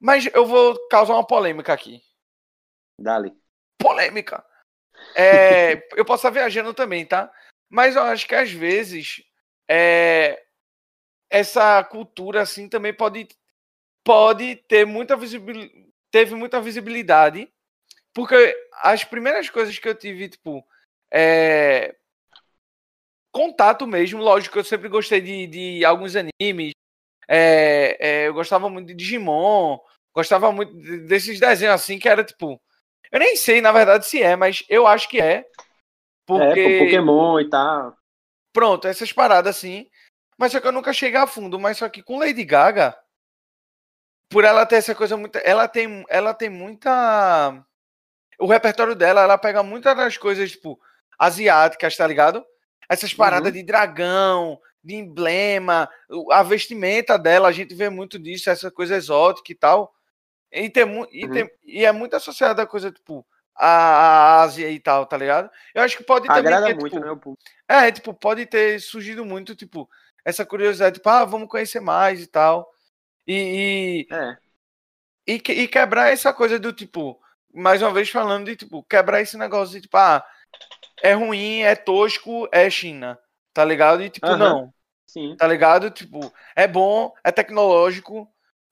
mas 0.00 0.26
eu 0.34 0.44
vou 0.44 0.76
causar 0.88 1.14
uma 1.14 1.26
polêmica 1.26 1.72
aqui. 1.72 2.02
Dale. 2.98 3.32
Polêmica! 3.78 4.44
É, 5.14 5.86
eu 5.96 6.04
posso 6.04 6.26
estar 6.26 6.30
viajando 6.30 6.74
também, 6.74 7.06
tá? 7.06 7.32
Mas 7.68 7.94
eu 7.94 8.02
acho 8.02 8.26
que 8.26 8.34
às 8.34 8.50
vezes 8.50 9.22
é, 9.68 10.42
essa 11.32 11.82
cultura 11.82 12.42
assim 12.42 12.68
também 12.68 12.92
pode, 12.92 13.26
pode 14.04 14.56
ter 14.68 14.86
muita 14.86 15.16
visibilidade. 15.16 15.90
Teve 16.10 16.34
muita 16.34 16.60
visibilidade. 16.60 17.50
Porque 18.12 18.54
as 18.82 19.02
primeiras 19.02 19.48
coisas 19.48 19.78
que 19.78 19.88
eu 19.88 19.94
tive, 19.94 20.28
tipo, 20.28 20.62
é, 21.10 21.96
contato 23.32 23.86
mesmo, 23.86 24.22
lógico, 24.22 24.58
eu 24.58 24.64
sempre 24.64 24.90
gostei 24.90 25.22
de, 25.22 25.46
de 25.46 25.84
alguns 25.86 26.14
animes. 26.14 26.72
é, 27.26 27.96
é, 27.98 28.28
eu 28.28 28.34
gostava 28.34 28.68
muito 28.68 28.88
de 28.88 28.94
Digimon, 28.94 29.78
gostava 30.14 30.52
muito 30.52 30.76
de- 30.76 30.98
desses 31.06 31.40
desenhos 31.40 31.74
assim, 31.74 31.98
que 31.98 32.08
era 32.08 32.22
tipo. 32.22 32.60
Eu 33.10 33.18
nem 33.18 33.36
sei, 33.36 33.60
na 33.62 33.72
verdade, 33.72 34.06
se 34.06 34.22
é, 34.22 34.36
mas 34.36 34.64
eu 34.68 34.86
acho 34.86 35.08
que 35.08 35.20
é. 35.20 35.46
Porque. 36.26 36.60
É, 36.60 36.78
Pokémon 36.78 37.40
e 37.40 37.48
tal. 37.48 37.96
Pronto, 38.52 38.86
essas 38.86 39.12
paradas 39.12 39.56
assim. 39.56 39.88
Mas 40.38 40.52
só 40.52 40.60
que 40.60 40.66
eu 40.66 40.72
nunca 40.72 40.92
cheguei 40.92 41.18
a 41.20 41.26
fundo. 41.26 41.58
Mas 41.58 41.78
só 41.78 41.88
que 41.88 42.02
com 42.02 42.18
Lady 42.18 42.44
Gaga, 42.44 42.96
por 44.28 44.44
ela 44.44 44.64
ter 44.66 44.76
essa 44.76 44.94
coisa 44.94 45.16
muito. 45.16 45.36
Ela 45.44 45.68
tem, 45.68 46.04
ela 46.08 46.32
tem 46.34 46.48
muita. 46.48 47.64
O 48.38 48.46
repertório 48.46 48.94
dela, 48.94 49.22
ela 49.22 49.38
pega 49.38 49.62
muitas 49.62 49.96
das 49.96 50.16
coisas, 50.16 50.50
tipo, 50.50 50.80
asiáticas, 51.18 51.96
tá 51.96 52.06
ligado? 52.06 52.44
Essas 52.88 53.14
paradas 53.14 53.48
Uhum. 53.48 53.52
de 53.52 53.62
dragão, 53.62 54.60
de 54.82 54.96
emblema, 54.96 55.88
a 56.32 56.42
vestimenta 56.42 57.16
dela, 57.18 57.48
a 57.48 57.52
gente 57.52 57.74
vê 57.74 57.88
muito 57.88 58.18
disso, 58.18 58.50
essa 58.50 58.70
coisa 58.70 58.96
exótica 58.96 59.52
e 59.52 59.54
tal. 59.54 59.94
E, 60.50 60.68
tem, 60.68 60.82
e, 61.12 61.24
Uhum. 61.26 61.30
tem- 61.30 61.50
e 61.64 61.84
é 61.84 61.92
muito 61.92 62.16
associada 62.16 62.62
a 62.62 62.66
coisa, 62.66 62.90
tipo, 62.90 63.24
a, 63.54 64.42
Ásia 64.42 64.68
e 64.70 64.80
tal, 64.80 65.06
tá 65.06 65.16
ligado? 65.16 65.48
Eu 65.74 65.82
acho 65.82 65.96
que 65.96 66.02
pode 66.04 66.26
também 66.26 66.52
Agrada 66.52 66.66
ter, 66.66 66.74
muito, 66.74 66.92
tipo, 66.94 67.04
né? 67.04 67.10
O 67.12 67.16
público. 67.16 67.42
é, 67.68 67.92
tipo, 67.92 68.12
pode 68.12 68.44
ter 68.46 68.80
surgido 68.80 69.24
muito, 69.24 69.54
tipo, 69.54 69.88
essa 70.24 70.46
curiosidade, 70.46 70.96
tipo, 70.96 71.08
ah, 71.08 71.24
vamos 71.24 71.48
conhecer 71.48 71.80
mais 71.80 72.22
e 72.22 72.26
tal. 72.26 72.70
E, 73.26 74.06
É. 74.10 74.36
e, 75.26 75.34
e, 75.34 75.40
que- 75.40 75.52
e 75.52 75.68
quebrar 75.68 76.10
essa 76.12 76.32
coisa 76.32 76.58
do 76.58 76.72
tipo, 76.72 77.20
mais 77.54 77.82
uma 77.82 77.92
vez 77.92 78.08
falando 78.10 78.46
de, 78.46 78.56
tipo, 78.56 78.82
quebrar 78.84 79.20
esse 79.20 79.36
negócio 79.36 79.74
de, 79.74 79.82
tipo, 79.82 79.96
ah, 79.96 80.24
é 81.02 81.14
ruim, 81.14 81.60
é 81.62 81.74
tosco, 81.76 82.48
é 82.52 82.68
China, 82.70 83.18
tá 83.52 83.64
ligado? 83.64 84.02
E, 84.02 84.10
tipo, 84.10 84.26
Aham. 84.26 84.38
não, 84.38 84.74
Sim. 85.06 85.36
tá 85.36 85.46
ligado? 85.46 85.90
Tipo, 85.90 86.32
é 86.56 86.66
bom, 86.68 87.12
é 87.24 87.30
tecnológico, 87.32 88.28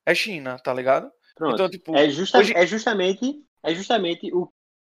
é 0.06 0.14
China, 0.14 0.58
tá 0.58 0.72
ligado? 0.72 1.10
Pronto. 1.34 1.54
Então, 1.54 1.70
tipo, 1.70 1.96
É, 1.96 2.08
justa, 2.10 2.38
hoje- 2.38 2.54
é 2.56 2.66
justamente, 2.66 3.42
é 3.62 3.74
justamente 3.74 4.32
o, 4.34 4.46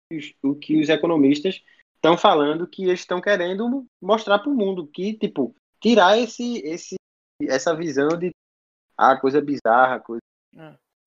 que 0.10 0.18
os- 0.18 0.34
o 0.44 0.56
que 0.56 0.80
os 0.80 0.90
economistas 0.90 1.62
estão 1.96 2.18
falando 2.18 2.68
que 2.68 2.84
eles 2.84 3.00
estão 3.00 3.22
querendo 3.22 3.86
mostrar 4.02 4.40
para 4.40 4.50
o 4.50 4.56
mundo 4.56 4.88
que, 4.88 5.14
tipo, 5.18 5.56
tirar 5.84 6.18
esse, 6.18 6.60
esse, 6.66 6.96
essa 7.42 7.76
visão 7.76 8.08
de 8.18 8.32
ah, 8.98 9.18
coisa 9.18 9.42
bizarra, 9.42 10.00
coisa. 10.00 10.22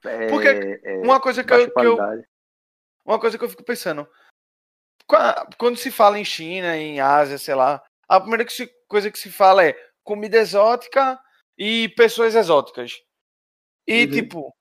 É, 0.05 0.29
Porque 0.29 0.49
é, 0.85 0.99
Uma 0.99 1.19
coisa 1.19 1.43
que 1.43 1.53
eu, 1.53 1.71
que 1.73 1.81
eu, 1.87 1.97
uma 3.05 3.19
coisa 3.19 3.39
que 3.39 3.43
eu 3.45 3.49
fico 3.49 3.65
pensando. 3.65 4.07
qua- 5.07 5.49
Quando 5.59 5.79
se 5.79 5.91
fala 5.91 6.19
em 6.19 6.25
China, 6.25 6.77
em 6.77 7.01
Ásia, 7.01 7.39
sei 7.39 7.55
lá, 7.55 7.83
a 8.09 8.21
primeira 8.21 8.45
que 8.45 8.53
se- 8.53 8.71
coisa 8.87 9.11
que 9.11 9.19
se 9.19 9.31
fala 9.31 9.65
é 9.65 9.75
comida 10.05 10.37
exótica 10.37 11.19
e 11.59 11.89
pessoas 11.97 12.35
exóticas. 12.35 13.01
E 13.87 14.05
Uhum. 14.05 14.11
tipo. 14.11 14.57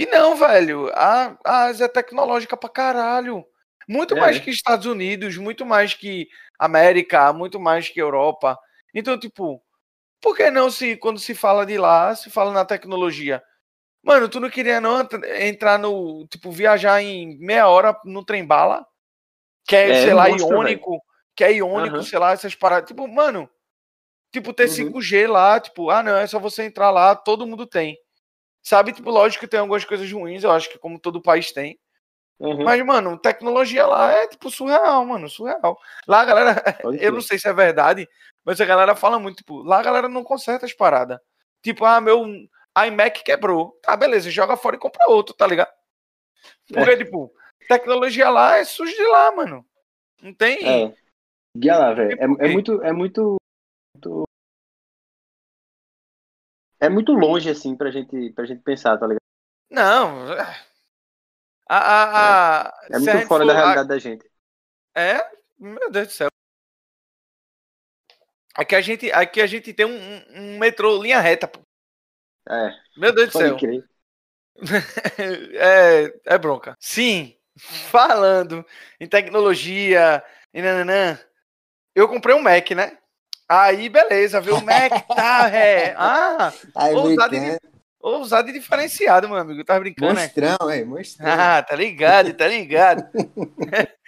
E 0.00 0.06
não, 0.06 0.36
velho. 0.36 0.88
A, 0.94 1.36
a 1.44 1.64
Ásia 1.64 1.84
é 1.84 1.88
tecnológica 1.88 2.56
pra 2.56 2.70
caralho. 2.70 3.44
Muito 3.88 4.16
É. 4.16 4.20
mais 4.20 4.38
que 4.38 4.50
Estados 4.50 4.86
Unidos, 4.86 5.36
muito 5.36 5.66
mais 5.66 5.92
que 5.94 6.28
América, 6.58 7.32
muito 7.32 7.58
mais 7.58 7.88
que 7.88 8.00
Europa. 8.00 8.56
Então, 8.94 9.18
tipo, 9.18 9.62
por 10.20 10.36
que 10.36 10.50
não 10.50 10.70
se, 10.70 10.96
quando 10.96 11.20
se 11.20 11.34
fala 11.34 11.66
de 11.66 11.78
lá, 11.78 12.14
se 12.16 12.30
fala 12.30 12.52
na 12.52 12.64
tecnologia? 12.64 13.42
Mano, 14.02 14.28
tu 14.28 14.40
não 14.40 14.50
queria 14.50 14.80
não 14.80 15.00
ent- 15.00 15.14
entrar 15.40 15.78
no, 15.78 16.26
tipo, 16.28 16.50
viajar 16.52 17.02
em 17.02 17.38
meia 17.38 17.68
hora 17.68 17.96
no 18.04 18.24
trem 18.24 18.46
bala? 18.46 18.86
Que 19.66 19.76
é, 19.76 19.88
É, 19.90 19.94
sei 19.94 20.14
lá, 20.14 20.28
monstro, 20.30 20.54
iônico, 20.56 21.02
que 21.36 21.44
é 21.44 21.52
iônico, 21.54 21.96
Aham. 21.96 22.04
sei 22.04 22.18
lá, 22.18 22.32
essas 22.32 22.54
paradas. 22.54 22.88
Tipo, 22.88 23.08
mano, 23.08 23.48
tipo, 24.32 24.52
ter 24.54 24.64
Uhum. 24.64 24.70
5G 24.70 25.26
lá, 25.26 25.60
tipo, 25.60 25.90
ah, 25.90 26.02
não, 26.02 26.16
é 26.16 26.26
só 26.26 26.38
você 26.38 26.64
entrar 26.64 26.90
lá, 26.90 27.14
todo 27.16 27.46
mundo 27.46 27.66
tem. 27.66 27.96
Sabe, 28.62 28.92
tipo, 28.92 29.10
lógico 29.10 29.42
que 29.44 29.50
tem 29.50 29.60
algumas 29.60 29.84
coisas 29.84 30.10
ruins, 30.12 30.44
eu 30.44 30.50
acho 30.52 30.70
que 30.70 30.78
como 30.78 31.00
todo 31.00 31.22
país 31.22 31.52
tem. 31.52 31.78
Uhum. 32.40 32.62
Mas, 32.64 32.84
mano, 32.84 33.18
tecnologia 33.18 33.84
lá 33.86 34.12
é, 34.12 34.28
tipo, 34.28 34.50
surreal, 34.50 35.04
mano, 35.04 35.28
surreal. 35.28 35.76
Lá 36.06 36.20
a 36.20 36.24
galera, 36.24 36.54
eu 37.02 37.12
não 37.12 37.20
sei 37.20 37.38
se 37.38 37.48
é 37.48 37.52
verdade, 37.52 38.08
mas 38.44 38.60
a 38.60 38.64
galera 38.64 38.94
fala 38.94 39.18
muito, 39.18 39.38
tipo, 39.38 39.62
lá 39.62 39.80
a 39.80 39.82
galera 39.82 40.08
não 40.08 40.22
conserta 40.22 40.64
as 40.64 40.72
paradas. 40.72 41.18
Tipo, 41.62 41.84
ah, 41.84 42.00
meu 42.00 42.24
iMac 42.86 43.24
quebrou. 43.24 43.72
Tá, 43.82 43.96
beleza, 43.96 44.30
joga 44.30 44.56
fora 44.56 44.76
e 44.76 44.78
compra 44.78 45.08
outro, 45.08 45.34
tá 45.34 45.46
ligado? 45.46 45.70
Porque, 46.68 46.96
tipo, 46.98 47.32
tecnologia 47.66 48.30
lá 48.30 48.56
é 48.58 48.64
sujo 48.64 48.94
de 48.94 49.06
lá, 49.06 49.32
mano. 49.32 49.66
Não 50.22 50.32
tem. 50.32 50.84
É. 50.86 50.94
Guia 51.56 51.76
lá, 51.76 51.92
velho. 51.92 52.12
É, 52.20 52.24
é 52.24 52.52
muito, 52.52 52.82
é 52.82 52.92
muito, 52.92 53.36
muito- 53.94 54.24
É 56.80 56.88
muito 56.88 57.12
longe, 57.12 57.50
assim, 57.50 57.76
pra 57.76 57.90
gente, 57.90 58.30
pra 58.32 58.44
gente 58.44 58.62
pensar, 58.62 58.96
tá 58.96 59.06
ligado? 59.06 59.18
Não. 59.68 60.26
É. 61.68 61.74
A, 61.74 61.78
a, 61.78 62.68
a, 62.68 62.72
É 62.90 62.96
a 62.96 63.00
muito 63.00 63.26
fora 63.26 63.44
for- 63.44 63.46
da 63.46 63.54
realidade 63.54 63.88
da 63.88 63.98
gente. 63.98 64.24
É, 64.94 65.18
meu 65.58 65.90
Deus 65.90 66.08
do 66.08 66.12
céu. 66.12 66.28
Aqui 68.54 68.74
a 68.74 68.80
gente, 68.80 69.10
aqui 69.12 69.40
a 69.40 69.46
gente 69.46 69.72
tem 69.72 69.86
um, 69.86 69.90
um- 69.96 70.54
um 70.54 70.58
metrô 70.58 71.00
linha 71.00 71.20
reta, 71.20 71.46
pô. 71.46 71.60
É, 72.48 72.70
Meu 72.96 73.14
Deus 73.14 73.28
do 73.28 73.34
céu. 73.34 73.56
é, 75.54 76.12
é 76.34 76.38
bronca. 76.38 76.76
Sim, 76.80 77.36
falando 77.56 78.64
em 79.00 79.06
tecnologia 79.08 80.22
e 80.52 80.60
nananã, 80.62 81.18
eu 81.94 82.08
comprei 82.08 82.34
um 82.34 82.42
Mac, 82.42 82.70
né? 82.72 82.98
Aí, 83.48 83.88
beleza, 83.88 84.40
viu? 84.40 84.58
O 84.58 84.62
Mac 84.62 84.92
tá, 85.14 85.50
é. 85.54 85.94
Ah, 85.98 86.52
Aí, 86.76 86.96
Ousado 86.96 87.34
e 87.36 87.40
brincando. 87.40 87.60
Ousado 88.00 88.48
e 88.50 88.52
diferenciado, 88.52 89.28
meu 89.28 89.36
amigo. 89.36 89.64
Tá 89.64 89.78
brincando, 89.78 90.14
né? 90.14 90.22
Monstrão, 90.22 90.70
é, 90.70 90.84
monstrão. 90.84 91.26
Ah, 91.30 91.62
tá 91.62 91.74
ligado, 91.76 92.32
tá 92.34 92.46
ligado. 92.46 93.04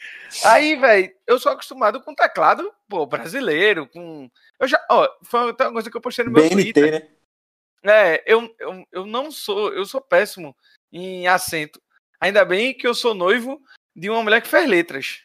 Aí, 0.45 0.76
velho, 0.76 1.12
eu 1.26 1.38
sou 1.38 1.53
acostumado 1.53 2.01
com 2.03 2.14
teclado, 2.14 2.72
pô, 2.88 3.05
brasileiro, 3.07 3.86
com. 3.88 4.30
Eu 4.59 4.68
já, 4.68 4.80
ó, 4.91 5.09
foi 5.24 5.51
até 5.51 5.64
uma 5.64 5.72
coisa 5.72 5.91
que 5.91 5.97
eu 5.97 6.01
postei 6.01 6.24
no 6.24 6.30
meu 6.30 6.49
Twitter. 6.49 6.91
BNT, 6.91 7.05
né? 7.05 8.12
É, 8.14 8.22
eu, 8.26 8.55
eu, 8.59 8.86
eu 8.93 9.07
não 9.07 9.30
sou, 9.30 9.72
eu 9.72 9.84
sou 9.84 10.01
péssimo 10.01 10.55
em 10.93 11.26
acento. 11.26 11.80
Ainda 12.20 12.45
bem 12.45 12.74
que 12.74 12.86
eu 12.86 12.95
sou 12.95 13.14
noivo 13.14 13.61
de 13.97 14.11
uma 14.11 14.22
mulher 14.22 14.41
que 14.43 14.49
fez 14.49 14.68
letras. 14.68 15.22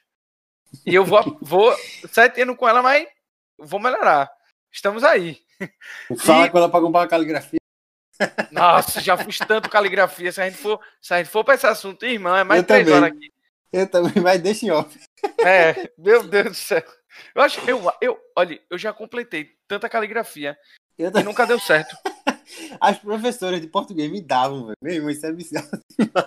E 0.86 0.96
eu 0.96 1.06
vou, 1.06 1.22
vou 1.42 1.76
sete 2.10 2.42
anos 2.42 2.56
com 2.58 2.68
ela, 2.68 2.82
mas 2.82 3.08
vou 3.58 3.80
melhorar. 3.80 4.32
Estamos 4.72 5.04
aí. 5.04 5.40
Fala 6.18 6.48
E- 6.48 6.50
com 6.50 6.58
ela 6.58 6.70
pra 6.70 6.82
comprar 6.82 7.02
uma 7.02 7.08
caligrafia. 7.08 7.60
Nossa, 8.52 9.02
já 9.02 9.18
fiz 9.18 9.40
tanto 9.40 9.70
caligrafia. 9.70 10.32
Se 10.32 10.42
a 10.42 10.50
gente 10.50 10.58
for, 10.58 10.80
se 11.02 11.14
a 11.14 11.18
gente 11.18 11.30
for 11.30 11.44
pra 11.44 11.56
esse 11.56 11.68
assunto, 11.68 12.06
irmão, 12.06 12.36
é 12.36 12.44
mais 12.44 12.62
Eu 12.62 12.68
três 12.68 12.86
também. 12.86 13.00
horas 13.02 13.16
aqui. 13.16 13.34
Eu 13.72 13.88
também, 13.90 14.24
mas 14.24 14.42
deixa 14.42 14.66
em 14.66 14.72
off. 14.72 14.98
É, 15.46 15.90
meu 15.98 16.24
Deus 16.24 16.48
do 16.48 16.54
céu. 16.56 16.84
Eu 17.34 17.42
acho 17.42 17.62
que 17.62 17.72
eu, 17.72 17.82
eu, 18.02 18.18
olha, 18.38 18.60
eu 18.70 18.78
já 18.78 18.94
completei 18.94 19.50
tanta 19.68 19.90
caligrafia 19.90 20.58
Eu 20.98 21.12
e 21.14 21.24
nunca 21.24 21.46
deu 21.46 21.60
certo. 21.60 21.96
As 22.80 22.98
professoras 22.98 23.60
de 23.60 23.68
português 23.68 24.12
me 24.12 24.22
davam, 24.22 24.66
velho. 24.68 24.78
Meu 24.82 24.94
irmão, 24.94 25.10
isso 25.10 25.26
é 25.26 25.32
bizarro. 25.32 25.70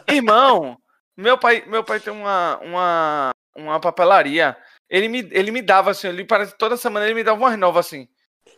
Irmão, 0.08 0.78
meu 1.16 1.38
pai, 1.38 1.64
meu 1.66 1.84
pai 1.84 2.00
tem 2.00 2.12
uma, 2.12 2.58
uma, 2.58 3.30
uma 3.56 3.80
papelaria. 3.80 4.56
Ele 4.90 5.08
me, 5.08 5.28
ele 5.30 5.50
me 5.50 5.62
dava 5.62 5.90
assim, 5.90 6.08
ele 6.08 6.24
parece 6.24 6.56
toda 6.56 6.76
semana 6.76 7.06
ele 7.06 7.14
me 7.14 7.24
dava 7.24 7.38
umas 7.38 7.58
novas 7.58 7.86
assim. 7.86 8.08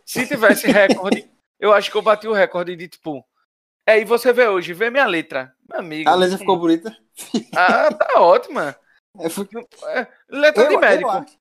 Se 0.05 0.25
tivesse 0.27 0.67
recorde, 0.67 1.29
eu 1.61 1.71
acho 1.73 1.89
que 1.89 1.95
eu 1.95 2.01
bati 2.01 2.27
o 2.27 2.33
recorde 2.33 2.75
de 2.75 2.87
tipo. 2.89 3.23
É, 3.87 3.99
e 3.99 4.05
você 4.05 4.33
vê 4.33 4.47
hoje, 4.47 4.73
vê 4.73 4.89
minha 4.89 5.05
letra, 5.05 5.55
meu 5.69 5.79
amigo. 5.79 6.09
A 6.09 6.15
letra 6.15 6.37
ficou 6.37 6.57
bonita. 6.59 6.95
Ah, 7.55 7.93
tá 7.93 8.19
ótima. 8.21 8.75
É, 9.19 9.29
foi- 9.29 9.47
É, 9.87 10.07
letra 10.29 10.67
de 10.67 10.73
eu, 10.73 10.79
médico. 10.79 11.09
eu 11.09 11.13
acho, 11.17 11.37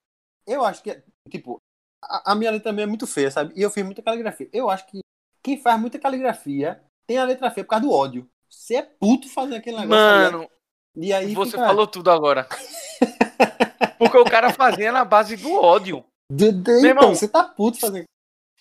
eu 0.46 0.64
acho 0.64 0.82
que, 0.82 1.02
tipo, 1.28 1.58
a, 2.02 2.32
a 2.32 2.34
minha 2.34 2.50
letra 2.50 2.70
também 2.70 2.82
é 2.84 2.86
muito 2.86 3.06
feia, 3.06 3.30
sabe? 3.30 3.52
E 3.56 3.62
eu 3.62 3.70
fiz 3.70 3.84
muita 3.84 4.02
caligrafia. 4.02 4.48
Eu 4.52 4.68
acho 4.70 4.86
que 4.86 5.00
quem 5.42 5.60
faz 5.60 5.80
muita 5.80 5.98
caligrafia 5.98 6.82
tem 7.06 7.18
a 7.18 7.24
letra 7.24 7.50
feia 7.50 7.64
por 7.64 7.70
causa 7.70 7.86
do 7.86 7.92
ódio. 7.92 8.28
Você 8.48 8.76
é 8.76 8.82
puto 8.82 9.28
fazer 9.28 9.56
aquele 9.56 9.76
negócio. 9.78 10.02
tá? 10.02 10.30
Mano, 10.32 10.50
e 10.96 11.12
aí 11.12 11.34
você 11.34 11.52
fica- 11.52 11.66
falou 11.66 11.86
tudo 11.86 12.10
agora. 12.10 12.46
Porque 13.98 14.16
o 14.18 14.24
cara 14.24 14.52
fazia 14.52 14.90
na 14.90 15.04
base 15.04 15.36
do 15.36 15.52
ódio. 15.54 16.04
De- 16.32 16.52
de- 16.52 16.70
Meu 16.70 16.78
então, 16.78 16.88
irmão, 17.02 17.14
você 17.14 17.28
tá 17.28 17.44
puto 17.44 17.78
fazendo. 17.78 18.04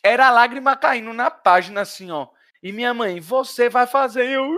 Era 0.04 0.32
lágrima 0.32 0.76
caindo 0.78 1.14
na 1.14 1.30
página, 1.30 1.82
assim, 1.82 2.10
ó. 2.12 2.28
E 2.62 2.72
minha 2.72 2.94
mãe, 2.94 3.20
você 3.20 3.70
vai 3.70 3.86
fazer. 3.88 4.26
Eu... 4.30 4.56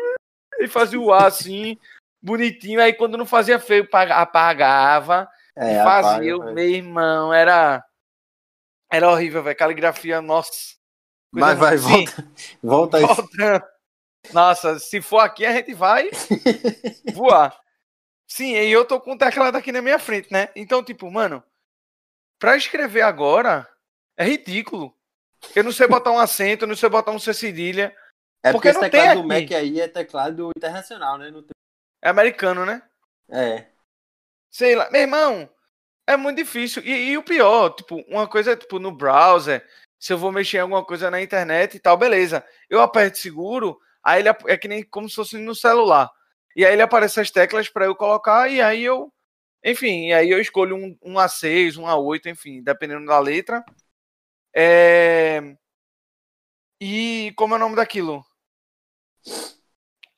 E 0.59 0.67
fazia 0.67 0.99
o 0.99 1.11
A 1.13 1.25
assim, 1.27 1.77
bonitinho. 2.21 2.81
Aí 2.81 2.93
quando 2.93 3.17
não 3.17 3.25
fazia 3.25 3.59
feio, 3.59 3.89
paga- 3.89 4.17
apagava. 4.17 5.29
É, 5.55 5.83
fazia. 5.83 6.33
apaga, 6.33 6.37
o 6.37 6.43
velho. 6.43 6.53
meu 6.55 6.69
irmão, 6.69 7.33
era. 7.33 7.83
Era 8.91 9.09
horrível, 9.09 9.41
velho. 9.43 9.57
Caligrafia, 9.57 10.21
nossa. 10.21 10.75
Mas 11.33 11.57
vai, 11.57 11.75
ruim. 11.77 12.05
volta. 12.05 12.27
Volta 12.61 12.97
aí. 12.97 13.05
Voltando. 13.05 13.63
Nossa, 14.33 14.77
se 14.79 15.01
for 15.01 15.19
aqui, 15.19 15.45
a 15.45 15.53
gente 15.53 15.73
vai 15.73 16.09
voar. 17.15 17.57
Sim, 18.27 18.53
e 18.53 18.71
eu 18.71 18.85
tô 18.85 18.99
com 19.01 19.13
o 19.13 19.17
teclado 19.17 19.57
aqui 19.57 19.71
na 19.71 19.81
minha 19.81 19.97
frente, 19.97 20.31
né? 20.31 20.49
Então, 20.55 20.83
tipo, 20.83 21.09
mano, 21.09 21.43
pra 22.39 22.55
escrever 22.55 23.01
agora 23.01 23.67
é 24.17 24.23
ridículo. 24.25 24.95
Eu 25.55 25.63
não 25.63 25.71
sei 25.71 25.87
botar 25.87 26.11
um 26.11 26.19
acento, 26.19 26.63
eu 26.63 26.67
não 26.67 26.75
sei 26.75 26.89
botar 26.89 27.11
um 27.11 27.19
C 27.19 27.33
cedilha. 27.33 27.95
É 28.43 28.51
Porque 28.51 28.53
porque 28.53 28.67
esse 28.69 28.75
não 28.81 28.89
tem 28.89 28.91
teclado 28.91 29.21
do 29.21 29.33
aqui. 29.33 29.41
Mac 29.43 29.51
aí 29.51 29.81
é 29.81 29.87
teclado 29.87 30.51
internacional, 30.55 31.17
né? 31.17 31.31
Tem- 31.31 31.45
É 32.01 32.09
americano, 32.09 32.65
né? 32.65 32.81
É. 33.29 33.67
Sei 34.49 34.75
lá. 34.75 34.89
Meu 34.91 35.01
irmão, 35.01 35.49
é 36.07 36.17
muito 36.17 36.37
difícil. 36.37 36.83
E, 36.83 37.11
e 37.11 37.17
o 37.17 37.23
pior, 37.23 37.69
tipo, 37.71 37.97
uma 38.07 38.27
coisa 38.27 38.51
é, 38.51 38.55
tipo, 38.55 38.79
no 38.79 38.91
browser, 38.91 39.65
se 39.99 40.11
eu 40.11 40.17
vou 40.17 40.31
mexer 40.31 40.57
em 40.57 40.61
alguma 40.61 40.83
coisa 40.83 41.11
na 41.11 41.21
internet 41.21 41.75
e 41.75 41.79
tal, 41.79 41.95
beleza. 41.97 42.43
Eu 42.69 42.81
aperto 42.81 43.17
seguro, 43.19 43.79
aí 44.03 44.21
ele 44.21 44.29
é 44.29 44.57
que 44.57 44.67
nem 44.67 44.83
como 44.83 45.07
se 45.07 45.15
fosse 45.15 45.37
no 45.37 45.53
celular. 45.55 46.09
E 46.55 46.65
aí 46.65 46.73
ele 46.73 46.81
aparece 46.81 47.19
as 47.19 47.31
teclas 47.31 47.69
para 47.69 47.85
eu 47.85 47.95
colocar, 47.95 48.49
e 48.49 48.61
aí 48.61 48.83
eu. 48.83 49.13
Enfim, 49.63 50.07
e 50.07 50.13
aí 50.13 50.29
eu 50.29 50.41
escolho 50.41 50.75
um, 50.75 50.97
um 51.03 51.13
A6, 51.19 51.77
um 51.77 51.83
A8, 51.85 52.25
enfim, 52.25 52.63
dependendo 52.63 53.05
da 53.05 53.19
letra. 53.19 53.63
É... 54.55 55.55
E 56.79 57.33
como 57.35 57.53
é 57.53 57.57
o 57.57 57.59
nome 57.59 57.75
daquilo? 57.75 58.25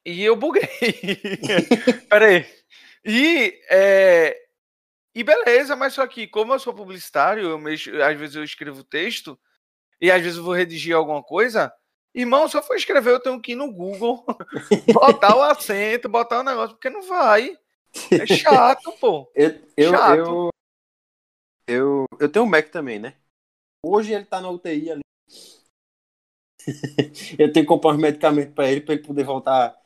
E 0.05 0.23
eu 0.23 0.36
buguei. 0.36 0.63
Pera 2.09 2.27
aí. 2.27 2.45
E, 3.05 3.61
é, 3.69 4.38
e 5.15 5.23
beleza, 5.23 5.75
mas 5.75 5.93
só 5.93 6.07
que 6.07 6.27
como 6.27 6.53
eu 6.53 6.59
sou 6.59 6.73
publicitário, 6.73 7.43
eu 7.49 7.59
mexo, 7.59 7.91
às 8.01 8.17
vezes 8.17 8.36
eu 8.36 8.43
escrevo 8.43 8.84
texto 8.84 9.38
e 10.01 10.09
às 10.09 10.21
vezes 10.21 10.38
eu 10.38 10.43
vou 10.43 10.53
redigir 10.53 10.95
alguma 10.95 11.21
coisa. 11.21 11.71
Irmão, 12.13 12.47
se 12.47 12.55
eu 12.55 12.63
for 12.63 12.75
escrever, 12.75 13.11
eu 13.11 13.19
tenho 13.19 13.41
que 13.41 13.53
ir 13.53 13.55
no 13.55 13.71
Google, 13.71 14.23
botar 14.93 15.36
o 15.36 15.41
acento, 15.41 16.07
botar 16.07 16.39
o 16.39 16.43
negócio, 16.43 16.75
porque 16.75 16.89
não 16.89 17.01
vai. 17.01 17.57
É 18.11 18.25
chato, 18.25 18.91
pô. 18.99 19.31
Eu, 19.36 19.61
eu, 19.77 19.91
Chato. 19.91 20.17
eu, 20.17 20.49
eu, 21.67 22.05
eu 22.19 22.29
tenho 22.29 22.45
um 22.45 22.47
Mac 22.47 22.69
também, 22.69 22.99
né? 22.99 23.15
Hoje 23.86 24.13
ele 24.13 24.25
tá 24.25 24.39
na 24.39 24.49
UTI 24.49 24.91
ali. 24.91 25.01
eu 27.38 27.51
tenho 27.51 27.65
que 27.65 27.69
comprar 27.69 27.91
uns 27.91 28.01
medicamentos 28.01 28.53
pra 28.53 28.71
ele, 28.71 28.81
pra 28.81 28.93
ele 28.93 29.03
poder 29.03 29.23
voltar 29.23 29.77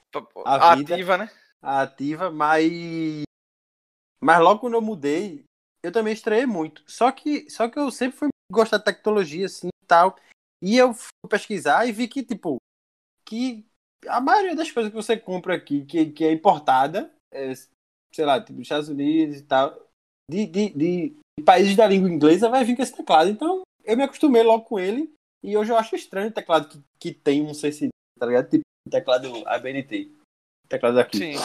A 0.45 0.75
vida. 0.75 0.93
Ativa, 0.93 1.17
né? 1.17 1.29
à 1.61 1.81
ativa, 1.81 2.31
mas. 2.31 3.23
Mas 4.21 4.39
logo 4.39 4.61
quando 4.61 4.75
eu 4.75 4.81
mudei, 4.81 5.43
eu 5.83 5.91
também 5.91 6.13
estranhei 6.13 6.45
muito. 6.45 6.83
Só 6.87 7.11
que, 7.11 7.49
só 7.49 7.69
que 7.69 7.77
eu 7.77 7.91
sempre 7.91 8.17
fui 8.17 8.29
gostar 8.51 8.77
de 8.77 8.85
tecnologia, 8.85 9.45
assim, 9.45 9.67
e 9.67 9.85
tal. 9.85 10.15
E 10.61 10.77
eu 10.77 10.93
fui 10.93 11.09
pesquisar 11.29 11.85
e 11.85 11.91
vi 11.91 12.07
que, 12.07 12.23
tipo, 12.23 12.57
que 13.25 13.65
a 14.07 14.19
maioria 14.19 14.55
das 14.55 14.71
coisas 14.71 14.91
que 14.91 14.95
você 14.95 15.17
compra 15.17 15.55
aqui, 15.55 15.85
que, 15.85 16.11
que 16.11 16.23
é 16.23 16.31
importada, 16.31 17.13
é, 17.31 17.53
sei 18.13 18.25
lá, 18.25 18.39
tipo, 18.39 18.53
dos 18.53 18.63
Estados 18.63 18.89
Unidos 18.89 19.37
e 19.37 19.43
tal, 19.43 19.77
de, 20.29 20.45
de, 20.47 20.69
de, 20.69 21.17
de 21.37 21.43
países 21.45 21.75
da 21.75 21.87
língua 21.87 22.09
inglesa, 22.09 22.49
vai 22.49 22.63
vir 22.63 22.75
com 22.75 22.81
esse 22.81 22.95
teclado. 22.95 23.29
Então, 23.29 23.61
eu 23.87 23.97
me 23.97 24.03
acostumei 24.03 24.43
logo 24.43 24.65
com 24.65 24.79
ele. 24.79 25.11
E 25.43 25.55
hoje 25.55 25.71
eu 25.71 25.77
acho 25.77 25.95
estranho 25.95 26.29
o 26.29 26.33
teclado 26.33 26.67
que, 26.67 26.83
que 26.99 27.11
tem 27.11 27.41
um 27.41 27.53
CCD, 27.53 27.89
tá 28.19 28.25
ligado? 28.25 28.49
Tipo, 28.49 28.63
teclado 28.89 29.47
ABNT. 29.47 30.11
Teclado 30.67 30.95
daqui. 30.95 31.17
Sim. 31.17 31.35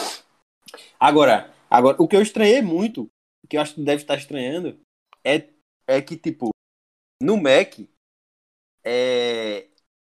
Agora, 0.99 1.53
agora, 1.69 1.95
o 2.01 2.07
que 2.07 2.15
eu 2.15 2.21
estranhei 2.21 2.61
muito, 2.61 3.03
o 3.43 3.47
que 3.47 3.55
eu 3.55 3.61
acho 3.61 3.75
que 3.75 3.83
deve 3.83 4.01
estar 4.01 4.17
estranhando, 4.17 4.79
é, 5.23 5.49
é 5.87 6.01
que, 6.01 6.17
tipo, 6.17 6.49
no 7.21 7.37
Mac, 7.37 7.79
é, 8.83 9.67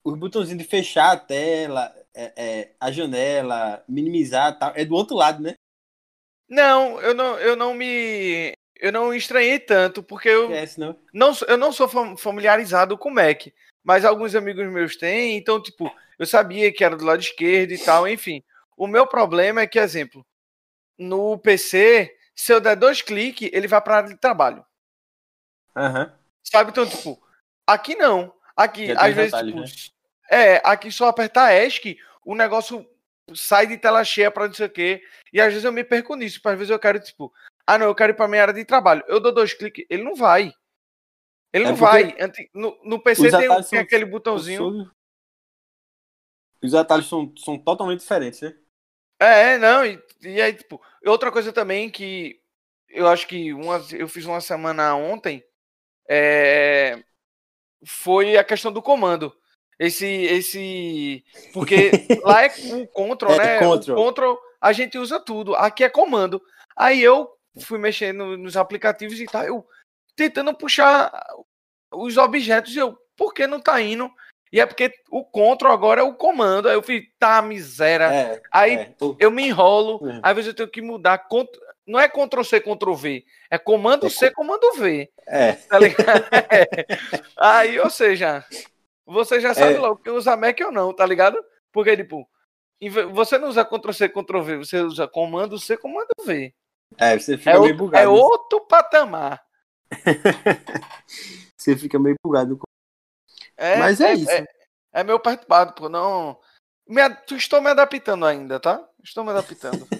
os 0.04 0.18
botãozinhos 0.18 0.64
de 0.64 0.68
fechar 0.68 1.12
a 1.12 1.20
tela, 1.20 1.96
é, 2.14 2.34
é, 2.36 2.76
a 2.80 2.92
janela, 2.92 3.84
minimizar 3.88 4.58
tal, 4.58 4.72
é 4.76 4.86
do 4.86 4.96
outro 4.96 5.16
lado, 5.16 5.44
né? 5.44 5.54
Não, 6.50 7.00
eu 7.02 7.14
não, 7.14 7.40
eu 7.40 7.56
não 7.56 7.74
me. 7.74 8.54
Eu 8.78 8.92
não 8.92 9.14
estranhei 9.14 9.60
tanto, 9.60 10.04
porque 10.04 10.30
eu 10.30 10.52
Esquece, 10.52 10.80
não? 10.80 11.00
não, 11.14 11.34
sou- 11.34 11.48
eu 11.48 11.58
não 11.58 11.72
sou 11.72 11.88
fam- 11.88 12.18
familiarizado 12.18 12.98
com 12.98 13.10
Mac, 13.10 13.48
mas 13.84 14.04
alguns 14.04 14.36
amigos 14.36 14.66
meus 14.68 14.96
têm, 14.96 15.38
então, 15.38 15.62
tipo, 15.62 15.90
eu 16.20 16.26
sabia 16.26 16.72
que 16.74 16.84
era 16.84 16.96
do 16.96 17.06
lado 17.06 17.22
esquerdo 17.22 17.72
e 17.72 17.78
tal, 17.78 18.08
enfim. 18.08 18.44
O 18.78 18.88
meu 18.88 19.08
problema 19.08 19.62
é 19.62 19.68
que, 19.68 19.80
exemplo, 19.80 20.26
no 20.98 21.38
PC, 21.38 22.14
se 22.36 22.54
eu 22.54 22.60
der 22.60 22.76
dois 22.76 23.02
cliques, 23.02 23.50
ele 23.54 23.68
vai 23.68 23.82
para 23.82 23.98
área 23.98 24.10
de 24.10 24.18
trabalho. 24.18 24.66
Aham. 25.76 26.14
Sabe? 26.44 26.72
Então, 26.72 26.88
tipo, 26.88 27.22
aqui 27.66 27.96
não. 27.96 28.34
Aqui, 28.56 28.92
às 28.92 29.14
vezes, 29.14 29.32
detalhes, 29.32 29.72
tipo, 29.72 29.96
é, 30.30 30.62
aqui 30.64 30.92
só 30.92 31.08
apertar 31.08 31.54
ESC, 31.54 31.98
o 32.24 32.36
negócio 32.36 32.88
sai 33.34 33.68
de 33.68 33.78
tela 33.78 34.04
cheia 34.04 34.32
pra 34.32 34.48
não 34.48 34.54
sei 34.54 34.68
o 34.68 34.70
quê. 34.70 35.04
E 35.34 35.42
às 35.42 35.48
vezes 35.48 35.64
eu 35.66 35.72
me 35.72 35.84
perco 35.84 36.16
nisso. 36.16 36.40
Às 36.44 36.58
vezes 36.58 36.70
eu 36.70 36.80
quero, 36.80 37.00
tipo, 37.00 37.34
ah, 37.68 37.78
não, 37.78 37.88
eu 37.88 37.96
quero 37.96 38.14
ir 38.14 38.16
pra 38.16 38.28
minha 38.28 38.42
área 38.42 38.54
de 38.54 38.66
trabalho. 38.66 39.04
Eu 39.08 39.20
dou 39.20 39.34
dois 39.34 39.54
cliques, 39.54 39.86
ele 39.90 40.04
não 40.04 40.16
vai. 40.16 40.54
Ele 41.54 41.66
É 41.66 41.68
não 41.70 41.76
vai. 41.76 42.16
No, 42.54 42.78
no 42.84 43.00
PC 43.02 43.32
tem, 43.32 43.50
um- 43.50 43.64
tem 43.64 43.80
aquele 43.80 44.06
botãozinho. 44.06 44.92
Os 46.62 46.74
atalhos 46.74 47.08
são, 47.08 47.32
são 47.38 47.58
totalmente 47.58 48.00
diferentes, 48.00 48.42
né? 48.42 48.56
É, 49.20 49.58
não, 49.58 49.86
e, 49.86 50.02
e 50.22 50.42
aí, 50.42 50.54
tipo, 50.54 50.82
outra 51.06 51.32
coisa 51.32 51.54
também 51.54 51.90
que 51.90 52.42
eu 52.90 53.08
acho 53.08 53.28
que 53.28 53.54
uma, 53.54 53.82
eu 53.94 54.08
fiz 54.08 54.26
uma 54.26 54.42
semana 54.42 54.96
ontem 54.96 55.44
é, 56.10 57.04
foi 57.86 58.38
a 58.38 58.44
questão 58.44 58.72
do 58.72 58.82
comando. 58.82 59.36
Esse, 59.78 60.06
esse, 60.06 61.24
porque 61.54 61.92
lá 62.24 62.44
é 62.46 62.48
o 62.74 62.88
control, 62.88 63.34
É, 63.34 63.38
né? 63.38 63.60
control. 63.60 63.98
O 64.00 64.04
control 64.06 64.40
a 64.62 64.72
gente 64.74 64.98
usa 64.98 65.20
tudo. 65.20 65.56
Aqui 65.56 65.84
é 65.84 65.90
comando. 65.90 66.42
Aí 66.76 67.02
eu 67.02 67.30
fui 67.62 67.78
mexendo 67.80 68.38
nos 68.38 68.58
aplicativos 68.58 69.20
e 69.20 69.26
tal, 69.26 69.44
eu 69.44 69.68
tentando 70.16 70.54
puxar 70.54 71.12
os 71.94 72.18
objetos 72.18 72.76
e 72.76 72.80
eu, 72.80 72.98
por 73.18 73.34
que 73.34 73.48
não 73.48 73.60
tá 73.60 73.82
indo? 73.82 74.10
E 74.52 74.60
é 74.60 74.66
porque 74.66 74.94
o 75.10 75.24
control 75.26 75.74
agora 75.74 76.02
é 76.02 76.04
o 76.04 76.14
comando. 76.14 76.70
Aí 76.70 76.76
eu 76.76 76.82
fiz, 76.84 77.04
tá, 77.20 77.42
miséria. 77.42 78.06
É. 78.06 78.42
Aí 78.52 78.74
é. 78.76 78.96
O- 79.02 79.16
eu 79.20 79.30
me 79.32 79.48
enrolo, 79.48 80.00
É. 80.10 80.20
às 80.24 80.36
vezes 80.36 80.50
eu 80.50 80.56
tenho 80.56 80.70
que 80.70 80.82
mudar. 80.82 81.18
cont- 81.28 81.50
Não 81.86 82.00
é 82.00 82.08
Ctrl 82.10 82.42
C, 82.44 82.60
Ctrl 82.62 82.94
V. 82.94 83.26
É 83.52 83.58
comando 83.58 84.08
É 84.08 84.10
C, 84.10 84.32
comando 84.32 84.74
V. 84.78 85.12
É. 85.28 85.54
Tá 85.54 85.78
ligado? 85.80 86.24
É. 86.52 86.68
Aí, 87.38 87.80
ou 87.80 87.90
seja, 87.90 88.46
você 89.06 89.40
já 89.42 89.54
sabe 89.54 89.74
É. 89.76 89.78
logo 89.80 89.98
que 90.02 90.10
usa 90.10 90.36
Mac 90.38 90.58
ou 90.62 90.72
não, 90.72 90.94
tá 90.94 91.06
ligado? 91.06 91.38
Porque, 91.74 91.96
tipo, 91.98 92.28
você 93.12 93.38
não 93.38 93.50
usa 93.50 93.66
Ctrl 93.66 93.92
C, 93.94 94.08
Ctrl 94.10 94.42
V, 94.42 94.58
você 94.58 94.80
usa 94.82 95.08
comando 95.08 95.60
C, 95.60 95.76
comando 95.78 96.08
V. 96.26 96.54
É, 96.98 97.18
você 97.18 97.38
fica 97.38 97.52
É, 97.52 97.60
meio 97.60 97.74
o- 97.74 97.78
bugado. 97.78 98.04
é 98.04 98.08
outro 98.08 98.62
patamar. 98.62 99.44
Você 101.58 101.76
fica 101.76 101.98
meio 101.98 102.16
bugado. 102.24 102.60
É, 103.58 103.78
Mas 103.78 104.00
é 104.02 104.14
isso. 104.14 104.30
É, 104.30 104.46
é 104.94 105.04
meio 105.04 105.20
perturbado, 105.20 105.74
pô. 105.74 105.90
Não. 105.90 106.40
Me, 106.88 107.02
estou 107.32 107.62
me 107.62 107.70
adaptando 107.70 108.26
ainda, 108.26 108.60
tá? 108.60 108.88
Estou 109.04 109.24
me 109.24 109.32
adaptando. 109.32 109.88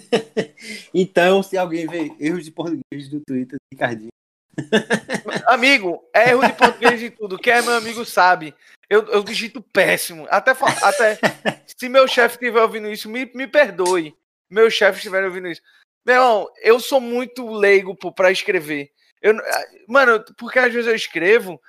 Então, 0.94 1.42
se 1.42 1.56
alguém 1.58 1.86
vê 1.86 2.10
erros 2.18 2.44
de 2.44 2.50
português 2.50 3.08
do 3.10 3.20
Twitter, 3.20 3.58
Ricardinho. 3.72 4.08
Amigo, 5.46 6.02
é 6.14 6.30
erro 6.30 6.46
de 6.46 6.52
português 6.54 7.02
e 7.02 7.10
tudo. 7.10 7.38
Quem 7.38 7.52
é 7.52 7.62
meu 7.62 7.74
amigo 7.74 8.04
sabe. 8.04 8.54
Eu, 8.88 9.02
eu 9.08 9.22
digito 9.22 9.60
péssimo. 9.60 10.26
Até, 10.30 10.52
até 10.82 11.18
se 11.66 11.88
meu 11.88 12.08
chefe 12.08 12.36
estiver 12.36 12.62
ouvindo 12.62 12.88
isso, 12.90 13.08
me, 13.10 13.30
me 13.34 13.46
perdoe. 13.46 14.16
Meu 14.50 14.70
chefe 14.70 14.98
estiver 14.98 15.24
ouvindo 15.24 15.48
isso. 15.48 15.60
Meu 16.06 16.14
irmão, 16.14 16.48
eu 16.62 16.78
sou 16.78 17.00
muito 17.00 17.50
leigo 17.50 17.96
pô, 17.96 18.12
pra 18.12 18.30
escrever. 18.30 18.92
Eu, 19.20 19.36
ah, 19.36 19.64
mano, 19.88 20.24
porque 20.38 20.60
às 20.60 20.72
vezes 20.72 20.86
eu 20.86 20.94
escrevo 20.94 21.60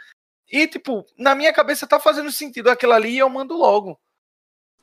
e, 0.51 0.67
tipo, 0.67 1.03
na 1.17 1.33
minha 1.33 1.51
cabeça 1.51 1.87
tá 1.87 1.99
fazendo 1.99 2.31
sentido 2.31 2.69
aquilo 2.69 2.93
ali 2.93 3.15
e 3.15 3.17
eu 3.17 3.27
mando 3.29 3.55
logo. 3.57 3.99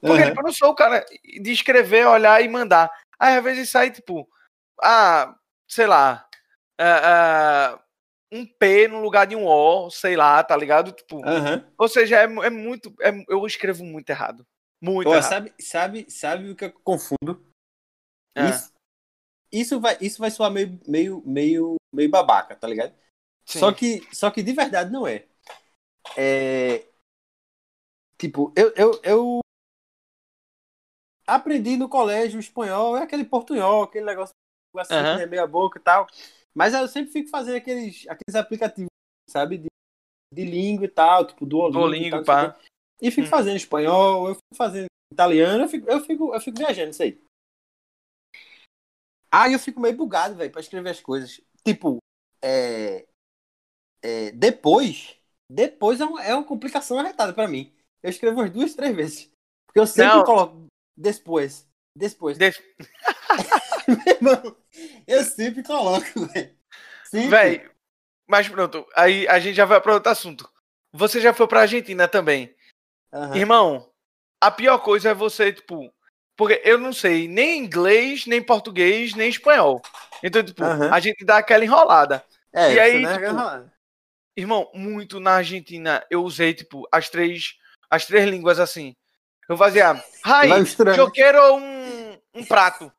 Porque 0.01 0.23
Aham. 0.23 0.31
tipo, 0.31 0.41
eu 0.41 0.45
não 0.45 0.53
sou 0.53 0.71
o 0.71 0.75
cara 0.75 1.07
de 1.41 1.53
escrever, 1.53 2.05
olhar 2.05 2.43
e 2.43 2.49
mandar. 2.49 2.91
Aí 3.17 3.37
às 3.37 3.45
vezes 3.45 3.71
sai, 3.71 3.93
tipo, 3.93 4.29
ah, 4.83 5.33
sei 5.69 5.87
lá, 5.87 6.29
ah, 6.77 7.75
ah, 7.77 7.85
um 8.33 8.45
P 8.45 8.89
no 8.89 9.01
lugar 9.01 9.25
de 9.25 9.37
um 9.37 9.47
O, 9.47 9.89
sei 9.89 10.17
lá, 10.17 10.43
tá 10.43 10.57
ligado? 10.57 10.91
Tipo, 10.91 11.25
Aham. 11.25 11.65
ou 11.79 11.89
seja, 11.89 12.19
é, 12.19 12.25
é 12.25 12.51
muito. 12.51 12.93
é- 13.01 13.25
eu 13.29 13.47
escrevo 13.47 13.85
muito 13.85 14.11
errado. 14.11 14.45
Muito 14.81 15.09
errado. 15.09 15.29
sabe, 15.29 15.55
sabe, 15.61 16.11
sabe 16.11 16.51
o 16.51 16.57
que 16.57 16.65
eu 16.65 16.73
confundo? 16.83 17.47
Ah. 18.37 18.51
Isso, 18.51 18.74
isso, 19.61 19.81
vai, 19.81 19.97
isso 20.01 20.19
vai 20.19 20.31
soar 20.31 20.51
meio, 20.51 20.79
meio, 20.87 21.23
meio, 21.25 21.77
meio 21.93 22.11
babaca, 22.11 22.57
tá 22.57 22.67
ligado? 22.67 22.93
Sim. 23.47 23.61
Só 23.61 23.73
que, 23.73 24.03
só 24.13 24.31
que 24.31 24.43
de 24.43 24.53
verdade 24.53 24.91
não 24.91 25.07
é. 25.07 25.27
É. 26.17 26.87
Tipo, 28.19 28.53
eu, 28.57 28.73
eu, 28.77 29.01
eu 29.03 29.41
aprendi 31.27 31.77
no 31.77 31.89
colégio 31.89 32.39
espanhol, 32.41 32.97
é 32.97 33.03
aquele 33.03 33.25
portunhol, 33.25 33.85
aquele 33.85 34.05
negócio 34.05 34.35
assim, 34.77 34.95
Aham. 34.95 35.19
né, 35.19 35.27
meia 35.27 35.47
boca 35.47 35.79
e 35.79 35.83
tal. 35.83 36.07
Mas 36.55 36.75
eu 36.75 36.87
sempre 36.89 37.13
fico 37.13 37.29
fazendo 37.31 37.57
aqueles, 37.57 38.07
aqueles 38.09 38.35
aplicativos, 38.35 38.91
sabe? 39.29 39.59
De, 39.59 39.69
de 40.33 40.45
língua 40.45 40.87
e 40.87 40.89
tal, 40.89 41.27
tipo 41.27 41.47
Duolingo, 41.47 41.79
Duolingo, 41.81 42.07
e 42.07 42.11
tal, 42.11 42.25
pá. 42.25 42.57
E 43.01 43.11
fico 43.11 43.27
Hum. 43.27 43.31
fazendo 43.31 43.57
espanhol, 43.57 44.29
eu 44.29 44.35
fico 44.35 44.57
fazendo 44.57 44.87
italiano, 45.13 45.65
eu 45.65 45.69
fico, 45.69 45.91
eu 45.91 46.01
fico, 46.01 46.35
eu 46.35 46.41
fico 46.41 46.59
viajando 46.59 46.91
isso 46.91 47.03
aí. 47.03 47.21
Aí 49.35 49.53
eu 49.53 49.59
fico 49.59 49.81
meio 49.81 49.97
bugado, 49.97 50.37
velho, 50.37 50.53
pra 50.53 50.61
escrever 50.61 50.91
as 50.91 51.01
coisas. 51.01 51.41
Tipo, 51.65 51.99
é, 52.41 53.05
é, 54.01 54.31
depois, 54.31 55.17
depois 55.51 56.01
é 56.01 56.05
uma, 56.05 56.23
é 56.23 56.33
uma 56.33 56.45
complicação 56.45 57.01
arretada 57.01 57.33
pra 57.33 57.49
mim. 57.49 57.75
Eu 58.01 58.11
escrevo 58.11 58.41
umas 58.41 58.53
duas, 58.53 58.75
três 58.77 58.95
vezes. 58.95 59.33
Porque 59.67 59.81
eu 59.81 59.89
sempre 59.89 60.19
Não. 60.19 60.25
coloco 60.25 60.67
depois, 60.97 61.69
depois. 61.97 62.39
Meu 62.39 62.53
irmão, 64.07 64.57
eu 65.05 65.25
sempre 65.25 65.65
coloco, 65.65 66.27
velho. 66.27 66.57
Véi, 67.29 67.69
mas 68.29 68.49
pronto, 68.49 68.87
aí 68.95 69.27
a 69.27 69.41
gente 69.41 69.57
já 69.57 69.65
vai 69.65 69.81
para 69.81 69.95
outro 69.95 70.13
assunto. 70.13 70.49
Você 70.93 71.21
já 71.21 71.35
foi 71.35 71.49
pra 71.49 71.63
Argentina 71.63 72.07
também. 72.07 72.55
Aham. 73.13 73.37
Irmão, 73.37 73.93
a 74.41 74.49
pior 74.49 74.79
coisa 74.79 75.11
é 75.11 75.15
você, 75.15 75.53
tipo. 75.53 75.93
Porque 76.37 76.61
eu 76.65 76.79
não 76.79 76.93
sei 76.93 77.29
nem 77.29 77.59
inglês, 77.59 78.27
nem 78.27 78.43
português, 78.43 79.15
nem 79.15 79.29
espanhol. 79.29 79.81
Então, 80.23 80.43
tipo, 80.43 80.65
Aham. 80.65 80.91
a 80.93 81.01
gente 81.01 81.25
dá 81.25 81.39
aquela 81.39 81.65
enrolada. 81.65 82.25
É, 82.53 82.75
e 82.75 82.81
aí, 82.81 83.03
não 83.03 83.11
é 83.11 83.19
tipo. 83.19 83.75
Irmão, 84.37 84.69
muito 84.75 85.21
na 85.21 85.37
Argentina 85.37 86.05
eu 86.11 86.25
usei, 86.25 86.53
tipo, 86.53 86.89
as 86.91 87.09
três, 87.09 87.57
as 87.89 88.05
três 88.05 88.29
línguas 88.29 88.59
assim. 88.59 88.97
Eu 89.49 89.57
fazia, 89.57 90.03
ai, 90.25 90.51
eu 90.97 91.11
quero 91.13 91.55
um, 91.57 92.19
um 92.35 92.45
prato. 92.45 92.93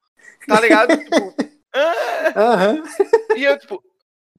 Tá 0.47 0.59
ligado? 0.61 0.95
tipo, 1.03 1.33
"Ah", 1.73 2.33
Aham. 2.35 2.83
e 3.35 3.43
eu, 3.43 3.57
tipo, 3.59 3.83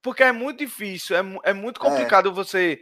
porque 0.01 0.23
é 0.23 0.33
muito 0.33 0.59
difícil, 0.61 1.17
é, 1.17 1.51
é 1.51 1.53
muito 1.53 1.81
complicado 1.81 2.33
você 2.33 2.81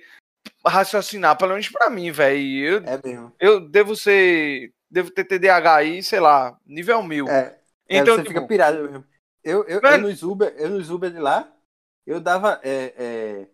raciocinar, 0.64 1.36
pelo 1.36 1.52
menos 1.52 1.68
pra 1.68 1.90
mim, 1.90 2.10
velho. 2.12 2.84
É 2.86 3.00
mesmo. 3.04 3.32
eu 3.40 3.60
devo 3.68 3.96
ser, 3.96 4.72
devo 4.90 5.10
ter 5.10 5.24
TDAH 5.24 5.74
aí, 5.76 6.02
sei 6.02 6.20
lá, 6.20 6.58
nível 6.66 7.02
mil. 7.02 7.28
É, 7.28 7.58
é, 7.88 7.98
então, 7.98 8.14
você 8.16 8.22
tipo, 8.22 8.34
fica 8.34 8.46
pirado 8.46 8.82
mesmo. 8.84 9.04
Eu, 9.42 9.64
eu, 9.64 9.80
eu 9.80 9.98
nos 10.00 10.22
Uber, 10.22 10.54
eu 10.56 10.70
nos 10.70 10.90
Uber 10.90 11.10
de 11.10 11.18
lá, 11.18 11.52
eu 12.06 12.18
dava 12.20 12.60
é, 12.62 12.94
é, 12.96 13.46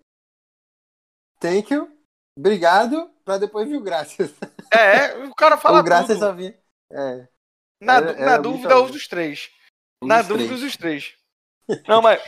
thank 1.41 1.73
you, 1.73 1.91
obrigado, 2.37 3.11
pra 3.25 3.39
depois 3.39 3.69
vir 3.69 3.77
o 3.77 3.81
graças. 3.83 4.33
é, 4.73 5.17
o 5.25 5.35
cara 5.35 5.57
fala 5.57 5.81
o 5.81 5.83
graças 5.83 6.19
tudo. 6.19 6.35
vinha. 6.37 6.57
É, 6.93 7.29
Na, 7.81 7.97
era- 7.97 8.11
era 8.13 8.21
na 8.27 8.33
muito 8.39 8.43
dúvida, 8.43 8.79
usa 8.81 8.95
os 8.97 9.09
três. 9.09 9.51
um 10.03 10.07
Na 10.07 10.23
dúvida, 10.23 10.39
três. 10.49 10.51
usa 10.53 10.67
os 10.67 10.77
três. 10.77 11.17
Não, 11.89 12.03
mas 12.03 12.21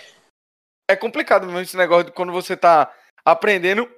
é 0.88 0.96
complicado 0.96 1.46
mesmo 1.46 1.60
esse 1.60 1.76
negócio 1.76 2.06
de 2.06 2.12
quando 2.12 2.32
você 2.32 2.56
tá 2.56 2.92
aprendendo, 3.24 3.88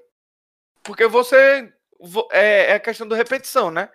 porque 0.82 1.06
você 1.06 1.72
vo- 2.00 2.28
é, 2.30 2.72
é 2.72 2.74
a 2.74 2.80
questão 2.80 3.06
da 3.08 3.16
repetição, 3.16 3.70
né? 3.70 3.90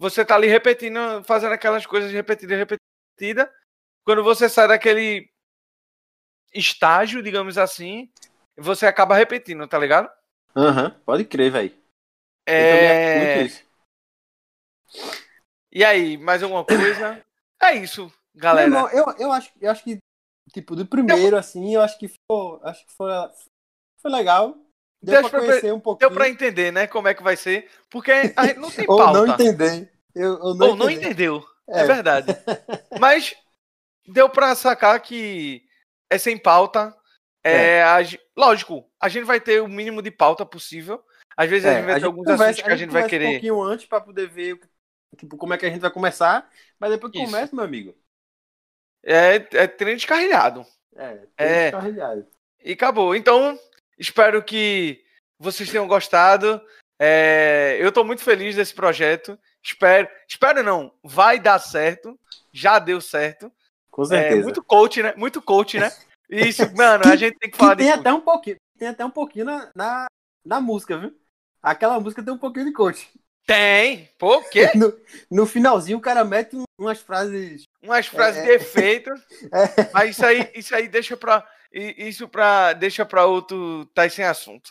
Você 0.00 0.24
tá 0.24 0.34
ali 0.34 0.46
repetindo, 0.46 1.22
fazendo 1.24 1.52
aquelas 1.52 1.84
coisas 1.84 2.10
repetidas, 2.10 2.56
repetida. 2.56 3.54
Quando 4.02 4.24
você 4.24 4.48
sai 4.48 4.66
daquele 4.66 5.30
estágio, 6.54 7.22
digamos 7.22 7.58
assim, 7.58 8.10
você 8.56 8.86
acaba 8.86 9.14
repetindo, 9.14 9.68
tá 9.68 9.78
ligado? 9.78 10.10
Aham, 10.56 10.98
pode 11.04 11.26
crer, 11.26 11.52
velho. 11.52 11.78
É... 12.48 13.46
E 15.70 15.84
aí, 15.84 16.16
mais 16.16 16.42
alguma 16.42 16.64
coisa? 16.64 17.22
É 17.62 17.74
isso, 17.74 18.10
galera. 18.34 18.68
Irmão, 18.68 18.88
eu, 18.88 19.04
eu, 19.18 19.30
acho, 19.30 19.52
eu 19.60 19.70
acho 19.70 19.84
que, 19.84 19.98
tipo, 20.50 20.74
do 20.74 20.86
primeiro, 20.86 21.36
assim, 21.36 21.74
eu 21.74 21.82
acho 21.82 21.98
que 21.98 22.08
ficou, 22.08 22.58
acho 22.64 22.86
que 22.86 22.92
foi, 22.94 23.12
foi 24.00 24.10
legal. 24.10 24.56
Deu 25.02 25.14
Deixa 25.14 25.30
pra 25.30 25.38
pra- 25.40 25.48
conhecer 25.48 25.72
um 25.72 25.80
pouquinho. 25.80 26.08
Deu 26.10 26.16
pra 26.16 26.28
entender, 26.28 26.70
né, 26.72 26.86
como 26.86 27.08
é 27.08 27.14
que 27.14 27.22
vai 27.22 27.36
ser, 27.36 27.68
porque 27.88 28.12
a 28.36 28.46
gente 28.46 28.58
não 28.58 28.70
tem 28.70 28.84
Ou 28.88 28.98
pauta. 28.98 29.12
não 29.18 29.26
entender. 29.34 29.90
Eu, 30.14 30.32
eu 30.38 30.54
não 30.54 30.68
Ou 30.70 30.76
não 30.76 30.90
entendi. 30.90 31.06
entendeu. 31.06 31.44
É, 31.68 31.80
É. 31.80 31.84
verdade. 31.86 32.26
Mas 33.00 33.34
deu 34.06 34.28
pra 34.28 34.54
sacar 34.54 35.00
que 35.00 35.62
é 36.10 36.18
sem 36.18 36.36
pauta. 36.36 36.94
É, 37.42 37.82
a 37.82 38.02
ge- 38.02 38.20
lógico, 38.36 38.84
a 39.00 39.08
gente 39.08 39.24
vai 39.24 39.40
ter 39.40 39.62
o 39.62 39.68
mínimo 39.68 40.02
de 40.02 40.10
pauta 40.10 40.44
possível. 40.44 41.02
Às 41.36 41.48
vezes 41.48 41.64
a 41.64 41.70
É, 41.70 41.74
gente 41.76 41.84
vai 41.84 41.92
a 41.92 41.94
ter 41.94 42.00
gente 42.00 42.06
alguns 42.06 42.24
conversa- 42.24 42.44
assuntos 42.44 42.62
que 42.66 42.72
a 42.72 42.76
gente 42.76 42.90
vai 42.90 43.02
conversa 43.02 43.06
um 43.06 43.18
querer. 43.18 43.30
pouquinho 43.32 43.62
antes 43.62 43.86
pra 43.86 44.00
poder 44.00 44.28
ver 44.28 44.60
tipo, 45.16 45.36
como 45.38 45.54
é 45.54 45.58
que 45.58 45.64
a 45.64 45.70
gente 45.70 45.80
vai 45.80 45.90
começar. 45.90 46.46
Mas 46.78 46.90
depois 46.90 47.10
que 47.12 47.24
começa, 47.24 47.56
meu 47.56 47.64
amigo. 47.64 47.94
É, 49.02 49.36
é 49.36 49.66
treino 49.66 49.96
descarrilhado. 49.96 50.66
É, 50.94 51.18
É. 51.38 51.66
é. 51.68 51.70
Carrilhado. 51.70 52.26
E 52.62 52.72
acabou. 52.72 53.14
Então, 53.14 53.58
espero 54.00 54.42
que 54.42 55.00
vocês 55.38 55.70
tenham 55.70 55.86
gostado. 55.86 56.60
É, 56.98 57.76
eu 57.80 57.92
tô 57.92 58.02
muito 58.02 58.22
feliz 58.22 58.56
desse 58.56 58.74
projeto. 58.74 59.38
Espero, 59.62 60.08
espero 60.28 60.62
não, 60.62 60.92
vai 61.04 61.38
dar 61.38 61.58
certo. 61.58 62.18
Já 62.52 62.78
deu 62.78 63.00
certo. 63.00 63.52
Com 63.90 64.02
É, 64.02 64.06
certeza. 64.06 64.42
muito 64.42 64.62
coach, 64.64 65.02
né? 65.02 65.14
Muito 65.16 65.40
coach, 65.42 65.78
né? 65.78 65.92
Isso, 66.30 66.62
mano, 66.76 67.04
a 67.06 67.16
gente 67.16 67.38
tem 67.38 67.50
que 67.50 67.56
falar 67.56 67.72
que 67.72 67.78
tem 67.82 67.88
disso. 67.88 68.00
até 68.00 68.12
um 68.12 68.20
pouquinho, 68.20 68.56
tem 68.78 68.88
até 68.88 69.04
um 69.04 69.10
pouquinho 69.10 69.44
na, 69.44 69.70
na, 69.74 70.06
na 70.44 70.60
música, 70.60 70.96
viu? 70.96 71.14
Aquela 71.62 71.98
música 72.00 72.22
tem 72.22 72.32
um 72.32 72.38
pouquinho 72.38 72.66
de 72.66 72.72
coach. 72.72 73.10
Tem. 73.46 74.08
O 74.20 74.42
quê? 74.44 74.70
No, 74.76 74.96
no 75.30 75.46
finalzinho 75.46 75.98
o 75.98 76.00
cara 76.00 76.24
mete 76.24 76.54
um- 76.56 76.62
umas 76.78 77.00
frases. 77.00 77.62
Umas 77.82 78.06
frases 78.06 78.42
É. 78.42 78.44
de 78.44 78.50
efeito. 78.52 79.10
Mas 79.92 80.10
isso 80.10 80.24
aí, 80.24 80.50
isso 80.54 80.74
aí 80.74 80.86
deixa 80.88 81.16
pra. 81.16 81.46
I- 81.72 82.08
Isso 82.08 82.28
pra. 82.28 82.72
Deixa 82.72 83.04
pra 83.06 83.26
outro. 83.26 83.86
Tá 83.94 84.08
sem 84.08 84.24
assunto. 84.24 84.70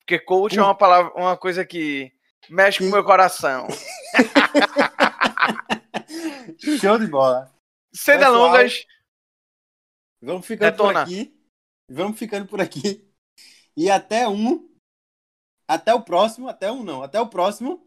Porque 0.00 0.18
coach 0.18 0.58
é 0.58 0.62
uma 0.62 0.76
palavra, 0.76 1.12
uma 1.14 1.36
coisa 1.36 1.64
que 1.64 2.12
mexe 2.50 2.78
com 2.78 2.84
o 2.84 2.88
Que- 2.88 2.92
meu 2.94 3.04
coração. 3.04 3.66
Show 6.80 6.98
de 6.98 7.06
bola. 7.06 7.50
Sem 7.94 8.18
delongas, 8.18 8.84
Vamos 10.22 10.46
ficando 10.46 10.70
Detona. 10.70 11.04
por 11.04 11.12
aqui. 11.12 11.34
Vamos 11.90 12.18
ficando 12.18 12.46
por 12.48 12.60
aqui. 12.60 13.10
E 13.76 13.90
até 13.90 14.26
um. 14.28 14.68
Até 15.68 15.92
o 15.94 16.02
próximo. 16.02 16.48
Até 16.48 16.70
um 16.72 16.82
não. 16.82 17.02
Até 17.02 17.20
o 17.20 17.28
próximo. 17.28 17.86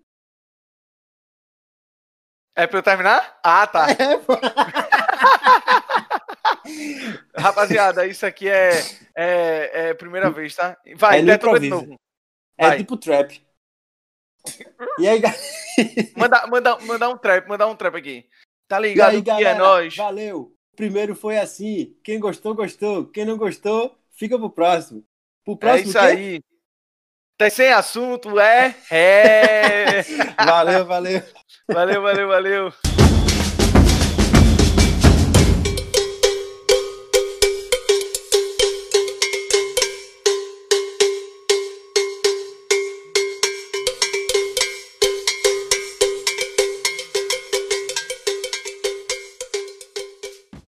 é 2.55 2.66
pra 2.68 2.80
eu 2.80 2.84
terminar? 2.84 3.39
Ah, 3.43 3.66
tá. 3.68 3.88
É. 3.91 4.18
Rapaziada, 7.36 8.05
isso 8.07 8.26
aqui 8.26 8.47
é, 8.49 8.70
é, 9.15 9.89
é 9.89 9.93
primeira 9.93 10.30
vez, 10.30 10.55
tá? 10.55 10.78
Vai, 10.95 11.20
É 11.20 11.24
detona 11.24 11.59
de 11.59 11.70
novo. 11.70 11.95
É 12.57 12.68
Vai. 12.70 12.78
tipo 12.78 12.97
trap. 12.97 13.41
E 14.99 15.07
aí, 15.07 15.20
ga- 15.20 15.34
Manda, 16.15 16.47
manda, 16.47 16.78
manda 16.80 17.09
um 17.09 17.18
trap, 17.18 17.47
manda 17.47 17.68
um 17.68 17.76
trap 17.76 17.95
aqui. 17.95 18.26
Tá 18.68 18.80
e 18.80 18.84
ligado 18.84 19.15
aí 19.15 19.22
que 19.22 19.30
é 19.30 19.34
galera? 19.34 19.59
nóis. 19.59 19.95
Valeu. 19.95 20.53
Primeiro 20.76 21.15
foi 21.15 21.38
assim. 21.38 21.95
Quem 22.03 22.20
gostou, 22.20 22.53
gostou. 22.55 23.07
Quem 23.07 23.26
não 23.26 23.38
gostou, 23.38 23.97
fica 24.11 24.38
pro 24.38 24.49
próximo. 24.49 25.03
Pro 25.43 25.53
É 25.53 25.57
próximo, 25.57 25.89
isso 25.89 25.99
quê? 25.99 26.05
aí. 26.05 26.41
Tá 27.38 27.49
sem 27.51 27.72
assunto, 27.72 28.39
é? 28.39 28.76
É. 28.89 30.01
Valeu, 30.43 30.86
valeu. 30.86 31.22
Valeu, 31.72 32.01
valeu, 32.01 32.28
valeu. 32.28 32.74